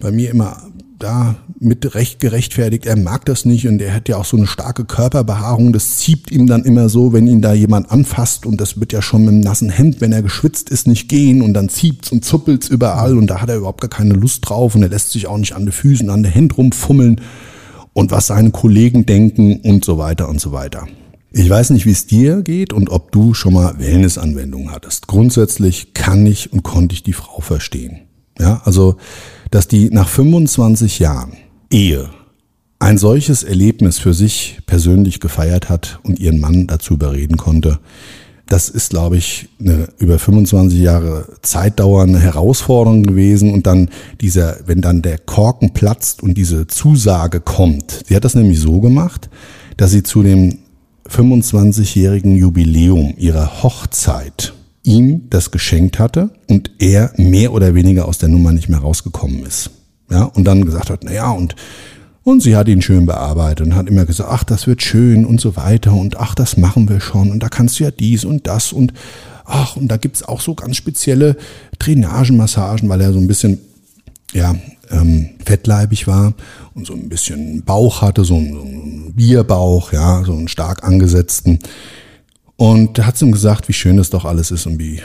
bei 0.00 0.10
mir 0.10 0.30
immer 0.30 0.62
da 0.98 1.36
mit 1.58 1.94
Recht 1.94 2.20
gerechtfertigt, 2.20 2.86
er 2.86 2.96
mag 2.96 3.24
das 3.24 3.44
nicht 3.44 3.66
und 3.66 3.80
er 3.82 3.94
hat 3.94 4.08
ja 4.08 4.16
auch 4.16 4.24
so 4.24 4.36
eine 4.36 4.46
starke 4.46 4.84
Körperbehaarung, 4.84 5.72
das 5.72 5.96
zieht 5.96 6.30
ihm 6.30 6.46
dann 6.46 6.64
immer 6.64 6.88
so, 6.88 7.12
wenn 7.12 7.26
ihn 7.26 7.40
da 7.40 7.52
jemand 7.52 7.90
anfasst 7.90 8.46
und 8.46 8.60
das 8.60 8.78
wird 8.78 8.92
ja 8.92 9.02
schon 9.02 9.22
mit 9.24 9.34
einem 9.34 9.40
nassen 9.40 9.70
Hemd, 9.70 10.00
wenn 10.00 10.12
er 10.12 10.22
geschwitzt 10.22 10.70
ist, 10.70 10.86
nicht 10.86 11.08
gehen 11.08 11.42
und 11.42 11.54
dann 11.54 11.68
zieht's 11.68 12.12
und 12.12 12.24
zuppelt's 12.24 12.68
überall 12.68 13.18
und 13.18 13.26
da 13.28 13.40
hat 13.40 13.48
er 13.48 13.56
überhaupt 13.56 13.80
gar 13.80 13.90
keine 13.90 14.14
Lust 14.14 14.48
drauf 14.48 14.74
und 14.74 14.82
er 14.82 14.88
lässt 14.88 15.10
sich 15.10 15.26
auch 15.26 15.38
nicht 15.38 15.54
an 15.54 15.66
den 15.66 15.72
Füßen, 15.72 16.08
an 16.10 16.22
den 16.22 16.32
Händen 16.32 16.54
rumfummeln 16.54 17.20
und 17.92 18.10
was 18.10 18.26
seine 18.26 18.50
Kollegen 18.50 19.06
denken 19.06 19.60
und 19.60 19.84
so 19.84 19.98
weiter 19.98 20.28
und 20.28 20.40
so 20.40 20.52
weiter. 20.52 20.86
Ich 21.32 21.50
weiß 21.50 21.70
nicht, 21.70 21.84
wie 21.84 21.90
es 21.90 22.06
dir 22.06 22.42
geht 22.42 22.72
und 22.72 22.90
ob 22.90 23.10
du 23.10 23.34
schon 23.34 23.54
mal 23.54 23.78
Wellnessanwendungen 23.80 24.70
hattest. 24.70 25.08
Grundsätzlich 25.08 25.92
kann 25.92 26.24
ich 26.26 26.52
und 26.52 26.62
konnte 26.62 26.94
ich 26.94 27.02
die 27.02 27.12
Frau 27.12 27.40
verstehen. 27.40 28.02
Ja, 28.38 28.62
also 28.64 28.96
dass 29.54 29.68
die 29.68 29.88
nach 29.90 30.08
25 30.08 30.98
Jahren 30.98 31.34
Ehe 31.70 32.10
ein 32.80 32.98
solches 32.98 33.44
Erlebnis 33.44 34.00
für 34.00 34.12
sich 34.12 34.58
persönlich 34.66 35.20
gefeiert 35.20 35.68
hat 35.68 36.00
und 36.02 36.18
ihren 36.18 36.40
Mann 36.40 36.66
dazu 36.66 36.94
überreden 36.94 37.36
konnte. 37.36 37.78
Das 38.46 38.68
ist, 38.68 38.90
glaube 38.90 39.16
ich, 39.16 39.48
eine 39.60 39.90
über 39.98 40.18
25 40.18 40.80
Jahre 40.80 41.28
Zeit 41.42 41.78
dauernde 41.78 42.18
Herausforderung 42.18 43.04
gewesen. 43.04 43.54
Und 43.54 43.68
dann 43.68 43.90
dieser, 44.20 44.56
wenn 44.66 44.80
dann 44.80 45.02
der 45.02 45.18
Korken 45.18 45.72
platzt 45.72 46.20
und 46.20 46.34
diese 46.34 46.66
Zusage 46.66 47.38
kommt. 47.38 48.02
Sie 48.08 48.16
hat 48.16 48.24
das 48.24 48.34
nämlich 48.34 48.58
so 48.58 48.80
gemacht, 48.80 49.30
dass 49.76 49.92
sie 49.92 50.02
zu 50.02 50.24
dem 50.24 50.58
25-jährigen 51.08 52.34
Jubiläum 52.34 53.14
ihrer 53.16 53.62
Hochzeit 53.62 54.52
ihm 54.84 55.28
das 55.30 55.50
geschenkt 55.50 55.98
hatte 55.98 56.30
und 56.48 56.70
er 56.78 57.12
mehr 57.16 57.52
oder 57.52 57.74
weniger 57.74 58.06
aus 58.06 58.18
der 58.18 58.28
Nummer 58.28 58.52
nicht 58.52 58.68
mehr 58.68 58.78
rausgekommen 58.78 59.44
ist. 59.44 59.70
Ja, 60.10 60.24
und 60.24 60.44
dann 60.44 60.64
gesagt 60.64 60.90
hat, 60.90 61.00
na 61.02 61.12
ja, 61.12 61.30
und, 61.30 61.56
und 62.22 62.42
sie 62.42 62.54
hat 62.54 62.68
ihn 62.68 62.82
schön 62.82 63.06
bearbeitet 63.06 63.66
und 63.66 63.74
hat 63.74 63.88
immer 63.88 64.04
gesagt, 64.04 64.30
ach, 64.30 64.44
das 64.44 64.66
wird 64.66 64.82
schön 64.82 65.24
und 65.24 65.40
so 65.40 65.56
weiter 65.56 65.94
und 65.94 66.18
ach, 66.18 66.34
das 66.34 66.56
machen 66.58 66.88
wir 66.88 67.00
schon 67.00 67.30
und 67.30 67.42
da 67.42 67.48
kannst 67.48 67.80
du 67.80 67.84
ja 67.84 67.90
dies 67.90 68.24
und 68.24 68.46
das 68.46 68.72
und 68.72 68.92
ach, 69.46 69.76
und 69.76 69.88
da 69.88 69.96
gibt's 69.96 70.22
auch 70.22 70.40
so 70.40 70.54
ganz 70.54 70.76
spezielle 70.76 71.36
Drainagenmassagen, 71.78 72.88
weil 72.88 73.00
er 73.00 73.12
so 73.12 73.18
ein 73.18 73.26
bisschen, 73.26 73.58
ja, 74.32 74.54
ähm, 74.90 75.30
fettleibig 75.44 76.06
war 76.06 76.34
und 76.74 76.86
so 76.86 76.92
ein 76.92 77.08
bisschen 77.08 77.62
Bauch 77.64 78.02
hatte, 78.02 78.24
so 78.24 78.36
einen, 78.36 78.52
so 78.52 78.60
einen 78.60 79.14
Bierbauch, 79.14 79.92
ja, 79.92 80.22
so 80.24 80.32
einen 80.32 80.48
stark 80.48 80.84
angesetzten. 80.84 81.58
Und 82.56 82.98
da 82.98 83.06
hat 83.06 83.16
sie 83.16 83.24
ihm 83.24 83.32
gesagt, 83.32 83.68
wie 83.68 83.72
schön 83.72 83.96
das 83.96 84.10
doch 84.10 84.24
alles 84.24 84.50
ist 84.50 84.66
und 84.66 84.78
wie, 84.78 85.00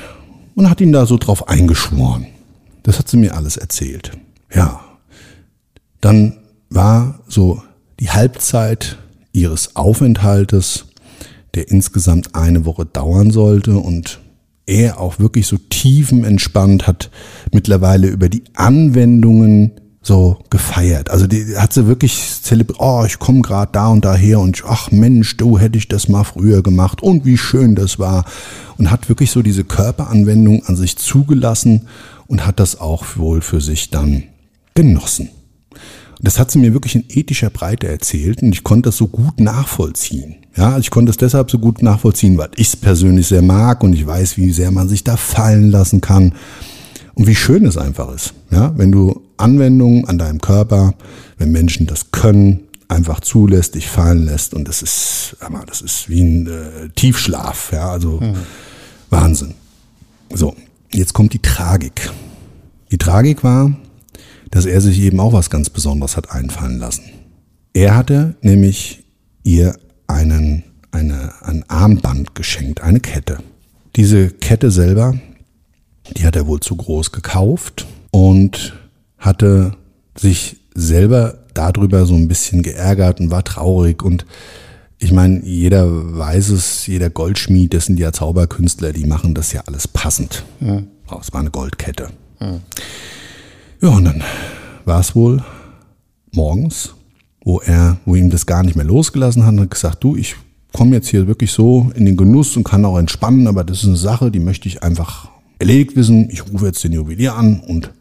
und 0.56 0.70
hat 0.70 0.82
ihn 0.82 0.91
da 0.91 1.06
so 1.06 1.18
drauf 1.18 1.47
eingeschworen. 1.47 2.28
Das 2.84 3.00
hat 3.00 3.10
sie 3.10 3.18
mir 3.18 3.36
alles 3.36 3.58
erzählt. 3.58 4.12
Ja. 4.54 4.82
Dann 6.02 6.38
war 6.70 7.20
so 7.28 7.62
die 8.00 8.10
Halbzeit 8.10 8.97
ihres 9.34 9.76
Aufenthaltes, 9.76 10.86
der 11.56 11.70
insgesamt 11.70 12.36
eine 12.36 12.66
Woche 12.66 12.86
dauern 12.86 13.32
sollte 13.32 13.78
und 13.78 14.20
er 14.66 15.00
auch 15.00 15.20
wirklich 15.20 15.47
so 15.47 15.58
tiefenentspannt 15.58 16.86
hat 16.86 17.10
mittlerweile 17.52 18.08
über 18.08 18.30
die 18.30 18.43
Anwendungen 18.54 19.72
so 20.10 20.39
gefeiert. 20.49 21.12
Also 21.12 21.28
die 21.28 21.55
hat 21.55 21.72
sie 21.72 21.86
wirklich 21.86 22.41
zelebriert, 22.41 22.80
oh, 22.82 23.03
ich 23.05 23.20
komme 23.20 23.41
gerade 23.41 23.72
da 23.72 23.89
und 23.89 24.03
daher 24.03 24.39
und 24.39 24.64
ach 24.68 24.89
Mensch, 24.89 25.38
du 25.38 25.60
hätte 25.60 25.78
ich 25.78 25.88
das 25.88 26.10
mal 26.10 26.24
früher 26.24 26.64
gemacht 26.64 27.03
und 27.03 27.26
wie 27.26 27.38
schön 27.38 27.76
das 27.76 27.99
war. 27.99 28.26
Und 28.80 28.89
hat 28.89 29.07
wirklich 29.07 29.30
so 29.30 29.43
diese 29.43 29.64
Körperanwendung 29.64 30.66
an 30.66 30.76
sich 30.76 30.97
zugelassen 30.97 31.88
und 32.28 32.45
hat 32.45 32.60
das 32.60 32.82
auch 32.82 33.05
wohl 33.18 33.41
für 33.41 33.62
sich 33.62 33.91
dann 33.91 34.24
genossen. 34.74 35.30
Das 36.22 36.39
hat 36.39 36.49
sie 36.49 36.60
mir 36.60 36.74
wirklich 36.74 36.95
in 36.95 37.05
ethischer 37.07 37.51
Breite 37.51 37.88
erzählt 37.88 38.41
und 38.41 38.51
ich 38.51 38.64
konnte 38.64 38.89
das 38.89 38.97
so 38.97 39.07
gut 39.07 39.39
nachvollziehen. 39.39 40.38
Ja, 40.57 40.80
ich 40.80 40.89
konnte 40.89 41.12
es 41.12 41.18
deshalb 41.18 41.51
so 41.51 41.60
gut 41.60 41.84
nachvollziehen, 41.84 42.38
weil 42.38 42.49
ich 42.55 42.70
es 42.70 42.76
persönlich 42.76 43.28
sehr 43.28 43.43
mag 43.43 43.84
und 43.84 43.93
ich 43.93 44.05
weiß, 44.05 44.38
wie 44.38 44.51
sehr 44.51 44.72
man 44.72 44.89
sich 44.89 45.03
da 45.03 45.18
fallen 45.18 45.70
lassen 45.70 46.01
kann 46.01 46.34
und 47.20 47.28
wie 47.28 47.36
schön 47.36 47.65
es 47.65 47.78
einfach 47.78 48.15
ist. 48.15 48.34
Ja, 48.49 48.72
wenn 48.78 48.93
du 48.93 49.22
Anwendungen 49.36 50.05
an 50.05 50.17
deinem 50.17 50.39
Körper, 50.39 50.93
wenn 51.38 51.51
Menschen 51.51 51.86
das 51.86 52.11
können, 52.11 52.61
einfach 52.88 53.20
zulässt, 53.20 53.76
dich 53.76 53.89
fallen 53.89 54.26
lässt 54.26 54.53
und 54.53 54.70
das 54.70 54.82
ist, 54.82 55.36
das 55.67 55.82
ist 55.82 56.07
wie 56.07 56.22
ein 56.22 56.47
äh, 56.47 56.89
Tiefschlaf. 56.95 57.74
Ja, 57.74 57.91
also 57.91 58.22
mhm. 58.22 58.36
Wahnsinn. 59.09 59.53
So, 60.34 60.55
jetzt 60.93 61.13
kommt 61.13 61.34
die 61.34 61.41
Tragik. 61.41 62.09
Die 62.89 62.97
Tragik 62.97 63.43
war, 63.43 63.76
dass 64.49 64.65
er 64.65 64.80
sich 64.80 65.01
eben 65.01 65.20
auch 65.20 65.34
was 65.34 65.49
ganz 65.49 65.70
Besonderes 65.70 66.15
hat 66.15 66.32
einfallen 66.32 66.80
lassen. 66.80 67.03
Er 67.74 67.97
hatte 67.97 68.36
nämlich 68.41 69.03
ihr 69.43 69.76
einen, 70.07 70.63
eine, 70.91 71.34
ein 71.41 71.65
Armband 71.67 72.34
geschenkt, 72.34 72.80
eine 72.80 73.01
Kette. 73.01 73.39
Diese 73.97 74.30
Kette 74.30 74.72
selber, 74.72 75.20
die 76.18 76.26
hat 76.26 76.36
er 76.36 76.47
wohl 76.47 76.60
zu 76.60 76.76
groß 76.76 77.12
gekauft 77.12 77.88
und 78.12 78.74
hatte 79.18 79.74
sich 80.18 80.57
selber 80.74 81.39
darüber 81.53 82.05
so 82.05 82.16
ein 82.16 82.28
bisschen 82.28 82.62
geärgert 82.62 83.20
und 83.20 83.32
war 83.32 83.43
traurig 83.43 84.03
und 84.03 84.26
ich 85.01 85.14
meine, 85.14 85.45
jeder 85.45 86.18
weiß 86.18 86.49
es, 86.49 86.86
jeder 86.86 87.10
Goldschmied, 87.10 87.74
das 87.74 87.86
sind 87.86 87.99
ja 87.99 88.12
Zauberkünstler, 88.12 88.91
die 88.91 89.05
machen 89.05 89.34
das 89.34 89.53
ja 89.53 89.62
alles 89.66 89.88
passend. 89.88 90.43
Ja. 90.60 90.84
Oh, 91.10 91.20
es 91.22 91.32
war 91.32 91.39
eine 91.39 91.51
Goldkette. 91.51 92.10
Ja. 92.41 92.60
ja, 93.82 93.89
und 93.89 94.03
dann 94.03 94.22
war 94.84 94.99
es 94.99 95.16
wohl 95.16 95.41
morgens 96.32 96.93
wo 97.43 97.60
er, 97.60 97.97
wo 98.05 98.16
ihm 98.16 98.30
das 98.30 98.45
gar 98.45 98.64
nicht 98.64 98.76
mehr 98.76 98.86
losgelassen 98.86 99.45
hat 99.45 99.53
und 99.53 99.62
hat 99.62 99.72
gesagt, 99.72 100.03
du, 100.03 100.16
ich 100.16 100.36
komme 100.72 100.95
jetzt 100.95 101.07
hier 101.07 101.28
wirklich 101.28 101.51
so 101.51 101.91
in 101.95 102.05
den 102.05 102.18
Genuss 102.18 102.55
und 102.55 102.64
kann 102.64 102.86
auch 102.86 102.97
entspannen, 102.97 103.47
aber 103.47 103.64
das 103.64 103.80
ist 103.80 103.88
eine 103.88 103.95
Sache, 103.95 104.32
die 104.32 104.39
möchte 104.39 104.68
ich 104.68 104.84
einfach 104.84 105.30
erledigt 105.60 105.95
wissen. 105.95 106.30
Ich 106.30 106.45
rufe 106.51 106.66
jetzt 106.66 106.84
den 106.84 106.93
Juwelier 106.93 107.36
an 107.36 107.60
und 107.60 107.93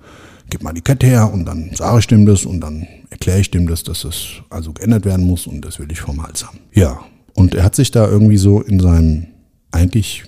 gebe 0.49 0.65
mal 0.65 0.73
die 0.73 0.81
Kette 0.81 1.07
her 1.07 1.33
und 1.33 1.45
dann 1.45 1.71
sage 1.75 1.99
ich 1.99 2.07
dem 2.07 2.25
das 2.25 2.45
und 2.45 2.61
dann 2.61 2.87
erkläre 3.11 3.41
ich 3.41 3.51
dem 3.51 3.69
das, 3.69 3.83
dass 3.83 4.03
das 4.03 4.27
also 4.49 4.73
geändert 4.73 5.05
werden 5.05 5.27
muss 5.27 5.47
und 5.47 5.65
das 5.65 5.79
will 5.79 5.91
ich 5.91 6.01
vom 6.01 6.23
Hals 6.23 6.47
haben. 6.47 6.59
Ja, 6.73 7.01
und 7.35 7.55
er 7.55 7.65
hat 7.65 7.75
sich 7.75 7.91
da 7.91 8.09
irgendwie 8.09 8.39
so 8.39 8.61
in 8.61 8.81
seinem 8.81 9.27
eigentlich 9.71 10.25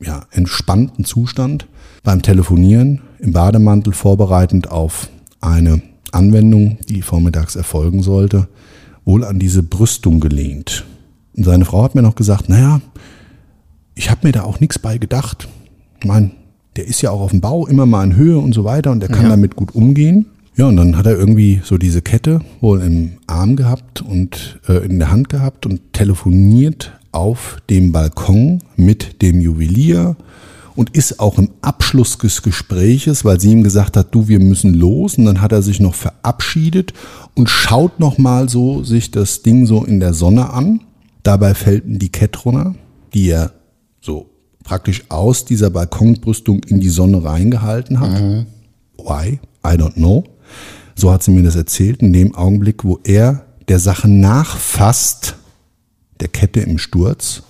ja, 0.00 0.26
entspannten 0.30 1.04
Zustand 1.04 1.66
beim 2.04 2.22
Telefonieren 2.22 3.00
im 3.18 3.32
Bademantel 3.32 3.92
vorbereitend 3.92 4.70
auf 4.70 5.08
eine 5.40 5.82
Anwendung, 6.12 6.78
die 6.88 7.02
vormittags 7.02 7.56
erfolgen 7.56 8.02
sollte, 8.02 8.48
wohl 9.04 9.24
an 9.24 9.38
diese 9.38 9.62
Brüstung 9.62 10.20
gelehnt. 10.20 10.84
Und 11.36 11.44
seine 11.44 11.64
Frau 11.64 11.82
hat 11.82 11.94
mir 11.94 12.02
noch 12.02 12.14
gesagt, 12.14 12.48
naja, 12.48 12.80
ich 13.94 14.10
habe 14.10 14.26
mir 14.26 14.32
da 14.32 14.42
auch 14.42 14.60
nichts 14.60 14.78
bei 14.78 14.98
gedacht. 14.98 15.48
Ich 16.00 16.06
meine, 16.06 16.30
der 16.78 16.86
ist 16.86 17.02
ja 17.02 17.10
auch 17.10 17.20
auf 17.20 17.32
dem 17.32 17.40
Bau 17.40 17.66
immer 17.66 17.86
mal 17.86 18.04
in 18.04 18.14
Höhe 18.14 18.38
und 18.38 18.54
so 18.54 18.62
weiter 18.62 18.92
und 18.92 19.00
der 19.00 19.08
kann 19.08 19.24
ja. 19.24 19.30
damit 19.30 19.56
gut 19.56 19.74
umgehen. 19.74 20.26
Ja, 20.54 20.66
und 20.66 20.76
dann 20.76 20.96
hat 20.96 21.06
er 21.06 21.18
irgendwie 21.18 21.60
so 21.64 21.76
diese 21.76 22.02
Kette 22.02 22.40
wohl 22.60 22.82
im 22.82 23.14
Arm 23.26 23.56
gehabt 23.56 24.00
und 24.00 24.60
äh, 24.68 24.86
in 24.86 25.00
der 25.00 25.10
Hand 25.10 25.28
gehabt 25.28 25.66
und 25.66 25.92
telefoniert 25.92 26.96
auf 27.10 27.56
dem 27.68 27.90
Balkon 27.90 28.62
mit 28.76 29.22
dem 29.22 29.40
Juwelier 29.40 30.16
und 30.76 30.90
ist 30.96 31.18
auch 31.18 31.36
im 31.38 31.50
Abschluss 31.62 32.16
des 32.16 32.42
Gespräches, 32.42 33.24
weil 33.24 33.40
sie 33.40 33.50
ihm 33.50 33.64
gesagt 33.64 33.96
hat, 33.96 34.14
du, 34.14 34.28
wir 34.28 34.38
müssen 34.38 34.72
los. 34.72 35.18
Und 35.18 35.24
dann 35.24 35.40
hat 35.40 35.50
er 35.50 35.62
sich 35.62 35.80
noch 35.80 35.96
verabschiedet 35.96 36.92
und 37.34 37.50
schaut 37.50 37.98
noch 37.98 38.18
mal 38.18 38.48
so 38.48 38.84
sich 38.84 39.10
das 39.10 39.42
Ding 39.42 39.66
so 39.66 39.84
in 39.84 39.98
der 39.98 40.14
Sonne 40.14 40.50
an. 40.50 40.82
Dabei 41.24 41.54
fällt 41.54 41.82
die 41.86 42.12
Kette 42.12 42.38
runter, 42.38 42.74
die 43.14 43.30
er 43.30 43.50
so 44.00 44.30
praktisch 44.68 45.04
aus 45.08 45.46
dieser 45.46 45.70
Balkonbrüstung 45.70 46.62
in 46.64 46.78
die 46.78 46.90
Sonne 46.90 47.24
reingehalten 47.24 48.00
hat. 48.00 48.20
Mhm. 48.20 48.44
Why? 48.98 49.40
I 49.64 49.78
don't 49.78 49.94
know. 49.94 50.24
So 50.94 51.10
hat 51.10 51.22
sie 51.22 51.30
mir 51.30 51.42
das 51.42 51.56
erzählt. 51.56 52.02
In 52.02 52.12
dem 52.12 52.34
Augenblick, 52.34 52.84
wo 52.84 53.00
er 53.02 53.46
der 53.68 53.78
Sache 53.78 54.08
nachfasst, 54.08 55.36
der 56.20 56.28
Kette 56.28 56.60
im 56.60 56.76
Sturz, 56.76 57.44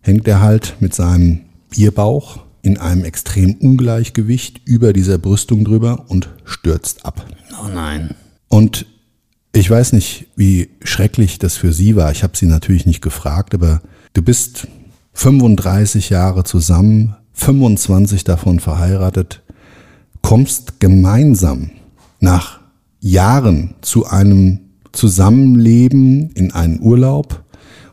hängt 0.00 0.26
er 0.26 0.40
halt 0.40 0.74
mit 0.80 0.96
seinem 0.96 1.42
Bierbauch 1.70 2.40
in 2.62 2.78
einem 2.78 3.04
extremen 3.04 3.54
Ungleichgewicht 3.58 4.62
über 4.64 4.92
dieser 4.92 5.18
Brüstung 5.18 5.64
drüber 5.64 6.06
und 6.08 6.28
stürzt 6.44 7.06
ab. 7.06 7.24
Oh 7.62 7.68
nein. 7.72 8.16
Und 8.48 8.86
ich 9.52 9.70
weiß 9.70 9.92
nicht, 9.92 10.26
wie 10.34 10.70
schrecklich 10.82 11.38
das 11.38 11.56
für 11.56 11.72
sie 11.72 11.94
war. 11.94 12.10
Ich 12.10 12.24
habe 12.24 12.36
sie 12.36 12.46
natürlich 12.46 12.84
nicht 12.84 13.00
gefragt, 13.00 13.54
aber 13.54 13.80
du 14.12 14.22
bist 14.22 14.66
35 15.12 16.10
Jahre 16.10 16.44
zusammen, 16.44 17.16
25 17.34 18.24
davon 18.24 18.60
verheiratet, 18.60 19.42
kommst 20.22 20.80
gemeinsam 20.80 21.70
nach 22.20 22.60
Jahren 23.00 23.74
zu 23.80 24.06
einem 24.06 24.60
Zusammenleben 24.92 26.30
in 26.30 26.52
einen 26.52 26.80
Urlaub 26.80 27.42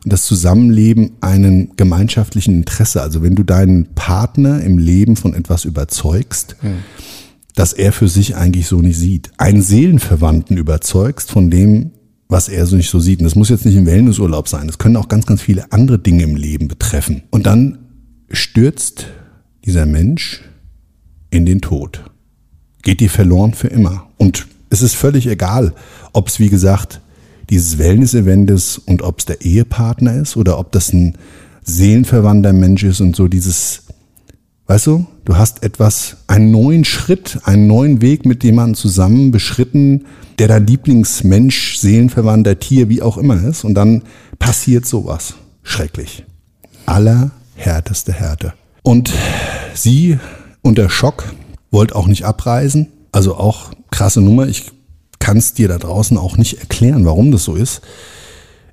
und 0.04 0.12
das 0.12 0.24
Zusammenleben 0.24 1.12
einen 1.20 1.76
gemeinschaftlichen 1.76 2.54
Interesse. 2.54 3.02
Also 3.02 3.22
wenn 3.22 3.34
du 3.34 3.42
deinen 3.42 3.94
Partner 3.94 4.62
im 4.62 4.78
Leben 4.78 5.16
von 5.16 5.34
etwas 5.34 5.64
überzeugst, 5.64 6.56
mhm. 6.62 6.78
dass 7.54 7.72
er 7.72 7.92
für 7.92 8.08
sich 8.08 8.36
eigentlich 8.36 8.66
so 8.66 8.80
nicht 8.80 8.98
sieht, 8.98 9.30
einen 9.36 9.62
Seelenverwandten 9.62 10.56
überzeugst 10.56 11.30
von 11.30 11.50
dem, 11.50 11.92
was 12.30 12.48
er 12.48 12.64
so 12.66 12.76
nicht 12.76 12.90
so 12.90 13.00
sieht. 13.00 13.18
Und 13.18 13.24
das 13.24 13.34
muss 13.34 13.48
jetzt 13.48 13.66
nicht 13.66 13.76
ein 13.76 13.86
Wellnessurlaub 13.86 14.48
sein. 14.48 14.68
Das 14.68 14.78
können 14.78 14.96
auch 14.96 15.08
ganz, 15.08 15.26
ganz 15.26 15.42
viele 15.42 15.72
andere 15.72 15.98
Dinge 15.98 16.22
im 16.22 16.36
Leben 16.36 16.68
betreffen. 16.68 17.22
Und 17.30 17.46
dann 17.46 17.78
stürzt 18.30 19.06
dieser 19.64 19.84
Mensch 19.84 20.42
in 21.30 21.44
den 21.44 21.60
Tod. 21.60 22.04
Geht 22.82 23.00
dir 23.00 23.10
verloren 23.10 23.52
für 23.52 23.68
immer. 23.68 24.06
Und 24.16 24.46
es 24.70 24.80
ist 24.80 24.94
völlig 24.94 25.26
egal, 25.26 25.74
ob 26.12 26.28
es, 26.28 26.38
wie 26.38 26.48
gesagt, 26.48 27.00
dieses 27.50 27.78
Wellness-Event 27.78 28.48
ist 28.50 28.78
und 28.78 29.02
ob 29.02 29.18
es 29.18 29.24
der 29.24 29.40
Ehepartner 29.40 30.14
ist 30.14 30.36
oder 30.36 30.58
ob 30.58 30.70
das 30.70 30.92
ein 30.92 31.18
seelenverwandter 31.64 32.52
Mensch 32.52 32.84
ist 32.84 33.00
und 33.00 33.16
so 33.16 33.26
dieses, 33.26 33.82
weißt 34.66 34.86
du, 34.86 35.06
du 35.24 35.36
hast 35.36 35.62
etwas, 35.62 36.18
einen 36.26 36.50
neuen 36.50 36.84
Schritt, 36.84 37.38
einen 37.44 37.66
neuen 37.66 38.02
Weg 38.02 38.24
mit 38.24 38.44
jemandem 38.44 38.74
zusammen 38.74 39.30
beschritten, 39.30 40.06
der 40.38 40.48
dein 40.48 40.66
Lieblingsmensch, 40.66 41.76
seelenverwandter 41.78 42.58
Tier, 42.58 42.88
wie 42.88 43.02
auch 43.02 43.18
immer 43.18 43.42
ist 43.42 43.64
und 43.64 43.74
dann 43.74 44.02
passiert 44.38 44.86
sowas. 44.86 45.34
Schrecklich. 45.62 46.24
Allerhärteste 46.86 48.12
Härte. 48.12 48.54
Und 48.82 49.12
sie 49.74 50.18
unter 50.62 50.88
Schock 50.88 51.24
wollte 51.70 51.94
auch 51.94 52.06
nicht 52.06 52.24
abreisen. 52.24 52.88
Also 53.12 53.36
auch 53.36 53.72
krasse 53.90 54.20
Nummer. 54.20 54.46
Ich 54.48 54.72
kann 55.18 55.36
es 55.36 55.52
dir 55.52 55.68
da 55.68 55.78
draußen 55.78 56.16
auch 56.16 56.36
nicht 56.36 56.60
erklären, 56.60 57.04
warum 57.04 57.30
das 57.30 57.44
so 57.44 57.54
ist. 57.54 57.82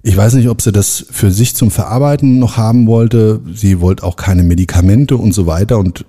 Ich 0.04 0.16
weiß 0.16 0.36
nicht, 0.36 0.48
ob 0.48 0.62
sie 0.62 0.72
das 0.72 1.06
für 1.12 1.32
sich 1.32 1.56
zum 1.56 1.70
Verarbeiten 1.70 2.40
noch 2.40 2.56
haben 2.56 2.88
wollte. 2.88 3.42
Sie 3.54 3.82
wollte 3.82 4.04
auch 4.04 4.16
keine 4.16 4.44
Medikamente 4.44 5.18
und 5.18 5.34
so 5.34 5.48
weiter. 5.48 5.80
Und 5.80 6.06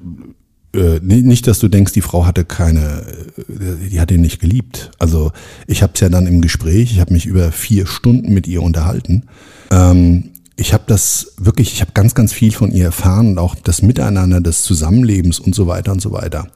äh, 0.74 1.00
nicht, 1.00 1.46
dass 1.46 1.58
du 1.58 1.68
denkst, 1.68 1.92
die 1.92 2.02
Frau 2.02 2.26
hatte 2.26 2.44
keine, 2.44 3.04
äh, 3.48 3.88
die 3.90 4.00
hat 4.00 4.10
ihn 4.10 4.20
nicht 4.20 4.40
geliebt. 4.40 4.90
Also 4.98 5.32
ich 5.66 5.82
habe 5.82 5.92
es 5.94 6.00
ja 6.00 6.08
dann 6.08 6.26
im 6.26 6.40
Gespräch, 6.40 6.92
ich 6.92 7.00
habe 7.00 7.12
mich 7.12 7.26
über 7.26 7.52
vier 7.52 7.86
Stunden 7.86 8.32
mit 8.34 8.46
ihr 8.46 8.62
unterhalten. 8.62 9.24
Ähm, 9.70 10.30
ich 10.56 10.72
habe 10.74 10.84
das 10.86 11.34
wirklich, 11.38 11.72
ich 11.72 11.80
habe 11.80 11.92
ganz, 11.94 12.14
ganz 12.14 12.32
viel 12.32 12.52
von 12.52 12.72
ihr 12.72 12.86
erfahren 12.86 13.28
und 13.28 13.38
auch 13.38 13.54
das 13.54 13.80
Miteinander 13.80 14.40
des 14.40 14.62
Zusammenlebens 14.62 15.38
und 15.38 15.54
so 15.54 15.66
weiter 15.68 15.92
und 15.92 16.02
so 16.02 16.12
weiter. 16.12 16.48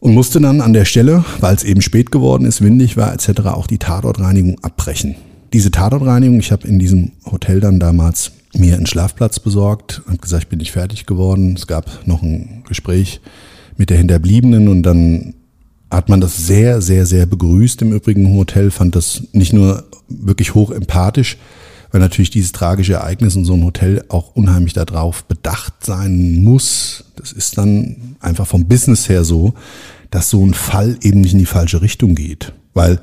Und 0.00 0.14
musste 0.14 0.40
dann 0.40 0.60
an 0.60 0.72
der 0.72 0.84
Stelle, 0.84 1.24
weil 1.40 1.54
es 1.54 1.62
eben 1.62 1.82
spät 1.82 2.10
geworden 2.10 2.44
ist, 2.44 2.62
windig 2.62 2.96
war 2.96 3.12
etc., 3.12 3.40
auch 3.46 3.66
die 3.66 3.78
Tatortreinigung 3.78 4.58
abbrechen. 4.62 5.14
Diese 5.52 5.70
Tatortreinigung, 5.70 6.40
ich 6.40 6.52
habe 6.52 6.66
in 6.66 6.78
diesem 6.78 7.12
Hotel 7.30 7.60
dann 7.60 7.78
damals 7.78 8.32
mir 8.58 8.76
einen 8.76 8.86
Schlafplatz 8.86 9.40
besorgt, 9.40 10.02
habe 10.06 10.18
gesagt, 10.18 10.44
ich 10.44 10.48
bin 10.48 10.58
nicht 10.58 10.72
fertig 10.72 11.06
geworden. 11.06 11.54
Es 11.56 11.66
gab 11.66 12.06
noch 12.06 12.22
ein 12.22 12.64
Gespräch 12.66 13.20
mit 13.76 13.90
der 13.90 13.98
Hinterbliebenen 13.98 14.68
und 14.68 14.82
dann 14.82 15.34
hat 15.90 16.08
man 16.08 16.20
das 16.20 16.46
sehr, 16.46 16.82
sehr, 16.82 17.06
sehr 17.06 17.26
begrüßt 17.26 17.82
im 17.82 17.92
übrigen 17.92 18.34
Hotel, 18.34 18.70
fand 18.70 18.96
das 18.96 19.22
nicht 19.32 19.52
nur 19.52 19.84
wirklich 20.08 20.54
hoch 20.54 20.70
empathisch, 20.70 21.36
weil 21.92 22.00
natürlich 22.00 22.30
dieses 22.30 22.52
tragische 22.52 22.94
Ereignis 22.94 23.36
in 23.36 23.44
so 23.44 23.54
einem 23.54 23.64
Hotel 23.64 24.04
auch 24.08 24.34
unheimlich 24.34 24.72
darauf 24.72 25.24
bedacht 25.24 25.84
sein 25.84 26.42
muss. 26.42 27.04
Das 27.16 27.32
ist 27.32 27.56
dann 27.56 28.16
einfach 28.20 28.46
vom 28.46 28.66
Business 28.66 29.08
her 29.08 29.24
so, 29.24 29.54
dass 30.10 30.30
so 30.30 30.44
ein 30.44 30.54
Fall 30.54 30.98
eben 31.02 31.20
nicht 31.20 31.32
in 31.32 31.38
die 31.38 31.46
falsche 31.46 31.82
Richtung 31.82 32.14
geht. 32.14 32.52
Weil 32.74 33.00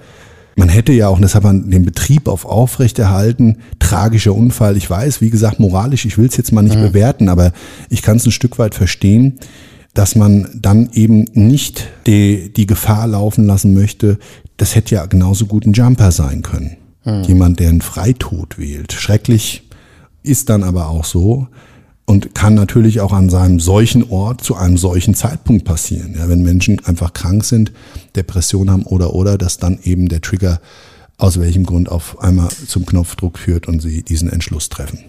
man 0.56 0.70
hätte 0.70 0.92
ja 0.92 1.08
auch, 1.08 1.16
und 1.16 1.22
das 1.22 1.36
hat 1.36 1.44
man 1.44 1.70
den 1.70 1.86
Betrieb 1.86 2.28
auf 2.28 2.46
aufrechterhalten, 2.46 3.58
tragischer 3.80 4.36
Unfall. 4.36 4.78
Ich 4.78 4.90
weiß, 4.90 5.22
wie 5.22 5.30
gesagt, 5.30 5.60
moralisch, 5.60 6.06
ich 6.06 6.18
will 6.18 6.28
es 6.28 6.38
jetzt 6.38 6.52
mal 6.52 6.62
nicht 6.62 6.78
mhm. 6.78 6.84
bewerten, 6.84 7.30
aber 7.30 7.52
ich 7.90 8.02
kann 8.02 8.18
es 8.18 8.26
ein 8.26 8.32
Stück 8.32 8.60
weit 8.60 8.76
verstehen, 8.76 9.40
dass 9.94 10.16
man 10.16 10.48
dann 10.56 10.90
eben 10.94 11.26
nicht 11.34 11.88
die, 12.08 12.52
die 12.52 12.66
Gefahr 12.66 13.08
laufen 13.08 13.46
lassen 13.46 13.74
möchte, 13.74 14.18
das 14.58 14.76
hätte 14.76 14.96
ja 14.96 15.06
genauso 15.06 15.46
gut 15.46 15.66
ein 15.66 15.74
Jumper 15.74 16.12
sein 16.12 16.42
können. 16.42 16.78
Hm. 17.04 17.24
Jemand, 17.24 17.60
der 17.60 17.70
einen 17.70 17.82
Freitod 17.82 18.58
wählt. 18.58 18.94
Schrecklich 18.94 19.70
ist 20.24 20.50
dann 20.50 20.64
aber 20.64 20.88
auch 20.88 21.06
so 21.06 21.48
und 22.06 22.36
kann 22.36 22.54
natürlich 22.54 23.02
auch 23.02 23.14
an 23.14 23.30
seinem 23.30 23.60
solchen 23.60 24.10
Ort 24.10 24.44
zu 24.44 24.56
einem 24.56 24.78
solchen 24.78 25.16
Zeitpunkt 25.16 25.66
passieren. 25.66 26.16
Ja, 26.18 26.28
wenn 26.28 26.44
Menschen 26.44 26.84
einfach 26.86 27.14
krank 27.14 27.46
sind, 27.46 27.72
Depression 28.16 28.70
haben 28.70 28.84
oder 28.84 29.14
oder, 29.14 29.38
dass 29.38 29.58
dann 29.58 29.80
eben 29.84 30.10
der 30.10 30.22
Trigger 30.22 30.60
aus 31.18 31.40
welchem 31.40 31.66
Grund 31.66 31.90
auf 31.90 32.20
einmal 32.20 32.50
zum 32.50 32.86
Knopfdruck 32.86 33.38
führt 33.38 33.68
und 33.68 33.82
sie 33.82 34.04
diesen 34.04 34.30
Entschluss 34.30 34.70
treffen. 34.70 35.00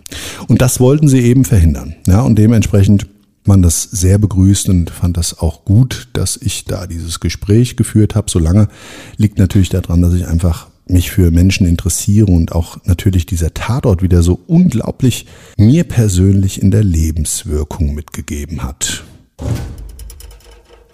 Und 0.46 0.62
das 0.62 0.78
wollten 0.78 1.08
sie 1.08 1.20
eben 1.20 1.44
verhindern. 1.44 1.96
Ja, 2.06 2.20
und 2.20 2.38
dementsprechend 2.38 3.06
man 3.46 3.62
das 3.62 3.82
sehr 3.82 4.18
begrüßt 4.18 4.68
und 4.68 4.90
fand 4.90 5.16
das 5.16 5.38
auch 5.38 5.64
gut, 5.64 6.08
dass 6.12 6.36
ich 6.36 6.64
da 6.64 6.86
dieses 6.86 7.20
Gespräch 7.20 7.76
geführt 7.76 8.14
habe. 8.14 8.30
Solange 8.30 8.68
liegt 9.16 9.38
natürlich 9.38 9.68
daran, 9.68 10.02
dass 10.02 10.14
ich 10.14 10.26
einfach 10.26 10.68
mich 10.86 11.10
für 11.10 11.30
Menschen 11.30 11.66
interessiere 11.66 12.26
und 12.26 12.52
auch 12.52 12.78
natürlich 12.84 13.26
dieser 13.26 13.54
Tatort 13.54 14.02
wieder 14.02 14.22
so 14.22 14.40
unglaublich 14.46 15.26
mir 15.56 15.84
persönlich 15.84 16.60
in 16.60 16.70
der 16.70 16.84
Lebenswirkung 16.84 17.94
mitgegeben 17.94 18.62
hat. 18.62 19.04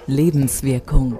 Lebenswirkung. 0.07 1.19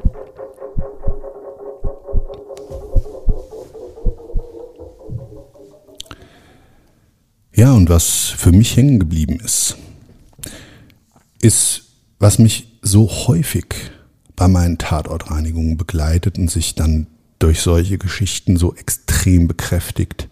Ja, 7.55 7.73
und 7.75 7.91
was 7.91 8.33
für 8.37 8.53
mich 8.53 8.77
hängen 8.77 8.99
geblieben 8.99 9.39
ist, 9.45 9.77
ist, 11.43 11.83
was 12.19 12.39
mich 12.39 12.79
so 12.81 13.09
häufig 13.09 13.67
bei 14.35 14.49
meinen 14.49 14.79
Tatortreinigungen 14.79 15.77
begleitet 15.77 16.39
und 16.39 16.51
sich 16.51 16.75
dann 16.75 17.07
durch 17.41 17.61
solche 17.61 17.99
Geschichten 17.99 18.57
so 18.57 18.75
extrem 18.77 19.49
bekräftigt 19.49 20.29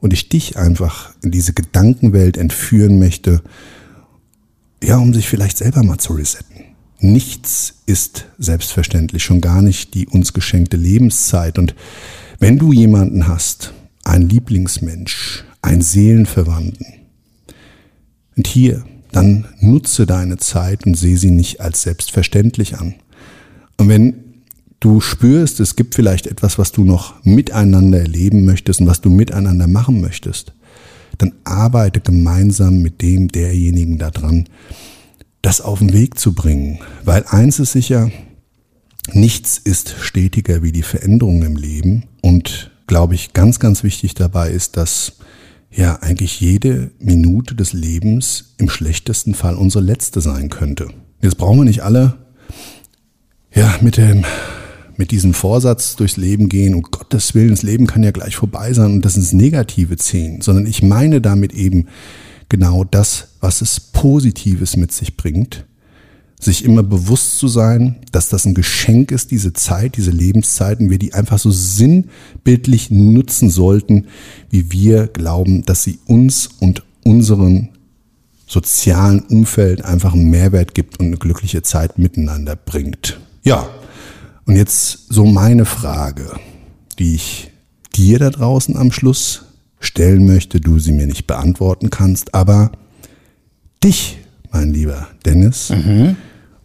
und 0.00 0.12
ich 0.12 0.28
dich 0.28 0.58
einfach 0.58 1.14
in 1.22 1.30
diese 1.30 1.54
Gedankenwelt 1.54 2.36
entführen 2.36 2.98
möchte, 2.98 3.42
ja, 4.82 4.98
um 4.98 5.14
sich 5.14 5.28
vielleicht 5.28 5.56
selber 5.56 5.82
mal 5.82 5.98
zu 5.98 6.12
resetten. 6.12 6.64
Nichts 6.98 7.76
ist 7.86 8.26
selbstverständlich, 8.38 9.24
schon 9.24 9.40
gar 9.40 9.62
nicht 9.62 9.94
die 9.94 10.06
uns 10.06 10.34
geschenkte 10.34 10.76
Lebenszeit. 10.76 11.58
Und 11.58 11.74
wenn 12.38 12.58
du 12.58 12.72
jemanden 12.72 13.26
hast, 13.26 13.72
ein 14.04 14.28
Lieblingsmensch, 14.28 15.44
ein 15.62 15.80
Seelenverwandten, 15.80 16.86
und 18.36 18.46
hier 18.46 18.84
dann 19.12 19.46
nutze 19.60 20.06
deine 20.06 20.38
Zeit 20.38 20.86
und 20.86 20.94
sehe 20.94 21.18
sie 21.18 21.30
nicht 21.30 21.60
als 21.60 21.82
selbstverständlich 21.82 22.78
an. 22.78 22.94
Und 23.76 23.88
wenn 23.88 24.29
du 24.80 25.00
spürst, 25.00 25.60
es 25.60 25.76
gibt 25.76 25.94
vielleicht 25.94 26.26
etwas, 26.26 26.58
was 26.58 26.72
du 26.72 26.84
noch 26.84 27.22
miteinander 27.24 28.00
erleben 28.00 28.44
möchtest 28.44 28.80
und 28.80 28.86
was 28.86 29.00
du 29.00 29.10
miteinander 29.10 29.66
machen 29.66 30.00
möchtest, 30.00 30.54
dann 31.18 31.34
arbeite 31.44 32.00
gemeinsam 32.00 32.80
mit 32.80 33.02
dem, 33.02 33.28
derjenigen 33.28 33.98
daran, 33.98 34.48
das 35.42 35.60
auf 35.60 35.78
den 35.78 35.92
Weg 35.92 36.18
zu 36.18 36.34
bringen. 36.34 36.80
Weil 37.04 37.24
eins 37.28 37.58
ist 37.58 37.72
sicher, 37.72 38.10
nichts 39.12 39.58
ist 39.58 39.94
stetiger 40.00 40.62
wie 40.62 40.72
die 40.72 40.82
Veränderung 40.82 41.42
im 41.42 41.56
Leben. 41.56 42.04
Und 42.22 42.70
glaube 42.86 43.14
ich, 43.14 43.32
ganz, 43.32 43.58
ganz 43.58 43.82
wichtig 43.82 44.14
dabei 44.14 44.50
ist, 44.50 44.76
dass 44.76 45.12
ja 45.70 45.96
eigentlich 46.00 46.40
jede 46.40 46.90
Minute 46.98 47.54
des 47.54 47.72
Lebens 47.72 48.54
im 48.58 48.68
schlechtesten 48.68 49.34
Fall 49.34 49.56
unsere 49.56 49.84
letzte 49.84 50.20
sein 50.20 50.48
könnte. 50.48 50.88
Jetzt 51.20 51.36
brauchen 51.36 51.58
wir 51.58 51.64
nicht 51.64 51.82
alle 51.82 52.18
ja 53.54 53.74
mit 53.80 53.96
dem 53.96 54.24
mit 55.00 55.12
diesem 55.12 55.32
Vorsatz 55.32 55.96
durchs 55.96 56.18
Leben 56.18 56.50
gehen, 56.50 56.74
um 56.74 56.82
Gottes 56.82 57.34
Willen, 57.34 57.48
das 57.48 57.62
Leben 57.62 57.86
kann 57.86 58.02
ja 58.02 58.10
gleich 58.10 58.36
vorbei 58.36 58.74
sein 58.74 58.92
und 58.92 59.04
das 59.04 59.16
ins 59.16 59.32
Negative 59.32 59.96
ziehen, 59.96 60.42
sondern 60.42 60.66
ich 60.66 60.82
meine 60.82 61.22
damit 61.22 61.54
eben 61.54 61.86
genau 62.50 62.84
das, 62.84 63.28
was 63.40 63.62
es 63.62 63.80
Positives 63.80 64.76
mit 64.76 64.92
sich 64.92 65.16
bringt 65.16 65.64
sich 66.42 66.64
immer 66.64 66.82
bewusst 66.82 67.38
zu 67.38 67.48
sein, 67.48 67.96
dass 68.12 68.30
das 68.30 68.46
ein 68.46 68.54
Geschenk 68.54 69.10
ist, 69.10 69.30
diese 69.30 69.52
Zeit, 69.52 69.98
diese 69.98 70.10
Lebenszeiten, 70.10 70.88
wir 70.88 70.98
die 70.98 71.12
einfach 71.12 71.38
so 71.38 71.50
sinnbildlich 71.50 72.90
nutzen 72.90 73.50
sollten, 73.50 74.06
wie 74.48 74.72
wir 74.72 75.06
glauben, 75.06 75.66
dass 75.66 75.84
sie 75.84 75.98
uns 76.06 76.48
und 76.58 76.82
unseren 77.04 77.68
sozialen 78.46 79.20
Umfeld 79.20 79.84
einfach 79.84 80.14
einen 80.14 80.30
Mehrwert 80.30 80.74
gibt 80.74 80.98
und 80.98 81.08
eine 81.08 81.18
glückliche 81.18 81.62
Zeit 81.62 81.98
miteinander 81.98 82.56
bringt. 82.56 83.20
Ja, 83.42 83.68
und 84.50 84.56
jetzt 84.56 85.06
so 85.08 85.24
meine 85.24 85.64
Frage, 85.64 86.32
die 86.98 87.14
ich 87.14 87.50
dir 87.94 88.18
da 88.18 88.30
draußen 88.30 88.76
am 88.76 88.92
Schluss 88.92 89.42
stellen 89.80 90.26
möchte, 90.26 90.60
du 90.60 90.78
sie 90.78 90.92
mir 90.92 91.06
nicht 91.06 91.26
beantworten 91.26 91.90
kannst, 91.90 92.34
aber 92.34 92.72
dich, 93.82 94.18
mein 94.52 94.72
lieber 94.72 95.08
Dennis, 95.24 95.70
mhm 95.70 96.16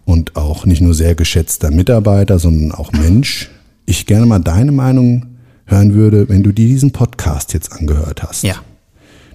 und 0.06 0.36
auch 0.36 0.66
nicht 0.66 0.82
nur 0.82 0.94
sehr 0.94 1.16
geschätzter 1.16 1.72
Mitarbeiter, 1.72 2.40
sondern 2.40 2.72
auch 2.72 2.92
Mensch, 2.92 3.50
ich 3.86 4.06
gerne 4.06 4.26
mal 4.26 4.40
deine 4.40 4.72
Meinung 4.72 5.26
hören 5.66 5.94
würde, 5.96 6.30
wenn 6.30 6.44
du 6.44 6.52
dir 6.52 6.68
diesen 6.68 6.92
Podcast 6.92 7.54
jetzt 7.54 7.72
angehört 7.72 8.24
hast. 8.24 8.44
Ja. 8.44 8.56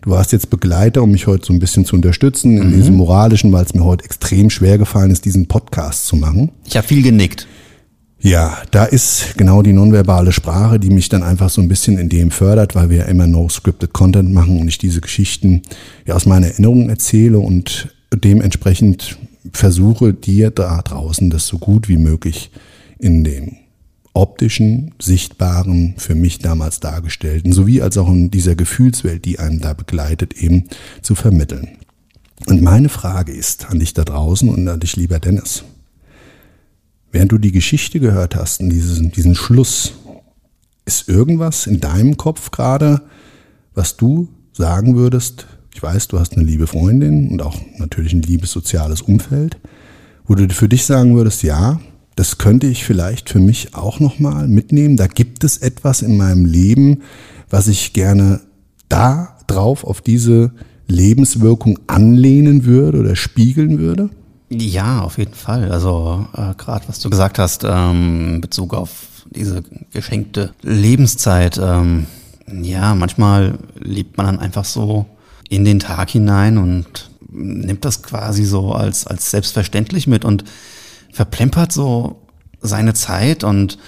Du 0.03 0.11
warst 0.11 0.33
jetzt 0.33 0.49
Begleiter, 0.49 1.03
um 1.03 1.11
mich 1.11 1.27
heute 1.27 1.45
so 1.45 1.53
ein 1.53 1.59
bisschen 1.59 1.85
zu 1.85 1.97
unterstützen 1.97 2.57
in 2.57 2.69
mhm. 2.69 2.75
diesem 2.75 2.97
moralischen, 2.97 3.53
weil 3.53 3.65
es 3.65 3.75
mir 3.75 3.85
heute 3.85 4.05
extrem 4.05 4.49
schwer 4.49 4.79
gefallen 4.79 5.11
ist, 5.11 5.25
diesen 5.25 5.47
Podcast 5.47 6.07
zu 6.07 6.17
machen. 6.17 6.53
Ich 6.65 6.77
habe 6.77 6.87
viel 6.87 7.03
genickt. 7.03 7.47
Ja, 8.23 8.59
da 8.71 8.85
ist 8.85 9.35
genau 9.39 9.63
die 9.63 9.73
nonverbale 9.73 10.33
Sprache, 10.33 10.79
die 10.79 10.91
mich 10.91 11.09
dann 11.09 11.23
einfach 11.23 11.49
so 11.49 11.63
ein 11.63 11.69
bisschen 11.69 11.97
in 11.97 12.11
dem 12.11 12.31
fördert, 12.31 12.75
weil 12.75 12.91
wir 12.91 12.99
ja 12.99 13.05
immer 13.05 13.27
no 13.27 13.49
scripted 13.49 13.95
Content 13.95 14.31
machen 14.33 14.61
und 14.61 14.69
ich 14.69 14.77
diese 14.77 15.01
Geschichten 15.01 15.63
ja 16.07 16.15
aus 16.15 16.27
meiner 16.27 16.49
Erinnerung 16.49 16.91
erzähle 16.91 17.39
und 17.39 17.89
dementsprechend 18.15 19.17
versuche 19.53 20.13
dir 20.13 20.51
da 20.51 20.83
draußen 20.83 21.31
das 21.31 21.47
so 21.47 21.59
gut 21.59 21.89
wie 21.89 21.97
möglich 21.97 22.51
in 22.99 23.25
dem 23.25 23.57
optischen, 24.13 24.93
sichtbaren, 25.01 25.95
für 25.97 26.15
mich 26.15 26.41
damals 26.41 26.81
dargestellten, 26.81 27.53
sowie 27.53 27.81
als 27.81 27.97
auch 27.97 28.09
in 28.09 28.31
dieser 28.31 28.55
Gefühlswelt, 28.55 29.25
die 29.25 29.39
einen 29.39 29.61
da 29.61 29.73
begleitet, 29.73 30.35
eben 30.35 30.65
zu 31.01 31.15
vermitteln. 31.15 31.69
Und 32.47 32.61
meine 32.61 32.91
Frage 32.91 33.33
ist 33.33 33.71
an 33.71 33.79
dich 33.79 33.95
da 33.95 34.05
draußen 34.05 34.49
und 34.49 34.69
an 34.69 34.81
dich, 34.81 34.97
lieber 34.97 35.21
Dennis. 35.21 35.65
Während 37.13 37.33
du 37.33 37.39
die 37.39 37.53
Geschichte 37.53 38.01
gehört 38.01 38.37
hast 38.37 38.61
und 38.61 38.71
diesen, 38.71 39.11
diesen 39.11 39.35
Schluss, 39.35 39.95
ist 40.85 41.09
irgendwas 41.09 41.67
in 41.67 41.81
deinem 41.81 42.17
Kopf 42.17 42.51
gerade, 42.51 43.03
was 43.75 43.97
du 43.97 44.29
sagen 44.53 44.97
würdest, 44.97 45.47
ich 45.75 45.83
weiß, 45.83 46.09
du 46.09 46.19
hast 46.19 46.35
eine 46.35 46.45
liebe 46.45 46.67
Freundin 46.67 47.29
und 47.31 47.43
auch 47.43 47.61
natürlich 47.79 48.13
ein 48.13 48.23
liebes 48.23 48.51
soziales 48.51 49.03
Umfeld, 49.03 49.59
wo 50.27 50.35
du 50.35 50.49
für 50.49 50.69
dich 50.69 50.85
sagen 50.85 51.15
würdest, 51.15 51.43
ja, 51.43 51.81
das 52.17 52.39
könnte 52.39 52.67
ich 52.67 52.85
vielleicht 52.85 53.31
für 53.31 53.39
mich 53.39 53.75
auch 53.75 54.01
nochmal 54.01 54.49
mitnehmen. 54.49 54.97
Da 54.97 55.07
gibt 55.07 55.45
es 55.45 55.59
etwas 55.59 56.03
in 56.03 56.17
meinem 56.17 56.45
Leben, 56.45 57.03
was 57.49 57.69
ich 57.69 57.93
gerne 57.93 58.41
da 58.89 59.39
drauf 59.47 59.85
auf 59.85 60.01
diese 60.01 60.53
Lebenswirkung 60.87 61.79
anlehnen 61.87 62.65
würde 62.65 62.99
oder 62.99 63.17
spiegeln 63.17 63.79
würde? 63.79 64.11
Ja, 64.51 65.03
auf 65.03 65.19
jeden 65.19 65.35
Fall. 65.35 65.71
Also 65.71 66.27
äh, 66.37 66.55
gerade 66.57 66.89
was 66.89 66.99
du 66.99 67.09
gesagt 67.09 67.39
hast 67.39 67.65
ähm, 67.65 68.35
in 68.35 68.41
Bezug 68.41 68.75
auf 68.75 68.91
diese 69.27 69.63
geschenkte 69.93 70.53
Lebenszeit. 70.63 71.59
Ähm, 71.63 72.07
ja, 72.51 72.97
manchmal 72.97 73.59
lebt 73.79 74.17
man 74.17 74.27
dann 74.27 74.39
einfach 74.41 74.65
so 74.65 75.07
in 75.49 75.65
den 75.65 75.79
Tag 75.79 76.11
hinein 76.11 76.59
und 76.59 77.11
nimmt 77.29 77.85
das 77.85 78.03
quasi 78.03 78.45
so 78.45 78.73
als, 78.73 79.07
als 79.07 79.31
selbstverständlich 79.31 80.09
mit 80.09 80.25
und 80.25 80.45
verplempert 81.13 81.71
so 81.71 82.23
seine 82.61 82.95
Zeit 82.95 83.45
und 83.45 83.79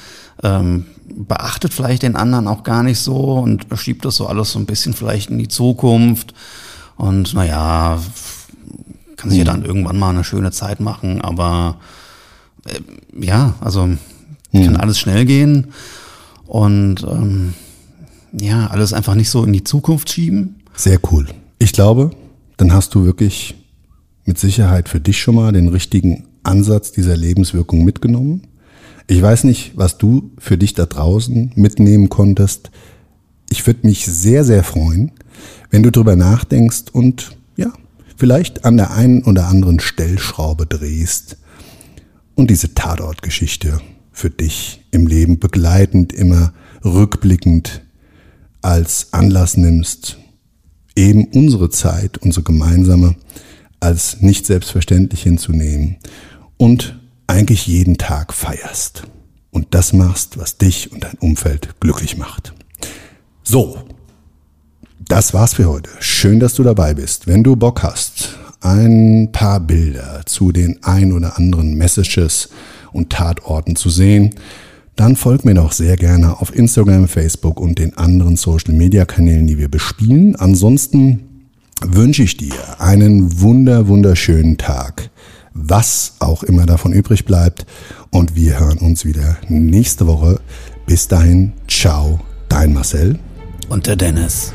ähm, 0.44 0.86
beachtet 1.06 1.74
vielleicht 1.74 2.02
den 2.02 2.14
anderen 2.14 2.46
auch 2.46 2.62
gar 2.62 2.84
nicht 2.84 3.00
so 3.00 3.34
und 3.34 3.66
schiebt 3.74 4.04
das 4.04 4.16
so 4.16 4.26
alles 4.26 4.52
so 4.52 4.60
ein 4.60 4.66
bisschen 4.66 4.94
vielleicht 4.94 5.30
in 5.30 5.38
die 5.38 5.48
Zukunft. 5.48 6.34
Und 6.96 7.34
naja, 7.34 7.98
kann 9.22 9.30
sich 9.30 9.38
ja 9.38 9.44
dann 9.44 9.64
irgendwann 9.64 10.00
mal 10.00 10.10
eine 10.10 10.24
schöne 10.24 10.50
Zeit 10.50 10.80
machen, 10.80 11.20
aber 11.20 11.78
äh, 12.66 12.80
ja, 13.24 13.54
also 13.60 13.88
kann 14.52 14.76
alles 14.76 14.98
schnell 14.98 15.24
gehen 15.24 15.68
und 16.46 17.04
ähm, 17.04 17.54
ja, 18.32 18.66
alles 18.66 18.92
einfach 18.92 19.14
nicht 19.14 19.30
so 19.30 19.44
in 19.44 19.52
die 19.52 19.62
Zukunft 19.62 20.10
schieben. 20.10 20.56
Sehr 20.74 20.98
cool. 21.10 21.28
Ich 21.60 21.72
glaube, 21.72 22.10
dann 22.56 22.72
hast 22.72 22.96
du 22.96 23.04
wirklich 23.04 23.54
mit 24.24 24.38
Sicherheit 24.38 24.88
für 24.88 24.98
dich 24.98 25.20
schon 25.20 25.36
mal 25.36 25.52
den 25.52 25.68
richtigen 25.68 26.24
Ansatz 26.42 26.90
dieser 26.90 27.16
Lebenswirkung 27.16 27.84
mitgenommen. 27.84 28.48
Ich 29.06 29.22
weiß 29.22 29.44
nicht, 29.44 29.72
was 29.76 29.98
du 29.98 30.32
für 30.38 30.58
dich 30.58 30.74
da 30.74 30.86
draußen 30.86 31.52
mitnehmen 31.54 32.08
konntest. 32.08 32.72
Ich 33.50 33.64
würde 33.66 33.86
mich 33.86 34.04
sehr, 34.06 34.42
sehr 34.42 34.64
freuen, 34.64 35.12
wenn 35.70 35.84
du 35.84 35.92
drüber 35.92 36.16
nachdenkst 36.16 36.86
und 36.92 37.36
vielleicht 38.16 38.64
an 38.64 38.76
der 38.76 38.92
einen 38.92 39.24
oder 39.24 39.48
anderen 39.48 39.80
Stellschraube 39.80 40.66
drehst 40.66 41.36
und 42.34 42.50
diese 42.50 42.74
Tatortgeschichte 42.74 43.80
für 44.12 44.30
dich 44.30 44.84
im 44.90 45.06
Leben 45.06 45.38
begleitend, 45.38 46.12
immer 46.12 46.52
rückblickend 46.84 47.82
als 48.60 49.12
Anlass 49.12 49.56
nimmst, 49.56 50.18
eben 50.96 51.26
unsere 51.26 51.70
Zeit, 51.70 52.18
unsere 52.18 52.44
gemeinsame, 52.44 53.16
als 53.80 54.20
nicht 54.20 54.46
selbstverständlich 54.46 55.22
hinzunehmen 55.22 55.96
und 56.56 56.98
eigentlich 57.26 57.66
jeden 57.66 57.98
Tag 57.98 58.32
feierst 58.32 59.04
und 59.50 59.74
das 59.74 59.92
machst, 59.92 60.38
was 60.38 60.58
dich 60.58 60.92
und 60.92 61.02
dein 61.02 61.18
Umfeld 61.18 61.80
glücklich 61.80 62.16
macht. 62.16 62.54
So, 63.42 63.78
das 65.12 65.34
war's 65.34 65.52
für 65.52 65.66
heute. 65.66 65.90
Schön, 66.00 66.40
dass 66.40 66.54
du 66.54 66.62
dabei 66.62 66.94
bist. 66.94 67.26
Wenn 67.26 67.42
du 67.42 67.54
Bock 67.54 67.82
hast, 67.82 68.38
ein 68.62 69.28
paar 69.30 69.60
Bilder 69.60 70.22
zu 70.24 70.52
den 70.52 70.82
ein 70.82 71.12
oder 71.12 71.36
anderen 71.36 71.74
Messages 71.74 72.48
und 72.92 73.10
Tatorten 73.10 73.76
zu 73.76 73.90
sehen, 73.90 74.30
dann 74.96 75.14
folg 75.14 75.44
mir 75.44 75.52
doch 75.52 75.72
sehr 75.72 75.96
gerne 75.96 76.40
auf 76.40 76.56
Instagram, 76.56 77.08
Facebook 77.08 77.60
und 77.60 77.78
den 77.78 77.94
anderen 77.98 78.36
Social 78.36 78.72
Media 78.72 79.04
Kanälen, 79.04 79.46
die 79.46 79.58
wir 79.58 79.68
bespielen. 79.68 80.34
Ansonsten 80.36 81.50
wünsche 81.82 82.22
ich 82.22 82.38
dir 82.38 82.54
einen 82.78 83.42
wunder, 83.42 83.88
wunderschönen 83.88 84.56
Tag, 84.56 85.10
was 85.52 86.14
auch 86.20 86.42
immer 86.42 86.64
davon 86.64 86.94
übrig 86.94 87.26
bleibt. 87.26 87.66
Und 88.08 88.34
wir 88.34 88.58
hören 88.58 88.78
uns 88.78 89.04
wieder 89.04 89.36
nächste 89.50 90.06
Woche. 90.06 90.40
Bis 90.86 91.06
dahin, 91.06 91.52
ciao, 91.68 92.18
dein 92.48 92.72
Marcel. 92.72 93.18
Und 93.68 93.86
der 93.86 93.96
Dennis. 93.96 94.54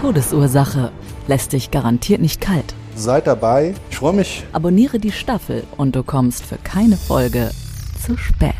Todesursache 0.00 0.92
lässt 1.28 1.52
dich 1.52 1.70
garantiert 1.70 2.22
nicht 2.22 2.40
kalt. 2.40 2.74
Seid 2.96 3.26
dabei. 3.26 3.74
Ich 3.90 3.98
freue 3.98 4.14
mich. 4.14 4.44
Abonniere 4.52 4.98
die 4.98 5.12
Staffel 5.12 5.64
und 5.76 5.94
du 5.94 6.02
kommst 6.02 6.46
für 6.46 6.56
keine 6.56 6.96
Folge 6.96 7.50
zu 8.02 8.16
spät. 8.16 8.54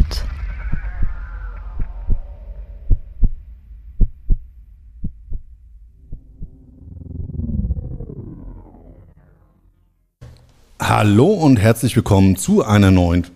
Hallo 10.79 11.27
und 11.27 11.57
herzlich 11.57 11.97
willkommen 11.97 12.37
zu 12.37 12.63
einer 12.63 12.91
neuen. 12.91 13.27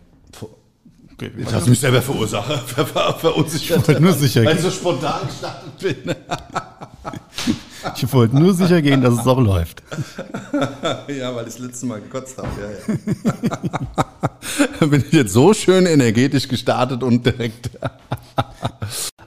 Okay, 1.14 1.30
hast 1.50 1.66
du 1.66 1.70
mich 1.70 1.80
selber 1.80 2.02
verursacht, 2.02 2.50
ver 2.68 2.84
ver 2.84 3.14
verunsichert. 3.14 3.78
Ich 3.78 3.88
wollte 3.88 4.00
nur 4.02 4.12
sicher 4.12 4.44
weil 4.44 4.56
ich 4.56 4.62
so 4.62 4.70
spontan 4.70 5.26
gestartet 5.26 5.78
bin. 5.78 6.14
Ich 7.96 8.12
wollte 8.12 8.36
nur 8.36 8.54
sicher 8.54 8.82
gehen, 8.82 9.02
dass 9.02 9.14
es 9.14 9.26
auch 9.26 9.40
läuft. 9.40 9.82
ja, 11.08 11.34
weil 11.34 11.46
ich 11.46 11.54
das 11.54 11.58
letzte 11.58 11.86
Mal 11.86 12.00
gekotzt 12.00 12.38
habe. 12.38 12.48
Ja, 12.60 12.70
ja. 14.80 14.86
bin 14.86 15.04
ich 15.06 15.12
jetzt 15.12 15.32
so 15.32 15.54
schön 15.54 15.86
energetisch 15.86 16.48
gestartet 16.48 17.02
und 17.02 17.24
direkt. 17.24 17.70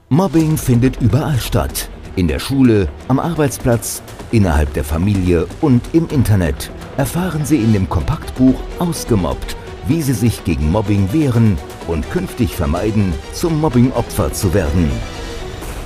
Mobbing 0.10 0.58
findet 0.58 1.02
überall 1.02 1.40
statt. 1.40 1.90
In 2.16 2.28
der 2.28 2.40
Schule, 2.40 2.90
am 3.10 3.20
Arbeitsplatz, 3.20 4.02
innerhalb 4.32 4.74
der 4.74 4.84
Familie 4.84 5.48
und 5.62 5.84
im 5.94 6.08
Internet. 6.10 6.72
Erfahren 6.98 7.46
Sie 7.46 7.58
in 7.58 7.74
dem 7.74 7.88
Kompaktbuch 7.90 8.60
Ausgemobbt, 8.80 9.56
wie 9.88 10.02
Sie 10.02 10.14
sich 10.14 10.44
gegen 10.44 10.72
Mobbing 10.72 11.14
wehren 11.14 11.58
und 11.88 12.10
künftig 12.10 12.56
vermeiden, 12.56 13.14
zum 13.34 13.62
Mobbingopfer 13.62 14.34
zu 14.34 14.54
werden. 14.54 14.90